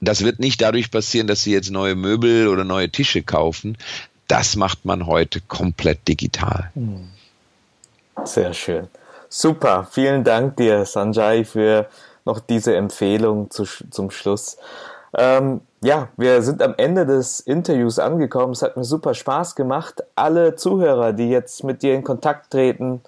Das 0.00 0.22
wird 0.22 0.38
nicht 0.38 0.60
dadurch 0.60 0.92
passieren, 0.92 1.26
dass 1.26 1.42
Sie 1.42 1.50
jetzt 1.50 1.72
neue 1.72 1.96
Möbel 1.96 2.46
oder 2.46 2.62
neue 2.62 2.90
Tische 2.90 3.24
kaufen. 3.24 3.76
Das 4.28 4.54
macht 4.54 4.84
man 4.84 5.06
heute 5.06 5.40
komplett 5.40 6.06
digital. 6.06 6.70
Hm. 6.74 7.08
Sehr 8.24 8.54
schön. 8.54 8.86
Super. 9.34 9.88
Vielen 9.90 10.24
Dank 10.24 10.58
dir, 10.58 10.84
Sanjay, 10.84 11.46
für 11.46 11.88
noch 12.26 12.38
diese 12.38 12.76
Empfehlung 12.76 13.50
zu, 13.50 13.64
zum 13.64 14.10
Schluss. 14.10 14.58
Ähm, 15.16 15.62
ja, 15.82 16.08
wir 16.18 16.42
sind 16.42 16.60
am 16.60 16.74
Ende 16.76 17.06
des 17.06 17.40
Interviews 17.40 17.98
angekommen. 17.98 18.52
Es 18.52 18.60
hat 18.60 18.76
mir 18.76 18.84
super 18.84 19.14
Spaß 19.14 19.54
gemacht. 19.54 20.02
Alle 20.16 20.54
Zuhörer, 20.56 21.14
die 21.14 21.30
jetzt 21.30 21.64
mit 21.64 21.82
dir 21.82 21.94
in 21.94 22.04
Kontakt 22.04 22.50
treten 22.50 23.00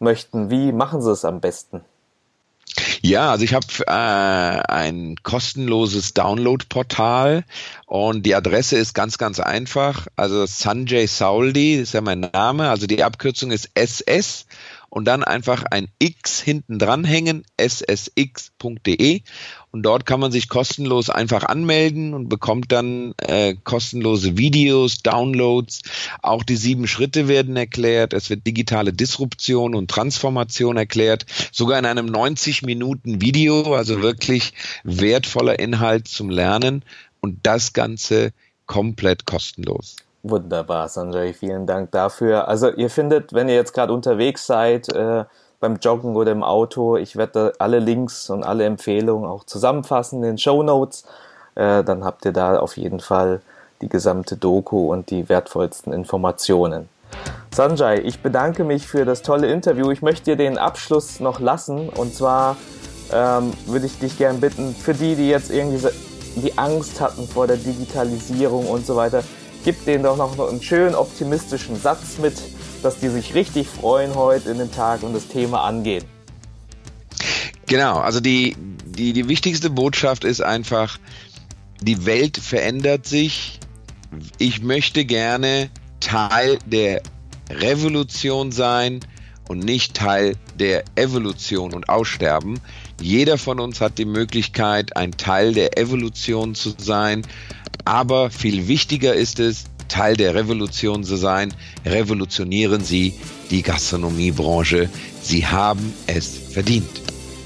möchten, 0.00 0.50
wie 0.50 0.72
machen 0.72 1.00
sie 1.00 1.12
es 1.12 1.24
am 1.24 1.40
besten? 1.40 1.82
Ja, 3.00 3.30
also 3.30 3.44
ich 3.44 3.54
habe 3.54 3.66
äh, 3.86 3.92
ein 4.72 5.14
kostenloses 5.22 6.12
Download-Portal 6.12 7.44
und 7.86 8.26
die 8.26 8.34
Adresse 8.34 8.76
ist 8.76 8.94
ganz, 8.94 9.16
ganz 9.16 9.38
einfach. 9.38 10.08
Also 10.16 10.44
Sanjay 10.44 11.06
Sauldi 11.06 11.76
ist 11.76 11.94
ja 11.94 12.00
mein 12.00 12.20
Name, 12.20 12.68
also 12.68 12.88
die 12.88 13.04
Abkürzung 13.04 13.52
ist 13.52 13.70
SS 13.74 14.46
und 14.90 15.04
dann 15.04 15.22
einfach 15.22 15.64
ein 15.70 15.88
X 15.98 16.40
hinten 16.40 16.78
dranhängen, 16.78 17.44
ssx.de 17.60 19.22
und 19.70 19.82
dort 19.82 20.06
kann 20.06 20.20
man 20.20 20.32
sich 20.32 20.48
kostenlos 20.48 21.10
einfach 21.10 21.44
anmelden 21.44 22.14
und 22.14 22.28
bekommt 22.28 22.72
dann 22.72 23.14
äh, 23.18 23.54
kostenlose 23.64 24.38
Videos, 24.38 24.98
Downloads. 25.02 25.82
Auch 26.22 26.42
die 26.42 26.56
sieben 26.56 26.86
Schritte 26.86 27.28
werden 27.28 27.56
erklärt. 27.56 28.14
Es 28.14 28.30
wird 28.30 28.46
digitale 28.46 28.92
Disruption 28.92 29.74
und 29.74 29.90
Transformation 29.90 30.76
erklärt. 30.78 31.26
Sogar 31.52 31.78
in 31.78 31.86
einem 31.86 32.06
90 32.06 32.62
Minuten 32.62 33.20
Video, 33.20 33.74
also 33.74 34.00
wirklich 34.00 34.54
wertvoller 34.84 35.58
Inhalt 35.58 36.08
zum 36.08 36.30
Lernen 36.30 36.82
und 37.20 37.40
das 37.42 37.74
Ganze 37.74 38.32
komplett 38.66 39.26
kostenlos. 39.26 39.96
Wunderbar, 40.22 40.88
Sanjay, 40.88 41.32
vielen 41.32 41.66
Dank 41.66 41.92
dafür. 41.92 42.48
Also 42.48 42.70
ihr 42.70 42.90
findet, 42.90 43.32
wenn 43.32 43.48
ihr 43.48 43.54
jetzt 43.54 43.72
gerade 43.72 43.92
unterwegs 43.92 44.46
seid, 44.46 44.92
äh, 44.92 45.24
beim 45.60 45.76
Joggen 45.76 46.16
oder 46.16 46.32
im 46.32 46.42
Auto, 46.42 46.96
ich 46.96 47.16
werde 47.16 47.52
alle 47.58 47.78
Links 47.78 48.30
und 48.30 48.44
alle 48.44 48.64
Empfehlungen 48.64 49.28
auch 49.28 49.44
zusammenfassen 49.44 50.22
in 50.22 50.30
den 50.30 50.38
Show 50.38 50.62
Notes. 50.62 51.04
Äh, 51.54 51.84
dann 51.84 52.04
habt 52.04 52.24
ihr 52.24 52.32
da 52.32 52.58
auf 52.58 52.76
jeden 52.76 53.00
Fall 53.00 53.40
die 53.80 53.88
gesamte 53.88 54.36
Doku 54.36 54.92
und 54.92 55.10
die 55.10 55.28
wertvollsten 55.28 55.92
Informationen. 55.92 56.88
Sanjay, 57.54 58.00
ich 58.00 58.20
bedanke 58.20 58.64
mich 58.64 58.86
für 58.86 59.04
das 59.04 59.22
tolle 59.22 59.50
Interview. 59.50 59.90
Ich 59.90 60.02
möchte 60.02 60.24
dir 60.24 60.36
den 60.36 60.58
Abschluss 60.58 61.20
noch 61.20 61.40
lassen 61.40 61.88
und 61.88 62.14
zwar 62.14 62.56
ähm, 63.12 63.52
würde 63.66 63.86
ich 63.86 63.98
dich 63.98 64.18
gerne 64.18 64.38
bitten, 64.38 64.74
für 64.74 64.94
die, 64.94 65.14
die 65.14 65.28
jetzt 65.28 65.50
irgendwie 65.50 65.86
die 66.36 66.56
Angst 66.58 67.00
hatten 67.00 67.26
vor 67.26 67.46
der 67.46 67.56
Digitalisierung 67.56 68.68
und 68.68 68.86
so 68.86 68.96
weiter, 68.96 69.22
gib 69.64 69.84
denen 69.84 70.04
doch 70.04 70.16
noch 70.16 70.38
einen 70.48 70.62
schönen 70.62 70.94
optimistischen 70.94 71.76
Satz 71.76 72.18
mit, 72.20 72.34
dass 72.82 72.98
die 73.00 73.08
sich 73.08 73.34
richtig 73.34 73.66
freuen 73.66 74.14
heute 74.14 74.50
in 74.50 74.58
den 74.58 74.72
Tag 74.72 75.02
und 75.02 75.14
das 75.14 75.28
Thema 75.28 75.62
angehen. 75.62 76.04
Genau, 77.66 77.98
also 77.98 78.20
die, 78.20 78.56
die, 78.86 79.12
die 79.12 79.28
wichtigste 79.28 79.68
Botschaft 79.68 80.24
ist 80.24 80.40
einfach, 80.40 80.98
die 81.80 82.06
Welt 82.06 82.38
verändert 82.38 83.06
sich. 83.06 83.60
Ich 84.38 84.62
möchte 84.62 85.04
gerne 85.04 85.70
Teil 86.00 86.58
der 86.66 87.02
Revolution 87.50 88.52
sein 88.52 89.00
und 89.48 89.60
nicht 89.60 89.94
Teil 89.94 90.36
der 90.58 90.84
Evolution 90.94 91.74
und 91.74 91.88
Aussterben. 91.88 92.60
Jeder 93.00 93.38
von 93.38 93.60
uns 93.60 93.80
hat 93.80 93.98
die 93.98 94.04
Möglichkeit, 94.04 94.96
ein 94.96 95.12
Teil 95.12 95.52
der 95.52 95.78
Evolution 95.78 96.54
zu 96.54 96.74
sein, 96.76 97.26
aber 97.84 98.30
viel 98.30 98.68
wichtiger 98.68 99.14
ist 99.14 99.40
es, 99.40 99.64
Teil 99.88 100.16
der 100.16 100.34
Revolution 100.34 101.02
zu 101.02 101.16
sein. 101.16 101.52
Revolutionieren 101.84 102.84
Sie 102.84 103.14
die 103.50 103.62
Gastronomiebranche. 103.62 104.88
Sie 105.22 105.46
haben 105.46 105.94
es 106.06 106.36
verdient. 106.52 106.90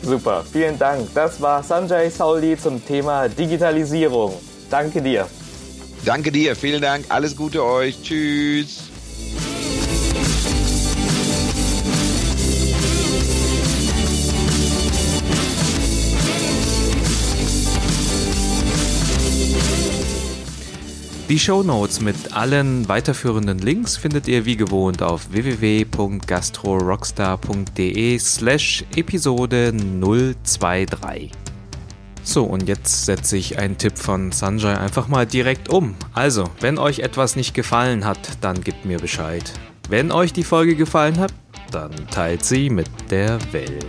Super, 0.03 0.45
vielen 0.53 0.78
Dank. 0.78 1.09
Das 1.14 1.41
war 1.41 1.62
Sanjay 1.62 2.11
Sauli 2.11 2.59
zum 2.59 2.85
Thema 2.85 3.28
Digitalisierung. 3.28 4.35
Danke 4.68 5.01
dir. 5.01 5.28
Danke 6.05 6.33
dir, 6.33 6.57
vielen 6.57 6.83
Dank. 6.83 7.05
Alles 7.09 7.37
Gute 7.37 7.64
euch. 7.64 8.03
Tschüss. 8.03 8.91
Die 21.29 21.39
Show 21.39 21.62
Notes 21.62 22.01
mit 22.01 22.35
allen 22.35 22.89
weiterführenden 22.89 23.59
Links 23.59 23.97
findet 23.97 24.27
ihr 24.29 24.45
wie 24.45 24.57
gewohnt 24.57 25.03
auf 25.03 25.33
www.gastrorockstar.de 25.33 28.18
slash 28.18 28.85
Episode 28.97 29.73
023. 29.73 31.31
So, 32.25 32.45
und 32.45 32.68
jetzt 32.68 33.07
setze 33.07 33.37
ich 33.37 33.59
einen 33.59 33.79
Tipp 33.79 33.99
von 33.99 34.33
Sanjay 34.33 34.75
einfach 34.75 35.09
mal 35.09 35.27
direkt 35.27 35.70
um. 35.70 35.95
Also, 36.12 36.45
wenn 36.61 36.79
euch 36.79 36.99
etwas 36.99 37.37
nicht 37.37 37.55
gefallen 37.55 38.05
hat, 38.05 38.18
dann 38.41 38.61
gebt 38.61 38.85
mir 38.85 38.99
Bescheid. 38.99 39.53
Wenn 39.89 40.12
euch 40.12 40.33
die 40.33 40.45
Folge 40.45 40.77
gefallen 40.77 41.18
hat, 41.18 41.33
dann 41.70 41.93
teilt 42.11 42.45
sie 42.45 42.68
mit 42.68 42.89
der 43.11 43.39
Welt. 43.53 43.87